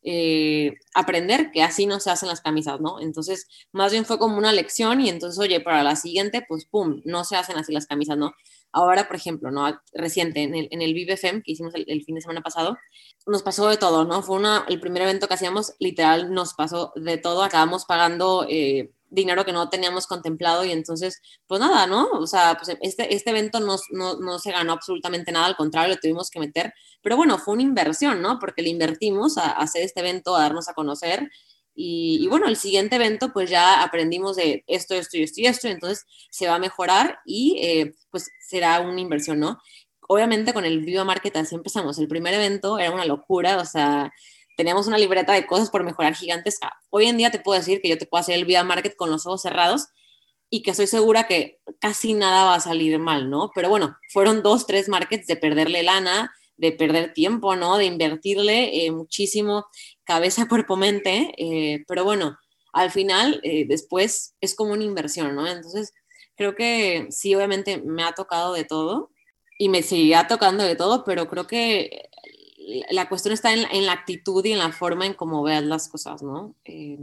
eh, 0.07 0.75
aprender 0.93 1.51
que 1.51 1.63
así 1.63 1.87
no 1.87 1.99
se 1.99 2.11
hacen 2.11 2.29
las 2.29 2.41
camisas, 2.41 2.79
¿no? 2.79 3.01
Entonces, 3.01 3.47
más 3.71 3.91
bien 3.91 4.05
fue 4.05 4.19
como 4.19 4.37
una 4.37 4.53
lección 4.53 5.01
y 5.01 5.09
entonces, 5.09 5.39
oye, 5.39 5.59
para 5.61 5.83
la 5.83 5.95
siguiente, 5.95 6.45
pues, 6.47 6.65
¡pum!, 6.65 7.01
no 7.05 7.23
se 7.23 7.35
hacen 7.35 7.57
así 7.57 7.73
las 7.73 7.87
camisas, 7.87 8.17
¿no? 8.17 8.33
Ahora, 8.71 9.07
por 9.07 9.15
ejemplo, 9.15 9.51
¿no? 9.51 9.81
Reciente, 9.93 10.43
en 10.43 10.53
el, 10.53 10.67
en 10.71 10.81
el 10.81 10.93
que 10.93 11.51
hicimos 11.51 11.73
el, 11.75 12.03
fin 12.03 12.15
de 12.15 12.21
semana 12.21 12.41
pasado, 12.41 12.77
nos 13.25 13.41
pasó 13.41 13.67
de 13.67 13.77
todo, 13.77 14.05
¿no? 14.05 14.21
Fue 14.21 14.37
una, 14.37 14.65
el 14.69 14.79
primer 14.79 15.01
evento 15.01 15.27
que 15.27 15.33
hacíamos, 15.33 15.73
literal, 15.79 16.31
nos 16.33 16.53
pasó 16.53 16.93
de 16.95 17.17
todo, 17.17 17.43
acabamos 17.43 17.85
pagando... 17.85 18.45
Eh, 18.49 18.91
dinero 19.09 19.45
que 19.45 19.53
no 19.53 19.69
teníamos 19.69 20.07
contemplado 20.07 20.65
y 20.65 20.71
entonces, 20.71 21.21
pues 21.47 21.59
nada, 21.61 21.87
¿no? 21.87 22.09
O 22.11 22.27
sea, 22.27 22.57
pues 22.57 22.77
este, 22.81 23.13
este 23.13 23.29
evento 23.29 23.59
no, 23.59 23.77
no, 23.91 24.17
no, 24.17 24.39
se 24.39 24.51
ganó 24.51 24.73
absolutamente 24.73 25.31
nada, 25.31 25.45
al 25.45 25.55
contrario, 25.55 25.95
lo 25.95 25.99
tuvimos 25.99 26.29
que 26.29 26.39
meter, 26.39 26.73
pero 27.01 27.17
bueno, 27.17 27.37
fue 27.37 27.53
una 27.53 27.63
inversión, 27.63 28.21
¿no? 28.21 28.39
Porque 28.39 28.61
le 28.61 28.69
invertimos 28.69 29.37
a, 29.37 29.51
hacer 29.51 29.83
este 29.83 29.99
evento, 30.01 30.35
a 30.35 30.41
darnos 30.41 30.67
a 30.69 30.73
conocer 30.73 31.29
y, 31.77 32.25
bueno, 32.29 32.47
el 32.47 32.55
siguiente 32.55 32.95
evento, 32.95 33.33
pues 33.33 33.49
ya 33.49 33.83
aprendimos 33.83 34.37
de 34.37 34.63
esto, 34.65 34.95
esto 34.95 35.17
y 35.17 35.23
esto 35.23 35.41
y 35.41 35.45
esto, 35.45 35.67
entonces 35.67 36.05
se 36.31 36.47
va 36.47 36.55
a 36.55 36.59
mejorar 36.59 37.19
y 37.25 37.57
eh, 37.61 37.95
pues 38.09 38.29
será 38.39 38.79
una 38.79 39.01
inversión, 39.01 39.39
¿no? 39.39 39.59
Obviamente 40.07 40.53
con 40.53 40.63
el 40.65 40.79
Viva 40.85 41.03
Market 41.03 41.35
así 41.35 41.55
empezamos. 41.55 41.99
El 41.99 42.07
primer 42.07 42.33
evento 42.33 42.79
era 42.79 42.91
una 42.91 43.05
locura, 43.05 43.57
o 43.57 43.65
sea, 43.65 44.13
teníamos 44.55 44.87
una 44.87 44.97
libreta 44.97 45.33
de 45.33 45.45
cosas 45.45 45.69
por 45.69 45.83
mejorar 45.83 46.15
gigantesca. 46.15 46.73
Hoy 46.89 47.05
en 47.05 47.17
día 47.17 47.31
te 47.31 47.39
puedo 47.39 47.59
decir 47.59 47.81
que 47.81 47.89
yo 47.89 47.97
te 47.97 48.05
puedo 48.05 48.21
hacer 48.21 48.35
el 48.35 48.45
Vida 48.45 48.63
Market 48.63 48.95
con 48.95 49.09
los 49.11 49.25
ojos 49.25 49.41
cerrados 49.41 49.87
y 50.49 50.61
que 50.61 50.71
estoy 50.71 50.87
segura 50.87 51.27
que 51.27 51.59
casi 51.79 52.13
nada 52.13 52.45
va 52.45 52.55
a 52.55 52.59
salir 52.59 52.97
mal, 52.99 53.29
¿no? 53.29 53.51
Pero 53.53 53.69
bueno, 53.69 53.97
fueron 54.11 54.43
dos, 54.43 54.65
tres 54.67 54.89
markets 54.89 55.27
de 55.27 55.35
perderle 55.35 55.83
lana, 55.83 56.33
de 56.57 56.71
perder 56.71 57.13
tiempo, 57.13 57.55
¿no? 57.55 57.77
De 57.77 57.85
invertirle 57.85 58.85
eh, 58.85 58.91
muchísimo 58.91 59.65
cabeza, 60.03 60.47
cuerpo, 60.49 60.75
mente, 60.75 61.33
eh, 61.37 61.83
pero 61.87 62.03
bueno, 62.03 62.37
al 62.73 62.91
final 62.91 63.39
eh, 63.43 63.65
después 63.67 64.35
es 64.41 64.55
como 64.55 64.73
una 64.73 64.83
inversión, 64.83 65.35
¿no? 65.35 65.47
Entonces, 65.47 65.93
creo 66.35 66.55
que 66.55 67.07
sí, 67.09 67.33
obviamente 67.35 67.81
me 67.81 68.03
ha 68.03 68.13
tocado 68.13 68.53
de 68.53 68.65
todo 68.65 69.11
y 69.57 69.69
me 69.69 69.83
seguirá 69.83 70.27
tocando 70.27 70.63
de 70.63 70.75
todo, 70.75 71.03
pero 71.05 71.27
creo 71.27 71.47
que 71.47 72.09
la 72.89 73.07
cuestión 73.09 73.33
está 73.33 73.53
en, 73.53 73.85
la 73.85 73.91
actitud 73.91 74.43
y 74.45 74.51
en 74.51 74.59
la 74.59 74.71
forma 74.71 75.05
en 75.05 75.13
cómo 75.13 75.43
veas 75.43 75.63
las 75.63 75.89
cosas, 75.89 76.23
¿no? 76.23 76.55
Eh, 76.65 76.97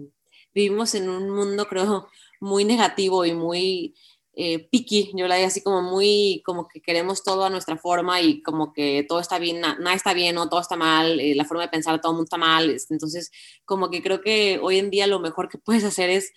vivimos 0.54 0.94
en 0.94 1.08
un 1.08 1.30
mundo, 1.30 1.66
creo, 1.66 2.08
muy 2.40 2.64
negativo 2.64 3.24
y 3.24 3.34
muy 3.34 3.94
eh, 4.34 4.68
yo 5.14 5.28
la 5.28 5.36
digo 5.36 5.46
así 5.46 5.62
como 5.62 5.82
muy, 5.82 6.42
como 6.44 6.66
que 6.66 6.80
queremos 6.80 7.22
todo 7.22 7.44
a 7.44 7.50
nuestra 7.50 7.76
forma 7.76 8.20
y 8.22 8.42
como 8.42 8.72
que 8.72 9.04
todo 9.06 9.20
está 9.20 9.38
bien, 9.38 9.60
nada 9.60 9.94
está 9.94 10.14
bien 10.14 10.38
o 10.38 10.48
todo 10.48 10.60
está 10.60 10.74
mal, 10.74 11.20
eh, 11.20 11.34
la 11.34 11.44
forma 11.44 11.64
de 11.64 11.68
pensar 11.68 12.00
todo 12.00 12.12
el 12.12 12.16
mundo 12.16 12.24
está 12.24 12.38
mal, 12.38 12.70
este, 12.70 12.94
entonces 12.94 13.30
como 13.64 13.90
que 13.90 14.02
creo 14.02 14.22
que 14.22 14.58
hoy 14.62 14.78
en 14.78 14.90
día 14.90 15.06
lo 15.06 15.20
mejor 15.20 15.48
que 15.48 15.58
puedes 15.64 15.84
hacer 15.84 16.10
es 16.10 16.32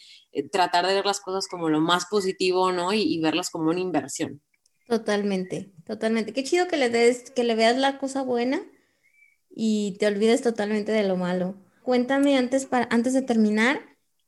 tratar 0.51 0.85
de 0.85 0.93
ver 0.93 1.05
las 1.05 1.21
cosas 1.21 1.47
como 1.47 1.69
lo 1.69 1.79
más 1.79 2.05
positivo, 2.07 2.73
¿no? 2.73 2.91
Y, 2.91 3.01
y 3.01 3.21
verlas 3.21 3.49
como 3.49 3.69
una 3.69 3.79
inversión. 3.79 4.41
Totalmente, 4.87 5.71
totalmente. 5.85 6.33
Qué 6.33 6.43
chido 6.43 6.67
que 6.67 6.77
le 6.77 6.89
des, 6.89 7.31
que 7.31 7.45
le 7.45 7.55
veas 7.55 7.77
la 7.77 7.97
cosa 7.97 8.21
buena 8.21 8.61
y 9.55 9.95
te 9.99 10.07
olvides 10.07 10.41
totalmente 10.41 10.91
de 10.91 11.07
lo 11.07 11.15
malo. 11.15 11.55
Cuéntame 11.81 12.37
antes, 12.37 12.65
para, 12.65 12.87
antes 12.91 13.13
de 13.13 13.21
terminar, 13.21 13.79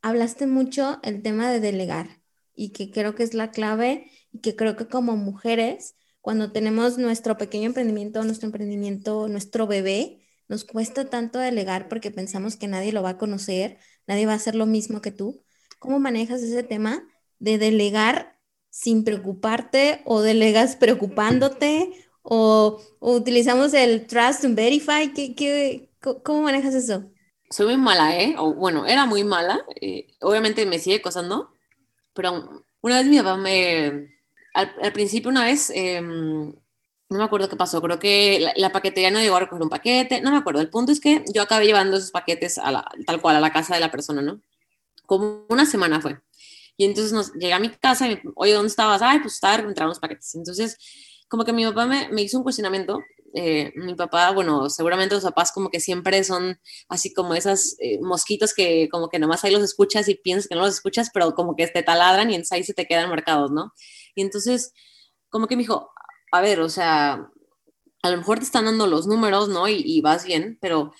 hablaste 0.02 0.48
mucho 0.48 1.00
el 1.04 1.22
tema 1.22 1.52
de 1.52 1.60
delegar 1.60 2.22
y 2.56 2.72
que 2.72 2.90
creo 2.90 3.14
que 3.14 3.24
es 3.24 3.34
la 3.34 3.52
clave 3.52 4.10
y 4.32 4.40
que 4.40 4.56
creo 4.56 4.78
que 4.78 4.88
como 4.88 5.18
mujeres, 5.18 5.96
cuando 6.22 6.52
tenemos 6.52 6.98
nuestro 6.98 7.38
pequeño 7.38 7.66
emprendimiento, 7.66 8.24
nuestro 8.24 8.48
emprendimiento, 8.48 9.28
nuestro 9.28 9.68
bebé, 9.68 10.24
nos 10.48 10.64
cuesta 10.64 11.10
tanto 11.10 11.40
delegar 11.40 11.90
porque 11.90 12.10
pensamos 12.10 12.56
que 12.56 12.68
nadie 12.68 12.94
lo 12.94 13.04
va 13.04 13.12
a 13.12 13.18
conocer, 13.18 13.80
nadie 14.08 14.26
va 14.26 14.34
a 14.34 14.38
hacer 14.38 14.56
lo 14.56 14.66
mismo 14.66 15.02
que 15.02 15.12
tú. 15.12 15.44
¿Cómo 15.78 16.00
manejas 16.00 16.42
ese 16.42 16.64
tema 16.64 17.04
de 17.40 17.58
delegar 17.58 18.40
sin 18.70 19.04
preocuparte 19.04 20.02
o 20.06 20.22
delegas 20.22 20.76
preocupándote 20.76 21.92
o, 22.30 22.82
utilizamos 23.00 23.74
el 23.74 24.06
Trust 24.06 24.44
and 24.44 24.56
Verify? 24.56 25.14
¿Qué, 25.14 25.90
cómo 26.24 26.42
manejas 26.42 26.76
eso? 26.76 27.10
Soy 27.50 27.68
muy 27.68 27.78
mala, 27.78 28.20
¿eh? 28.20 28.36
O, 28.38 28.54
bueno, 28.54 28.86
era 28.86 29.06
muy 29.06 29.24
mala. 29.24 29.64
Eh, 29.80 30.08
obviamente 30.20 30.66
me 30.66 30.80
sigue 30.80 31.02
cosando, 31.02 31.54
pero 32.14 32.66
una 32.82 32.98
vez 32.98 33.08
mi 33.08 33.18
papá 33.18 33.38
me... 33.38 34.10
Al, 34.54 34.92
principio 34.92 35.30
una 35.30 35.46
vez... 35.46 35.72
Em, 35.74 36.54
no 37.10 37.18
me 37.18 37.24
acuerdo 37.24 37.48
qué 37.48 37.56
pasó, 37.56 37.82
creo 37.82 38.00
que 38.00 38.52
la, 38.58 38.72
paquetería 38.74 39.10
no 39.10 39.22
llegó 39.22 39.38
a 39.38 39.40
recoger 39.40 39.64
un 39.64 39.70
paquete, 39.70 40.20
no 40.20 40.32
me 40.32 40.38
acuerdo. 40.38 40.60
El 40.60 40.70
punto 40.70 40.92
es 40.92 41.00
que 41.00 41.24
yo 41.34 41.42
acabé 41.42 41.66
llevando 41.66 41.96
esos 41.96 42.12
paquetes 42.12 42.58
a 42.58 42.70
la, 42.70 42.86
tal 43.06 43.22
cual 43.22 43.38
a 43.38 43.40
la 43.40 43.54
casa 43.54 43.76
de 43.76 43.80
la 43.80 43.90
persona, 43.90 44.22
¿no? 44.22 44.42
Como 45.06 45.46
una 45.48 45.66
semana 45.66 46.02
fue. 46.02 46.20
Y 46.76 46.84
entonces 46.84 47.14
nos 47.14 47.32
llega 47.36 47.56
a 47.56 47.60
mi 47.60 47.70
casa 47.70 48.08
y 48.08 48.16
me, 48.16 48.22
oye, 48.36 48.52
¿dónde 48.52 48.68
estabas? 48.68 49.02
Ay, 49.02 49.20
pues 49.20 49.36
estaba 49.36 49.56
encontrando 49.56 49.92
los 49.92 50.00
paquetes. 50.00 50.36
Entonces 50.36 50.78
como 51.28 51.46
que 51.46 51.54
mi 51.54 51.66
papá 51.66 51.86
me, 51.86 52.10
me 52.10 52.22
hizo 52.22 52.38
un 52.38 52.44
cuestionamiento. 52.44 53.00
Eh, 53.34 53.72
mi 53.76 53.94
papá, 53.94 54.32
bueno, 54.32 54.70
seguramente 54.70 55.14
los 55.14 55.24
papás 55.24 55.52
como 55.52 55.70
que 55.70 55.80
siempre 55.80 56.24
son 56.24 56.60
así 56.90 57.14
como 57.14 57.36
esas 57.36 57.76
eh, 57.80 58.00
mosquitos 58.02 58.54
que 58.54 58.88
como 58.90 59.10
que 59.10 59.20
nomás 59.20 59.44
ahí 59.44 59.52
los 59.52 59.64
escuchas 59.64 60.08
y 60.08 60.16
piensas 60.16 60.48
que 60.48 60.56
no 60.56 60.62
los 60.62 60.76
escuchas, 60.76 61.12
pero 61.14 61.36
como 61.36 61.56
que 61.56 61.68
te 61.68 61.84
taladran 61.84 62.32
y 62.32 62.42
ahí 62.52 62.64
se 62.64 62.74
te 62.74 62.88
quedan 62.88 63.10
marcados, 63.10 63.52
¿no? 63.52 63.74
Y 64.16 64.22
entonces, 64.22 64.74
como 65.30 65.48
que 65.48 65.56
me 65.56 65.64
dijo, 65.64 65.92
a 66.32 66.42
ver, 66.42 66.62
o 66.62 66.70
sea, 66.70 67.30
a 68.02 68.10
lo 68.10 68.18
mejor 68.18 68.40
te 68.40 68.46
están 68.46 68.66
dando 68.66 68.88
los 68.88 69.08
números, 69.08 69.50
¿no? 69.50 69.68
Y, 69.68 69.84
y 69.86 70.02
vas 70.02 70.26
bien, 70.26 70.58
pero 70.62 70.94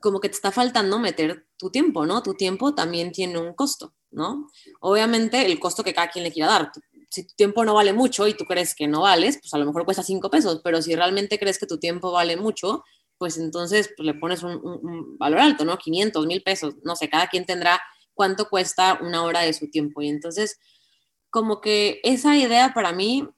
como 0.00 0.20
que 0.20 0.28
te 0.28 0.34
está 0.34 0.52
faltando 0.52 0.98
meter 0.98 1.46
tu 1.56 1.70
tiempo, 1.70 2.06
¿no? 2.06 2.22
Tu 2.22 2.34
tiempo 2.34 2.74
también 2.74 3.12
tiene 3.12 3.38
un 3.38 3.54
costo, 3.54 3.94
¿no? 4.10 4.48
Obviamente 4.80 5.46
el 5.46 5.58
costo 5.58 5.82
que 5.82 5.94
cada 5.94 6.10
quien 6.10 6.24
le 6.24 6.32
quiera 6.32 6.50
dar 6.50 6.72
si 7.12 7.26
tu 7.26 7.34
tiempo 7.34 7.62
no 7.62 7.74
vale 7.74 7.92
mucho 7.92 8.26
y 8.26 8.32
tú 8.32 8.46
crees 8.46 8.74
que 8.74 8.88
no 8.88 9.02
vales, 9.02 9.38
pues 9.38 9.52
a 9.52 9.58
lo 9.58 9.66
mejor 9.66 9.84
cuesta 9.84 10.02
cinco 10.02 10.30
pesos, 10.30 10.62
pero 10.64 10.80
si 10.80 10.96
realmente 10.96 11.38
crees 11.38 11.58
que 11.58 11.66
tu 11.66 11.78
tiempo 11.78 12.10
vale 12.10 12.38
mucho, 12.38 12.84
pues 13.18 13.36
entonces 13.36 13.90
pues, 13.94 14.06
le 14.06 14.14
pones 14.14 14.42
un, 14.42 15.18
valor 15.18 15.40
alto, 15.40 15.66
¿no? 15.66 15.76
500, 15.76 16.26
mil 16.26 16.42
pesos, 16.42 16.76
no 16.84 16.96
sé, 16.96 17.10
cada 17.10 17.26
quien 17.26 17.44
tendrá 17.44 17.82
cuánto 18.14 18.48
cuesta 18.48 18.98
una 19.02 19.24
hora 19.24 19.40
de 19.42 19.52
su 19.52 19.70
tiempo. 19.70 20.00
Y 20.00 20.08
entonces, 20.08 20.58
como 21.28 21.60
que 21.60 22.00
esa 22.02 22.34
idea 22.34 22.72
para 22.72 22.92
mí 22.92 23.28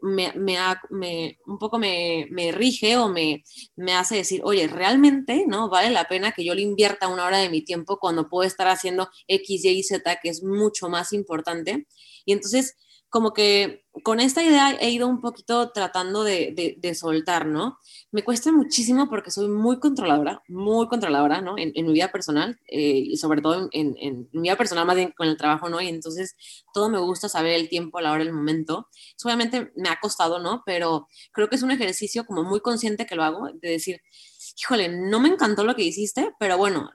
me, 0.00 0.32
me, 0.32 1.38
un 1.46 1.58
poco 1.58 1.78
me, 1.78 2.26
me, 2.30 2.52
rige 2.52 2.96
o 2.96 3.08
me, 3.10 3.44
me 3.76 3.92
hace 3.92 4.16
decir, 4.16 4.40
oye, 4.44 4.66
realmente, 4.66 5.44
¿no? 5.46 5.68
Vale 5.68 5.90
la 5.90 6.08
pena 6.08 6.32
que 6.32 6.44
yo 6.44 6.54
le 6.54 6.62
invierta 6.62 7.08
una 7.08 7.26
hora 7.26 7.38
de 7.38 7.50
mi 7.50 7.62
tiempo 7.62 7.98
cuando 7.98 8.28
puedo 8.30 8.46
estar 8.46 8.68
haciendo 8.68 9.10
X, 9.28 9.64
Y, 9.64 9.82
Z, 9.82 10.18
que 10.22 10.30
es 10.30 10.42
mucho 10.42 10.88
más 10.88 11.12
importante. 11.12 11.86
Y 12.24 12.32
entonces, 12.32 12.76
como 13.14 13.32
que 13.32 13.86
con 14.02 14.18
esta 14.18 14.42
idea 14.42 14.76
he 14.80 14.90
ido 14.90 15.06
un 15.06 15.20
poquito 15.20 15.70
tratando 15.70 16.24
de, 16.24 16.76
de, 16.76 16.94
soltar, 16.96 17.46
¿no? 17.46 17.78
Me 18.10 18.24
cuesta 18.24 18.50
muchísimo 18.50 19.08
porque 19.08 19.30
soy 19.30 19.46
muy 19.46 19.78
controladora, 19.78 20.42
muy 20.48 20.88
controladora, 20.88 21.40
¿no? 21.40 21.54
En, 21.56 21.72
mi 21.86 21.92
vida 21.92 22.10
personal 22.10 22.58
eh, 22.66 23.04
y 23.06 23.16
sobre 23.16 23.40
todo 23.40 23.68
en, 23.70 23.94
en, 24.00 24.28
mi 24.32 24.42
vida 24.42 24.56
personal 24.56 24.84
más 24.84 24.96
bien 24.96 25.14
con 25.16 25.28
el 25.28 25.36
trabajo, 25.36 25.68
¿no? 25.68 25.80
Y 25.80 25.86
entonces 25.86 26.34
todo 26.72 26.88
me 26.88 26.98
gusta 26.98 27.28
saber 27.28 27.52
el 27.52 27.68
tiempo, 27.68 28.00
la 28.00 28.10
hora, 28.10 28.24
el 28.24 28.32
momento. 28.32 28.88
obviamente 29.24 29.70
me 29.76 29.90
ha 29.90 30.00
costado, 30.00 30.40
¿no? 30.40 30.64
Pero 30.66 31.06
creo 31.30 31.48
que 31.48 31.54
es 31.54 31.62
un 31.62 31.70
ejercicio 31.70 32.26
como 32.26 32.42
muy 32.42 32.58
consciente 32.58 33.06
que 33.06 33.14
lo 33.14 33.22
hago, 33.22 33.48
de 33.52 33.68
decir, 33.68 34.00
híjole, 34.60 34.88
no 34.88 35.20
me 35.20 35.28
encantó 35.28 35.62
lo 35.62 35.76
que 35.76 35.84
hiciste, 35.84 36.32
pero 36.40 36.58
bueno, 36.58 36.90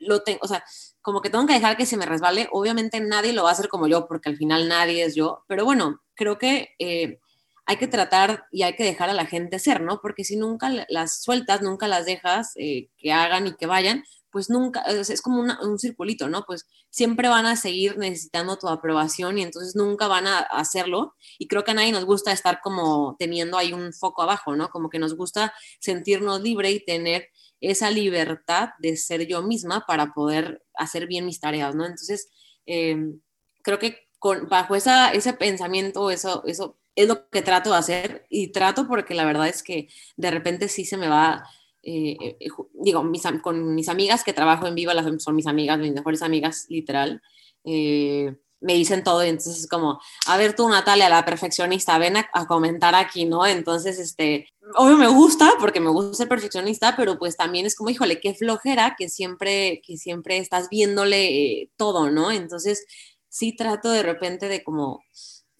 lo 0.00 0.22
tengo, 0.22 0.40
o 0.42 0.48
sea, 0.48 0.64
como 1.00 1.20
que 1.20 1.30
tengo 1.30 1.46
que 1.46 1.54
dejar 1.54 1.76
que 1.76 1.86
se 1.86 1.96
me 1.96 2.06
resbale. 2.06 2.48
Obviamente 2.52 3.00
nadie 3.00 3.32
lo 3.32 3.44
va 3.44 3.50
a 3.50 3.52
hacer 3.52 3.68
como 3.68 3.86
yo, 3.88 4.06
porque 4.06 4.28
al 4.28 4.36
final 4.36 4.68
nadie 4.68 5.04
es 5.04 5.14
yo, 5.14 5.44
pero 5.48 5.64
bueno, 5.64 6.00
creo 6.14 6.38
que 6.38 6.70
eh, 6.78 7.18
hay 7.66 7.76
que 7.76 7.86
tratar 7.88 8.46
y 8.50 8.62
hay 8.62 8.74
que 8.74 8.84
dejar 8.84 9.10
a 9.10 9.14
la 9.14 9.26
gente 9.26 9.58
ser, 9.58 9.80
¿no? 9.80 10.00
Porque 10.00 10.24
si 10.24 10.36
nunca 10.36 10.70
las 10.88 11.22
sueltas, 11.22 11.62
nunca 11.62 11.88
las 11.88 12.06
dejas 12.06 12.52
eh, 12.56 12.88
que 12.98 13.12
hagan 13.12 13.46
y 13.46 13.54
que 13.54 13.66
vayan, 13.66 14.04
pues 14.32 14.48
nunca, 14.48 14.80
es, 14.82 15.20
como 15.20 15.42
un 15.42 15.78
circulito, 15.78 16.28
¿no? 16.28 16.44
Pues 16.46 16.66
siempre 16.90 17.28
van 17.28 17.44
a 17.46 17.54
seguir 17.54 17.98
necesitando 17.98 18.56
tu 18.56 18.66
aprobación 18.68 19.38
y 19.38 19.42
entonces 19.42 19.76
nunca 19.76 20.08
van 20.08 20.26
a 20.26 20.38
hacerlo. 20.38 21.14
Y 21.38 21.48
creo 21.48 21.64
que 21.64 21.72
a 21.72 21.74
nadie 21.74 21.92
nos 21.92 22.06
gusta 22.06 22.32
estar 22.32 22.60
como 22.62 23.14
teniendo 23.18 23.58
ahí 23.58 23.74
un 23.74 23.92
foco 23.92 24.22
abajo, 24.22 24.56
¿no? 24.56 24.70
Como 24.70 24.88
que 24.88 24.98
nos 24.98 25.14
gusta 25.16 25.52
sentirnos 25.80 26.40
libre 26.40 26.70
y 26.70 26.84
tener 26.84 27.28
esa 27.62 27.90
libertad 27.90 28.70
de 28.80 28.96
ser 28.96 29.26
yo 29.26 29.42
misma 29.42 29.84
para 29.86 30.12
poder 30.12 30.62
hacer 30.74 31.06
bien 31.06 31.24
mis 31.24 31.40
tareas, 31.40 31.74
¿no? 31.74 31.84
Entonces, 31.84 32.28
em, 32.66 33.20
creo 33.62 33.78
que 33.78 34.08
bajo 34.48 34.74
esa, 34.76 35.12
ese 35.12 35.32
pensamiento, 35.32 36.10
eso, 36.10 36.44
eso 36.46 36.78
es 36.94 37.08
lo 37.08 37.28
que 37.30 37.42
trato 37.42 37.70
de 37.70 37.76
hacer 37.76 38.26
y 38.28 38.48
trato 38.48 38.86
porque 38.86 39.14
la 39.14 39.24
verdad 39.24 39.48
es 39.48 39.62
que 39.62 39.88
de 40.16 40.30
repente 40.30 40.68
sí 40.68 40.84
se 40.84 40.96
me 40.96 41.08
va, 41.08 41.44
eh, 41.82 42.16
eh, 42.20 42.48
digo, 42.74 43.04
con 43.42 43.74
mis 43.74 43.88
amigas 43.88 44.24
que 44.24 44.32
trabajo 44.32 44.66
en 44.66 44.74
Viva, 44.74 44.94
las, 44.94 45.22
son 45.22 45.36
mis 45.36 45.46
amigas, 45.46 45.78
mis 45.78 45.92
mejores 45.92 46.22
amigas, 46.22 46.66
literal. 46.68 47.22
Eh, 47.64 48.36
me 48.62 48.74
dicen 48.74 49.04
todo 49.04 49.24
y 49.24 49.28
entonces 49.28 49.58
es 49.58 49.68
como, 49.68 50.00
a 50.26 50.36
ver 50.36 50.54
tú 50.54 50.68
Natalia, 50.68 51.08
la 51.08 51.24
perfeccionista, 51.24 51.98
ven 51.98 52.16
a, 52.16 52.46
comentar 52.46 52.94
aquí, 52.94 53.24
¿no? 53.24 53.46
Entonces, 53.46 53.98
este, 53.98 54.48
obvio 54.76 54.96
me 54.96 55.08
gusta 55.08 55.52
porque 55.60 55.80
me 55.80 55.90
gusta 55.90 56.14
ser 56.14 56.28
perfeccionista, 56.28 56.94
pero 56.96 57.18
pues 57.18 57.36
también 57.36 57.66
es 57.66 57.74
como, 57.74 57.90
híjole, 57.90 58.20
qué 58.20 58.34
flojera 58.34 58.94
que 58.96 59.08
siempre, 59.08 59.82
que 59.84 59.96
siempre 59.96 60.38
estás 60.38 60.68
viéndole 60.68 61.26
eh, 61.26 61.70
todo, 61.76 62.10
¿no? 62.10 62.30
Entonces, 62.30 62.86
sí 63.28 63.54
trato 63.54 63.90
de 63.90 64.02
repente 64.02 64.48
de 64.48 64.62
como 64.62 65.02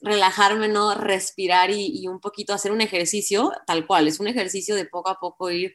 relajarme, 0.00 0.68
¿no? 0.68 0.94
Respirar 0.94 1.70
y, 1.70 2.02
y 2.02 2.08
un 2.08 2.20
poquito 2.20 2.54
hacer 2.54 2.72
un 2.72 2.80
ejercicio 2.80 3.52
tal 3.66 3.86
cual, 3.86 4.08
es 4.08 4.20
un 4.20 4.28
ejercicio 4.28 4.74
de 4.74 4.86
poco 4.86 5.10
a 5.10 5.18
poco 5.18 5.50
ir 5.50 5.74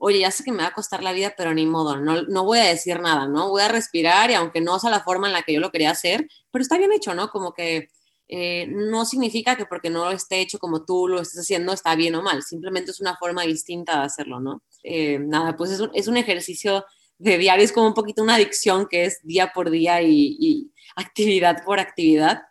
oye, 0.00 0.20
ya 0.20 0.30
sé 0.30 0.44
que 0.44 0.52
me 0.52 0.62
va 0.62 0.68
a 0.68 0.74
costar 0.74 1.02
la 1.02 1.12
vida, 1.12 1.34
pero 1.36 1.54
ni 1.54 1.66
modo, 1.66 1.96
no, 1.96 2.22
no 2.22 2.44
voy 2.44 2.58
a 2.58 2.64
decir 2.64 3.00
nada, 3.00 3.26
¿no? 3.26 3.48
Voy 3.50 3.62
a 3.62 3.68
respirar 3.68 4.30
y 4.30 4.34
aunque 4.34 4.60
no 4.60 4.78
sea 4.78 4.90
la 4.90 5.00
forma 5.00 5.26
en 5.26 5.32
la 5.32 5.42
que 5.42 5.52
yo 5.52 5.60
lo 5.60 5.70
quería 5.70 5.90
hacer, 5.90 6.28
pero 6.50 6.62
está 6.62 6.78
bien 6.78 6.92
hecho, 6.92 7.14
¿no? 7.14 7.30
Como 7.30 7.54
que 7.54 7.88
eh, 8.28 8.66
no 8.68 9.04
significa 9.04 9.56
que 9.56 9.66
porque 9.66 9.90
no 9.90 10.10
esté 10.10 10.40
hecho 10.40 10.58
como 10.58 10.84
tú 10.84 11.06
lo 11.06 11.20
estés 11.20 11.40
haciendo 11.40 11.72
está 11.72 11.94
bien 11.96 12.14
o 12.14 12.22
mal, 12.22 12.42
simplemente 12.42 12.90
es 12.90 13.00
una 13.00 13.16
forma 13.16 13.42
distinta 13.42 13.98
de 13.98 14.06
hacerlo, 14.06 14.40
¿no? 14.40 14.62
Eh, 14.82 15.18
nada, 15.18 15.56
pues 15.56 15.70
es 15.70 15.80
un, 15.80 15.90
es 15.94 16.08
un, 16.08 16.16
ejercicio 16.16 16.84
de 17.18 17.38
diario, 17.38 17.64
es 17.64 17.72
como 17.72 17.88
un 17.88 17.94
poquito 17.94 18.22
una 18.22 18.36
adicción 18.36 18.86
que 18.88 19.04
es 19.04 19.20
día 19.22 19.52
por 19.52 19.70
día 19.70 20.00
y, 20.02 20.36
y 20.40 20.72
actividad 20.96 21.62
por 21.64 21.78
actividad. 21.78 22.42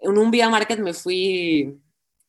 En 0.00 0.18
un 0.18 0.30
Vía 0.30 0.50
Market 0.50 0.78
me 0.80 0.92
fui, 0.92 1.80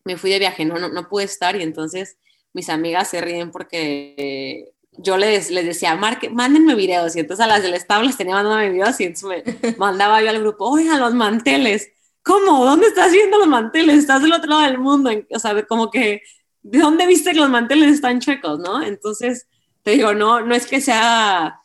me 0.05 0.17
fui 0.17 0.31
de 0.31 0.39
viaje, 0.39 0.65
¿no? 0.65 0.79
No, 0.79 0.89
no 0.89 1.09
pude 1.09 1.25
estar 1.25 1.55
y 1.55 1.63
entonces 1.63 2.17
mis 2.55 2.69
amigas 2.69 3.09
se 3.09 3.19
ríen 3.19 3.51
porque 3.51 4.71
yo 4.97 5.17
les, 5.17 5.51
les 5.51 5.65
decía, 5.65 5.93
Marque, 5.95 6.29
mándenme 6.29 6.73
videos, 6.73 7.13
y 7.15 7.19
entonces 7.19 7.43
a 7.43 7.49
las 7.49 7.61
del 7.61 7.73
estado 7.73 8.01
les 8.01 8.15
tenía 8.15 8.35
mandándome 8.35 8.69
videos, 8.69 8.97
y 9.01 9.03
entonces 9.03 9.43
me 9.61 9.71
mandaba 9.77 10.21
yo 10.21 10.29
al 10.29 10.39
grupo, 10.39 10.69
oigan, 10.69 11.01
los 11.01 11.13
manteles, 11.13 11.91
¿cómo? 12.23 12.63
¿Dónde 12.63 12.87
estás 12.87 13.11
viendo 13.11 13.37
los 13.37 13.47
manteles? 13.49 13.99
Estás 13.99 14.21
del 14.21 14.31
otro 14.31 14.49
lado 14.49 14.61
del 14.61 14.77
mundo, 14.77 15.11
o 15.31 15.39
sea, 15.39 15.61
como 15.67 15.91
que, 15.91 16.21
¿de 16.61 16.79
dónde 16.79 17.05
viste 17.05 17.33
que 17.33 17.39
los 17.39 17.49
manteles 17.49 17.93
están 17.93 18.21
chuecos, 18.21 18.57
no? 18.59 18.81
Entonces, 18.81 19.47
te 19.83 19.91
digo, 19.91 20.13
no, 20.13 20.39
no 20.39 20.55
es 20.55 20.65
que 20.65 20.79
sea 20.79 21.59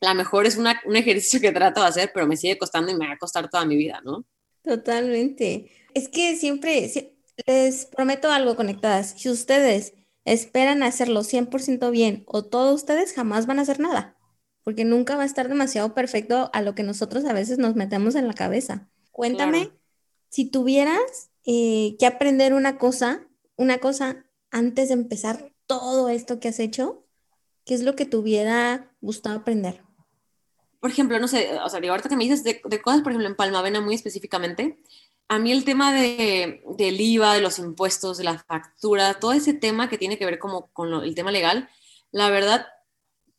la 0.00 0.14
mejor, 0.14 0.46
es 0.46 0.56
una, 0.56 0.82
un 0.84 0.96
ejercicio 0.96 1.40
que 1.40 1.52
trato 1.52 1.80
de 1.80 1.86
hacer, 1.86 2.10
pero 2.12 2.26
me 2.26 2.36
sigue 2.36 2.58
costando 2.58 2.90
y 2.90 2.96
me 2.96 3.06
va 3.06 3.12
a 3.12 3.18
costar 3.18 3.48
toda 3.48 3.64
mi 3.64 3.76
vida, 3.76 4.00
¿no? 4.04 4.24
Totalmente. 4.64 5.70
Es 5.94 6.08
que 6.08 6.34
siempre, 6.34 6.90
les 7.46 7.86
prometo 7.86 8.32
algo 8.32 8.56
conectadas, 8.56 9.14
si 9.16 9.30
ustedes 9.30 9.94
esperan 10.24 10.82
hacerlo 10.82 11.22
100% 11.22 11.90
bien 11.90 12.24
o 12.26 12.44
todos 12.44 12.74
ustedes 12.74 13.12
jamás 13.12 13.46
van 13.46 13.58
a 13.58 13.62
hacer 13.62 13.80
nada, 13.80 14.16
porque 14.62 14.84
nunca 14.84 15.16
va 15.16 15.22
a 15.22 15.26
estar 15.26 15.48
demasiado 15.48 15.94
perfecto 15.94 16.50
a 16.52 16.62
lo 16.62 16.74
que 16.74 16.82
nosotros 16.82 17.24
a 17.24 17.32
veces 17.32 17.58
nos 17.58 17.74
metemos 17.74 18.14
en 18.14 18.26
la 18.26 18.34
cabeza. 18.34 18.88
Cuéntame, 19.10 19.70
si 20.28 20.46
tuvieras 20.46 21.30
eh, 21.44 21.96
que 21.98 22.06
aprender 22.06 22.54
una 22.54 22.78
cosa, 22.78 23.26
una 23.56 23.78
cosa 23.78 24.24
antes 24.50 24.88
de 24.88 24.94
empezar 24.94 25.52
todo 25.66 26.08
esto 26.08 26.40
que 26.40 26.48
has 26.48 26.58
hecho, 26.58 27.04
¿qué 27.64 27.74
es 27.74 27.82
lo 27.82 27.94
que 27.94 28.06
te 28.06 28.16
hubiera 28.16 28.90
gustado 29.00 29.36
aprender? 29.36 29.82
Por 30.80 30.90
ejemplo, 30.90 31.18
no 31.18 31.28
sé, 31.28 31.58
o 31.64 31.68
sea, 31.68 31.80
digo, 31.80 31.92
ahorita 31.92 32.08
que 32.08 32.16
me 32.16 32.24
dices 32.24 32.44
de, 32.44 32.60
de 32.64 32.82
cosas, 32.82 33.02
por 33.02 33.12
ejemplo, 33.12 33.28
en 33.28 33.36
Palmavena 33.36 33.80
muy 33.80 33.94
específicamente, 33.94 34.78
a 35.28 35.38
mí 35.38 35.52
el 35.52 35.64
tema 35.64 35.92
de, 35.92 36.62
del 36.76 37.00
IVA, 37.00 37.34
de 37.34 37.40
los 37.40 37.58
impuestos, 37.58 38.18
de 38.18 38.24
la 38.24 38.38
factura, 38.38 39.14
todo 39.14 39.32
ese 39.32 39.54
tema 39.54 39.88
que 39.88 39.98
tiene 39.98 40.18
que 40.18 40.26
ver 40.26 40.38
como 40.38 40.70
con 40.72 40.92
el 41.02 41.14
tema 41.14 41.30
legal, 41.30 41.68
la 42.12 42.30
verdad 42.30 42.66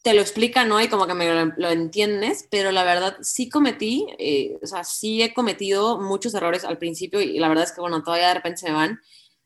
te 0.02 0.14
lo 0.14 0.22
explica, 0.22 0.66
¿no? 0.66 0.82
Y 0.82 0.88
como 0.88 1.08
que 1.08 1.16
me 1.16 1.26
lo, 1.58 1.70
entiendes, 1.70 2.48
pero 2.52 2.72
la 2.72 2.84
verdad 2.84 3.18
sí 3.22 3.50
cometí, 3.50 4.06
eh, 4.20 4.58
o 4.62 4.68
sea, 4.68 4.84
sí 4.84 5.24
he 5.24 5.34
cometido 5.34 6.00
muchos 6.00 6.34
errores 6.36 6.64
al 6.64 6.78
principio 6.78 7.22
y 7.22 7.40
la 7.40 7.50
verdad 7.50 7.64
es 7.66 7.72
que, 7.72 7.82
bueno, 7.82 8.04
todavía 8.04 8.28
de 8.30 8.36
repente 8.36 8.62
se 8.62 8.72
van. 8.72 9.00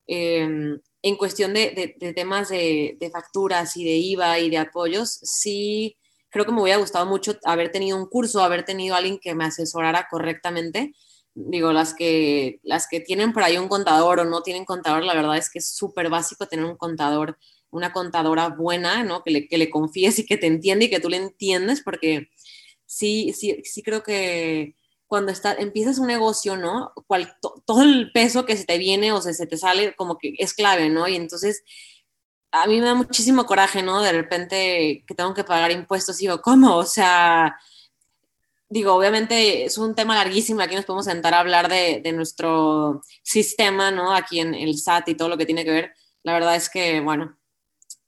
Em, 0.07 0.79
en 1.01 1.15
cuestión 1.15 1.53
de, 1.53 1.95
de, 1.97 2.13
temas 2.13 2.49
de, 2.49 2.97
de, 2.99 3.09
facturas 3.09 3.77
y 3.77 3.85
de 3.85 3.91
IVA 3.91 4.39
y 4.39 4.49
de 4.49 4.57
apoyos, 4.57 5.19
sí 5.23 5.97
creo 6.29 6.45
que 6.45 6.51
me 6.51 6.61
hubiera 6.61 6.79
gustado 6.79 7.05
mucho 7.05 7.37
haber 7.45 7.71
tenido 7.71 7.97
un 7.97 8.07
curso, 8.07 8.41
haber 8.41 8.65
tenido 8.65 8.95
alguien 8.95 9.19
que 9.19 9.35
me 9.35 9.45
asesorara 9.45 10.07
correctamente 10.09 10.93
digo, 11.47 11.71
las 11.71 11.93
que, 11.93 12.59
las 12.63 12.87
que 12.87 12.99
tienen 12.99 13.33
por 13.33 13.43
ahí 13.43 13.57
un 13.57 13.67
contador 13.67 14.19
o 14.19 14.25
no 14.25 14.43
tienen 14.43 14.65
contador, 14.65 15.03
la 15.03 15.13
verdad 15.13 15.37
es 15.37 15.49
que 15.49 15.59
es 15.59 15.69
súper 15.69 16.09
básico 16.09 16.47
tener 16.47 16.65
un 16.65 16.75
contador, 16.75 17.37
una 17.71 17.93
contadora 17.93 18.49
buena, 18.49 19.03
¿no? 19.03 19.23
Que 19.23 19.31
le, 19.31 19.47
que 19.47 19.57
le 19.57 19.69
confíes 19.69 20.19
y 20.19 20.25
que 20.25 20.37
te 20.37 20.47
entiende 20.47 20.85
y 20.85 20.89
que 20.89 20.99
tú 20.99 21.09
le 21.09 21.17
entiendes, 21.17 21.81
porque 21.81 22.29
sí, 22.85 23.33
sí, 23.33 23.61
sí 23.63 23.83
creo 23.83 24.03
que 24.03 24.75
cuando 25.07 25.31
está, 25.31 25.53
empiezas 25.53 25.97
un 25.97 26.07
negocio, 26.07 26.57
¿no? 26.57 26.91
Cual, 27.07 27.33
todo 27.65 27.81
el 27.83 28.11
peso 28.11 28.45
que 28.45 28.57
se 28.57 28.65
te 28.65 28.77
viene 28.77 29.11
o 29.11 29.21
se, 29.21 29.33
se 29.33 29.47
te 29.47 29.57
sale 29.57 29.95
como 29.95 30.17
que 30.17 30.33
es 30.37 30.53
clave, 30.53 30.89
¿no? 30.89 31.07
Y 31.07 31.15
entonces 31.15 31.63
a 32.51 32.67
mí 32.67 32.79
me 32.79 32.87
da 32.87 32.95
muchísimo 32.95 33.45
coraje, 33.45 33.81
¿no? 33.83 34.01
De 34.01 34.11
repente 34.11 35.03
que 35.07 35.15
tengo 35.15 35.33
que 35.33 35.43
pagar 35.43 35.71
impuestos 35.71 36.19
y 36.19 36.25
digo, 36.25 36.41
¿cómo? 36.41 36.75
O 36.75 36.85
sea, 36.85 37.57
digo, 38.69 38.93
obviamente 38.93 39.65
es 39.65 39.77
un 39.77 39.95
tema 39.95 40.15
larguísimo, 40.15 40.61
aquí 40.61 40.75
nos 40.75 40.85
podemos 40.85 41.05
sentar 41.05 41.33
a 41.33 41.39
hablar 41.39 41.69
de, 41.69 42.01
de, 42.03 42.11
nuestro 42.11 43.01
sistema, 43.23 43.91
¿no? 43.91 44.13
Aquí 44.13 44.39
en 44.39 44.53
el 44.53 44.77
SAT 44.77 45.09
y 45.09 45.15
todo 45.15 45.29
lo 45.29 45.37
que 45.37 45.45
tiene 45.45 45.65
que 45.65 45.71
ver. 45.71 45.93
La 46.23 46.33
verdad 46.33 46.55
es 46.55 46.69
que, 46.69 47.01
bueno, 47.01 47.39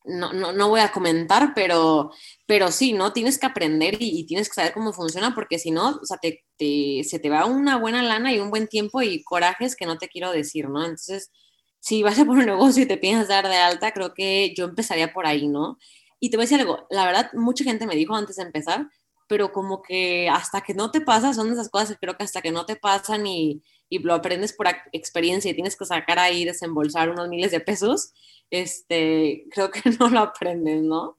no, 0.03 0.33
no, 0.33 0.51
no 0.51 0.69
voy 0.69 0.81
a 0.81 0.91
comentar, 0.91 1.53
pero, 1.53 2.11
pero 2.45 2.71
sí, 2.71 2.93
¿no? 2.93 3.13
Tienes 3.13 3.37
que 3.37 3.45
aprender 3.45 3.97
y, 3.99 4.25
tienes 4.25 4.49
que 4.49 4.55
saber 4.55 4.73
cómo 4.73 4.93
funciona, 4.93 5.35
porque 5.35 5.59
si 5.59 5.71
no, 5.71 5.99
o 6.01 6.05
sea, 6.05 6.17
te, 6.17 6.43
te, 6.57 7.03
se 7.03 7.19
te 7.19 7.29
va 7.29 7.45
una 7.45 7.77
buena 7.77 8.01
lana 8.01 8.33
y 8.33 8.39
un 8.39 8.49
buen 8.49 8.67
tiempo 8.67 9.01
y 9.01 9.23
corajes 9.23 9.75
que 9.75 9.85
no 9.85 9.97
te 9.97 10.09
quiero 10.09 10.31
decir, 10.31 10.69
¿no? 10.69 10.81
Entonces, 10.83 11.31
si 11.79 12.03
vas 12.03 12.19
a 12.19 12.25
poner 12.25 12.49
un 12.49 12.51
negocio 12.57 12.83
y 12.83 12.87
te 12.87 12.97
piensas 12.97 13.27
dar 13.27 13.47
de 13.47 13.55
alta, 13.57 13.91
creo 13.93 14.13
que 14.13 14.53
yo 14.55 14.65
empezaría 14.65 15.13
por 15.13 15.25
ahí, 15.25 15.47
¿no? 15.47 15.77
Y 16.19 16.29
te 16.29 16.37
voy 16.37 16.43
a 16.43 16.45
decir 16.45 16.59
algo, 16.59 16.85
la 16.89 17.05
verdad, 17.05 17.31
mucha 17.33 17.63
gente 17.63 17.87
me 17.87 17.95
dijo 17.95 18.15
antes 18.15 18.35
de 18.35 18.43
empezar, 18.43 18.87
pero 19.31 19.53
como 19.53 19.81
que 19.81 20.27
hasta 20.27 20.59
que 20.59 20.73
no 20.73 20.91
te 20.91 20.99
pasa, 20.99 21.33
son 21.33 21.53
esas 21.53 21.69
cosas 21.69 21.91
que 21.91 21.95
creo 21.95 22.17
que 22.17 22.25
hasta 22.25 22.41
que 22.41 22.51
no 22.51 22.65
te 22.65 22.75
pasan 22.75 23.25
y, 23.25 23.63
y 23.87 23.99
lo 23.99 24.13
aprendes 24.13 24.51
por 24.51 24.67
experiencia 24.91 25.49
y 25.49 25.53
tienes 25.53 25.77
que 25.77 25.85
sacar 25.85 26.19
ahí, 26.19 26.43
desembolsar 26.43 27.09
unos 27.09 27.29
miles 27.29 27.49
de 27.51 27.61
pesos, 27.61 28.11
este, 28.49 29.45
creo 29.49 29.71
que 29.71 29.83
no 30.01 30.09
lo 30.09 30.19
aprendes, 30.19 30.83
¿no? 30.83 31.17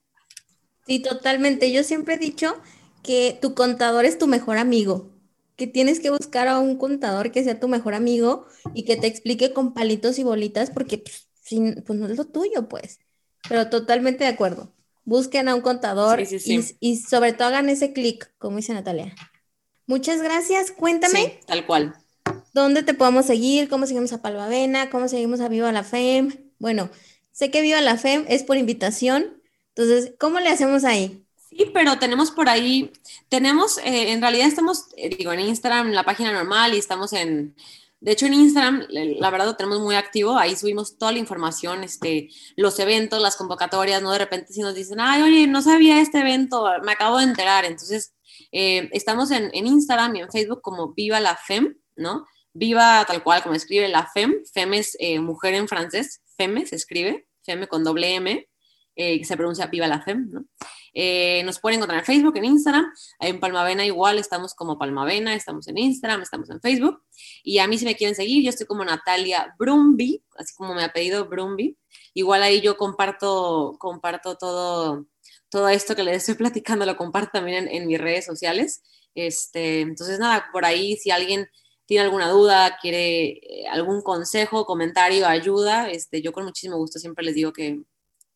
Sí, 0.86 1.00
totalmente. 1.00 1.72
Yo 1.72 1.84
siempre 1.84 2.16
he 2.16 2.18
dicho 2.18 2.54
que 3.02 3.38
tu 3.40 3.54
contador 3.54 4.04
es 4.04 4.18
tu 4.18 4.26
mejor 4.26 4.58
amigo, 4.58 5.08
que 5.56 5.66
tienes 5.66 5.98
que 5.98 6.10
buscar 6.10 6.48
a 6.48 6.58
un 6.58 6.76
contador 6.76 7.32
que 7.32 7.42
sea 7.42 7.60
tu 7.60 7.68
mejor 7.68 7.94
amigo 7.94 8.44
y 8.74 8.84
que 8.84 8.96
te 8.98 9.06
explique 9.06 9.54
con 9.54 9.72
palitos 9.72 10.18
y 10.18 10.22
bolitas 10.22 10.70
porque 10.70 10.98
pues, 10.98 11.30
pues 11.86 11.98
no 11.98 12.08
es 12.08 12.18
lo 12.18 12.26
tuyo, 12.26 12.68
pues. 12.68 13.00
Pero 13.48 13.70
totalmente 13.70 14.24
de 14.24 14.30
acuerdo 14.30 14.70
busquen 15.05 15.48
a 15.48 15.55
un 15.55 15.61
contador 15.61 16.22
Y, 16.80 16.96
sobre 16.96 17.32
todo 17.32 17.48
hagan 17.48 17.68
ese 17.68 17.92
clic, 17.92 18.32
como 18.38 18.57
dice 18.57 18.74
Natalia. 18.74 19.14
Muchas 19.86 20.22
gracias. 20.22 20.70
Cuéntame. 20.70 21.40
tal 21.46 21.66
cual. 21.66 21.94
¿Dónde 22.55 22.82
te 22.82 22.94
podemos 22.94 23.26
seguir? 23.26 23.68
¿Cómo 23.68 23.86
seguimos 23.86 24.12
a 24.12 24.22
Palmavena? 24.22 24.90
¿Cómo 24.90 25.09
seguimos 25.09 25.40
a 25.40 25.48
Viva 25.48 25.72
la 25.72 25.84
FEM? 25.84 26.53
Bueno, 26.59 26.90
sé 27.32 27.50
que 27.50 27.62
Viva 27.62 27.80
la 27.80 27.96
FEM 27.96 28.24
es 28.28 28.42
por 28.42 28.57
invitación. 28.57 29.42
Entonces, 29.74 30.12
¿cómo 30.18 30.38
le 30.38 30.50
hacemos 30.50 30.84
ahí? 30.84 31.24
Sí, 31.48 31.70
pero 31.72 31.98
tenemos 31.98 32.30
por 32.30 32.48
ahí, 32.48 32.92
tenemos, 33.28 33.78
eh, 33.78 34.12
en 34.12 34.22
realidad 34.22 34.46
estamos, 34.46 34.86
eh, 34.96 35.14
digo, 35.14 35.32
en 35.32 35.40
Instagram, 35.40 35.88
en 35.88 35.94
la 35.94 36.05
página 36.05 36.32
normal 36.32 36.74
y 36.74 36.78
estamos 36.78 37.12
en, 37.12 37.55
de 38.03 38.11
hecho, 38.11 38.26
en 38.26 38.34
Instagram, 38.34 38.84
la 38.90 39.30
verdad, 39.30 39.46
lo 39.46 39.55
tenemos 39.55 39.78
muy 39.78 39.94
activo. 39.94 40.36
Ahí 40.36 40.57
subimos 40.57 40.98
toda 40.98 41.12
la 41.12 41.20
información, 41.20 41.84
este, 41.84 42.30
los 42.57 42.76
eventos, 42.80 43.22
las 43.22 43.36
convocatorias, 43.36 44.03
¿no? 44.03 44.11
De 44.11 44.18
repente 44.18 44.53
si 44.53 44.61
nos 44.61 44.74
dicen, 44.74 44.98
ay, 44.98 45.22
oye, 45.22 45.46
no 45.46 45.62
sabía 45.62 46.00
este 46.00 46.18
evento, 46.18 46.66
me 46.82 46.90
acabo 46.90 47.18
de 47.18 47.24
enterar. 47.24 47.64
Entonces, 47.64 48.12
eh, 48.50 48.90
estamos 48.92 49.30
en, 49.30 49.50
en, 49.55 49.68
Instagram 49.68 50.16
y 50.16 50.20
en 50.22 50.32
Facebook 50.32 50.62
como 50.62 50.92
Viva 50.94 51.20
la 51.20 51.36
FEM, 51.36 51.76
¿no? 51.94 52.26
Viva 52.53 53.05
tal 53.07 53.22
cual 53.22 53.40
como 53.44 53.55
escribe 53.55 53.86
la 53.86 54.09
FEM. 54.09 54.34
FEM 54.53 54.74
es 54.74 54.96
eh, 54.98 55.20
mujer 55.20 55.55
en 55.55 55.68
francés. 55.68 56.22
FEME 56.36 56.66
se 56.66 56.74
escribe, 56.74 57.28
FEME 57.44 57.68
con 57.68 57.84
doble 57.84 58.16
M, 58.16 58.48
eh, 58.96 59.24
se 59.24 59.36
pronuncia 59.36 59.66
Viva 59.66 59.86
la 59.86 60.03
FEM, 60.03 60.28
¿no? 60.28 60.44
Eh, 60.95 61.43
nos 61.45 61.59
pueden 61.59 61.78
encontrar 61.78 62.01
en 62.01 62.07
Facebook, 62.07 62.36
en 62.36 62.45
Instagram. 62.45 62.93
En 63.20 63.40
Palmavena 63.40 63.84
igual 63.84 64.18
estamos 64.18 64.55
como 64.55 64.78
Palmavena, 64.78 65.34
estamos 65.34 65.68
en 65.68 65.78
Instagram, 65.78 66.22
estamos 66.22 66.51
en 66.51 66.61
Facebook. 66.61 67.03
Y 67.43 67.59
a 67.59 67.66
mí 67.66 67.78
si 67.78 67.84
me 67.84 67.97
quieren 67.97 68.14
seguir, 68.14 68.45
yo 68.45 68.51
estoy 68.51 68.66
como 68.66 68.84
Natalia 68.84 69.55
Brumby, 69.59 70.22
así 70.36 70.55
como 70.55 70.74
me 70.74 70.84
ha 70.84 70.93
pedido 70.93 71.26
Brumby. 71.26 71.76
Igual 72.14 72.43
ahí 72.43 72.61
yo 72.61 72.76
comparto, 72.76 73.76
comparto 73.78 74.36
todo, 74.36 75.07
todo 75.49 75.68
esto 75.68 75.97
que 75.97 76.05
les 76.05 76.18
estoy 76.18 76.34
platicando, 76.34 76.86
lo 76.86 76.97
comparto 76.97 77.30
también 77.34 77.68
en, 77.68 77.82
en 77.82 77.86
mis 77.86 77.99
redes 77.99 78.24
sociales. 78.24 78.82
Este, 79.14 79.80
entonces 79.80 80.18
nada, 80.18 80.49
por 80.53 80.64
ahí 80.64 80.97
si 80.97 81.11
alguien 81.11 81.49
tiene 81.86 82.05
alguna 82.05 82.30
duda, 82.30 82.78
quiere 82.80 83.32
eh, 83.32 83.66
algún 83.70 84.03
consejo, 84.03 84.64
comentario, 84.64 85.26
ayuda, 85.26 85.90
este, 85.90 86.22
yo 86.22 86.32
con 86.32 86.45
muchísimo 86.45 86.76
gusto 86.76 86.99
siempre 86.99 87.24
les 87.24 87.34
digo 87.34 87.53
que 87.53 87.82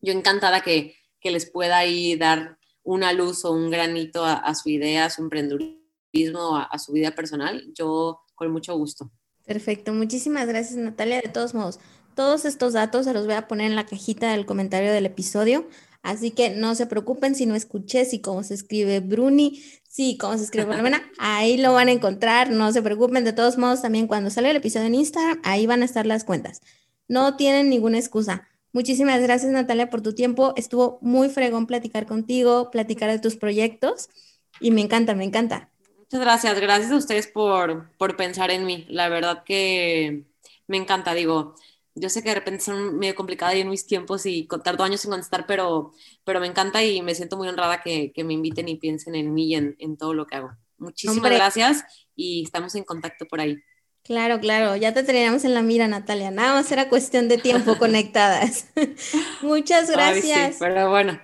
yo 0.01 0.13
encantada 0.13 0.61
que 0.61 0.95
que 1.27 1.31
les 1.31 1.49
pueda 1.49 1.77
ahí 1.77 2.15
dar 2.15 2.57
una 2.83 3.11
luz 3.11 3.43
o 3.43 3.51
un 3.51 3.69
granito 3.69 4.23
a, 4.23 4.55
su 4.55 4.69
idea, 4.69 5.05
a 5.05 5.09
su 5.09 5.21
emprendedurismo, 5.21 6.55
a, 6.55 6.63
a, 6.63 6.79
su 6.79 6.93
vida 6.93 7.11
personal. 7.11 7.65
Yo 7.75 8.21
con 8.33 8.49
mucho 8.49 8.77
gusto. 8.77 9.11
Perfecto, 9.45 9.91
muchísimas 9.93 10.47
gracias 10.47 10.77
Natalia. 10.77 11.19
De 11.19 11.27
todos 11.27 11.53
modos, 11.53 11.79
todos 12.15 12.45
estos 12.45 12.71
datos 12.71 13.03
se 13.03 13.13
los 13.13 13.25
voy 13.25 13.35
a 13.35 13.49
poner 13.49 13.67
en 13.67 13.75
la 13.75 13.85
cajita 13.85 14.31
del 14.31 14.45
comentario 14.45 14.93
del 14.93 15.05
episodio, 15.05 15.67
así 16.01 16.31
que 16.31 16.51
no 16.51 16.75
se 16.75 16.85
preocupen 16.85 17.35
si 17.35 17.45
no 17.45 17.55
escuché, 17.55 18.05
si 18.05 18.21
cómo 18.21 18.43
se 18.43 18.53
escribe 18.53 19.01
Bruni, 19.01 19.61
si 19.89 20.17
cómo 20.17 20.37
se 20.37 20.45
escribe 20.45 20.67
Palomena, 20.67 21.11
ahí 21.17 21.57
lo 21.57 21.73
van 21.73 21.89
a 21.89 21.91
encontrar, 21.91 22.51
no 22.51 22.71
se 22.71 22.81
preocupen. 22.81 23.25
De 23.25 23.33
todos 23.33 23.57
modos, 23.57 23.81
también 23.81 24.07
cuando 24.07 24.29
sale 24.29 24.49
el 24.49 24.55
episodio 24.55 24.87
en 24.87 24.95
Instagram, 24.95 25.41
ahí 25.43 25.67
van 25.67 25.81
a 25.81 25.85
estar 25.85 26.05
las 26.05 26.23
cuentas. 26.23 26.61
No 27.09 27.35
tienen 27.35 27.69
ninguna 27.69 27.97
excusa. 27.97 28.47
Muchísimas 28.73 29.21
gracias 29.21 29.51
Natalia 29.51 29.89
por 29.89 30.01
tu 30.01 30.13
tiempo. 30.13 30.53
Estuvo 30.55 30.99
muy 31.01 31.29
fregón 31.29 31.67
platicar 31.67 32.05
contigo, 32.05 32.69
platicar 32.71 33.09
de 33.09 33.19
tus 33.19 33.35
proyectos 33.35 34.09
y 34.59 34.71
me 34.71 34.81
encanta, 34.81 35.15
me 35.15 35.23
encanta. 35.23 35.69
Muchas 35.97 36.21
gracias, 36.21 36.59
gracias 36.59 36.91
a 36.91 36.95
ustedes 36.95 37.27
por, 37.27 37.89
por 37.97 38.15
pensar 38.15 38.51
en 38.51 38.65
mí. 38.65 38.85
La 38.89 39.09
verdad 39.09 39.43
que 39.43 40.25
me 40.67 40.77
encanta, 40.77 41.13
digo, 41.13 41.55
yo 41.95 42.09
sé 42.09 42.21
que 42.21 42.29
de 42.29 42.35
repente 42.35 42.63
son 42.63 42.97
medio 42.97 43.15
complicadas 43.15 43.55
y 43.55 43.61
en 43.61 43.69
mis 43.69 43.87
tiempos 43.87 44.25
y 44.25 44.47
tardo 44.63 44.83
años 44.83 45.03
en 45.03 45.11
contestar, 45.11 45.45
pero, 45.47 45.93
pero 46.23 46.39
me 46.39 46.47
encanta 46.47 46.83
y 46.83 47.01
me 47.01 47.15
siento 47.15 47.37
muy 47.37 47.47
honrada 47.47 47.81
que, 47.81 48.11
que 48.13 48.23
me 48.23 48.33
inviten 48.33 48.69
y 48.69 48.77
piensen 48.77 49.15
en 49.15 49.33
mí 49.33 49.47
y 49.47 49.55
en, 49.55 49.75
en 49.79 49.97
todo 49.97 50.13
lo 50.13 50.27
que 50.27 50.35
hago. 50.35 50.51
Muchísimas 50.77 51.31
gracias 51.31 51.83
y 52.15 52.43
estamos 52.43 52.75
en 52.75 52.83
contacto 52.83 53.25
por 53.25 53.41
ahí. 53.41 53.57
Claro, 54.07 54.39
claro, 54.39 54.77
ya 54.77 54.93
te 54.93 55.03
teníamos 55.03 55.43
en 55.43 55.53
la 55.53 55.61
mira, 55.61 55.85
Natalia. 55.89 56.31
Nada 56.31 56.53
más 56.53 56.71
era 56.71 56.87
cuestión 56.87 57.27
de 57.27 57.37
tiempo 57.37 57.77
conectadas. 57.79 58.67
Muchas 59.41 59.91
gracias. 59.91 60.55
pero 60.59 60.89
bueno, 60.89 61.19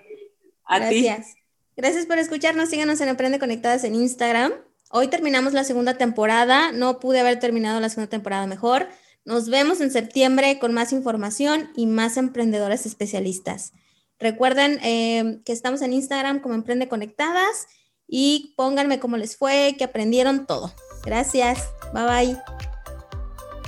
a 0.66 0.80
gracias. 0.80 1.36
Gracias 1.78 2.06
por 2.06 2.20
escucharnos. 2.20 2.70
Síganos 2.70 3.00
en 3.00 3.08
Emprende 3.08 3.40
Conectadas 3.40 3.86
en 3.86 3.96
Instagram. 3.96 4.52
Hoy 4.90 5.08
terminamos 5.08 5.54
la 5.54 5.64
segunda 5.64 5.98
temporada. 5.98 6.74
No 6.74 7.00
pude 7.00 7.22
haber 7.22 7.40
terminado 7.40 7.80
la 7.80 7.88
segunda 7.88 8.10
temporada 8.10 8.48
mejor. 8.48 8.90
Nos 9.24 9.50
vemos 9.50 9.80
en 9.80 9.90
septiembre 9.90 10.60
con 10.60 10.74
más 10.74 10.92
información 10.92 11.72
y 11.78 11.88
más 11.88 12.18
emprendedores 12.18 12.86
especialistas. 12.86 13.72
Recuerden 14.20 14.80
eh, 14.84 15.40
que 15.46 15.54
estamos 15.54 15.82
en 15.82 15.94
Instagram 15.94 16.42
como 16.42 16.54
Emprende 16.54 16.90
Conectadas 16.90 17.66
y 18.10 18.54
pónganme 18.58 19.00
cómo 19.00 19.16
les 19.16 19.38
fue, 19.38 19.76
que 19.78 19.86
aprendieron 19.86 20.46
todo. 20.46 20.74
Gracias. 21.06 21.70
Bye 21.94 22.06
bye. 22.06 22.73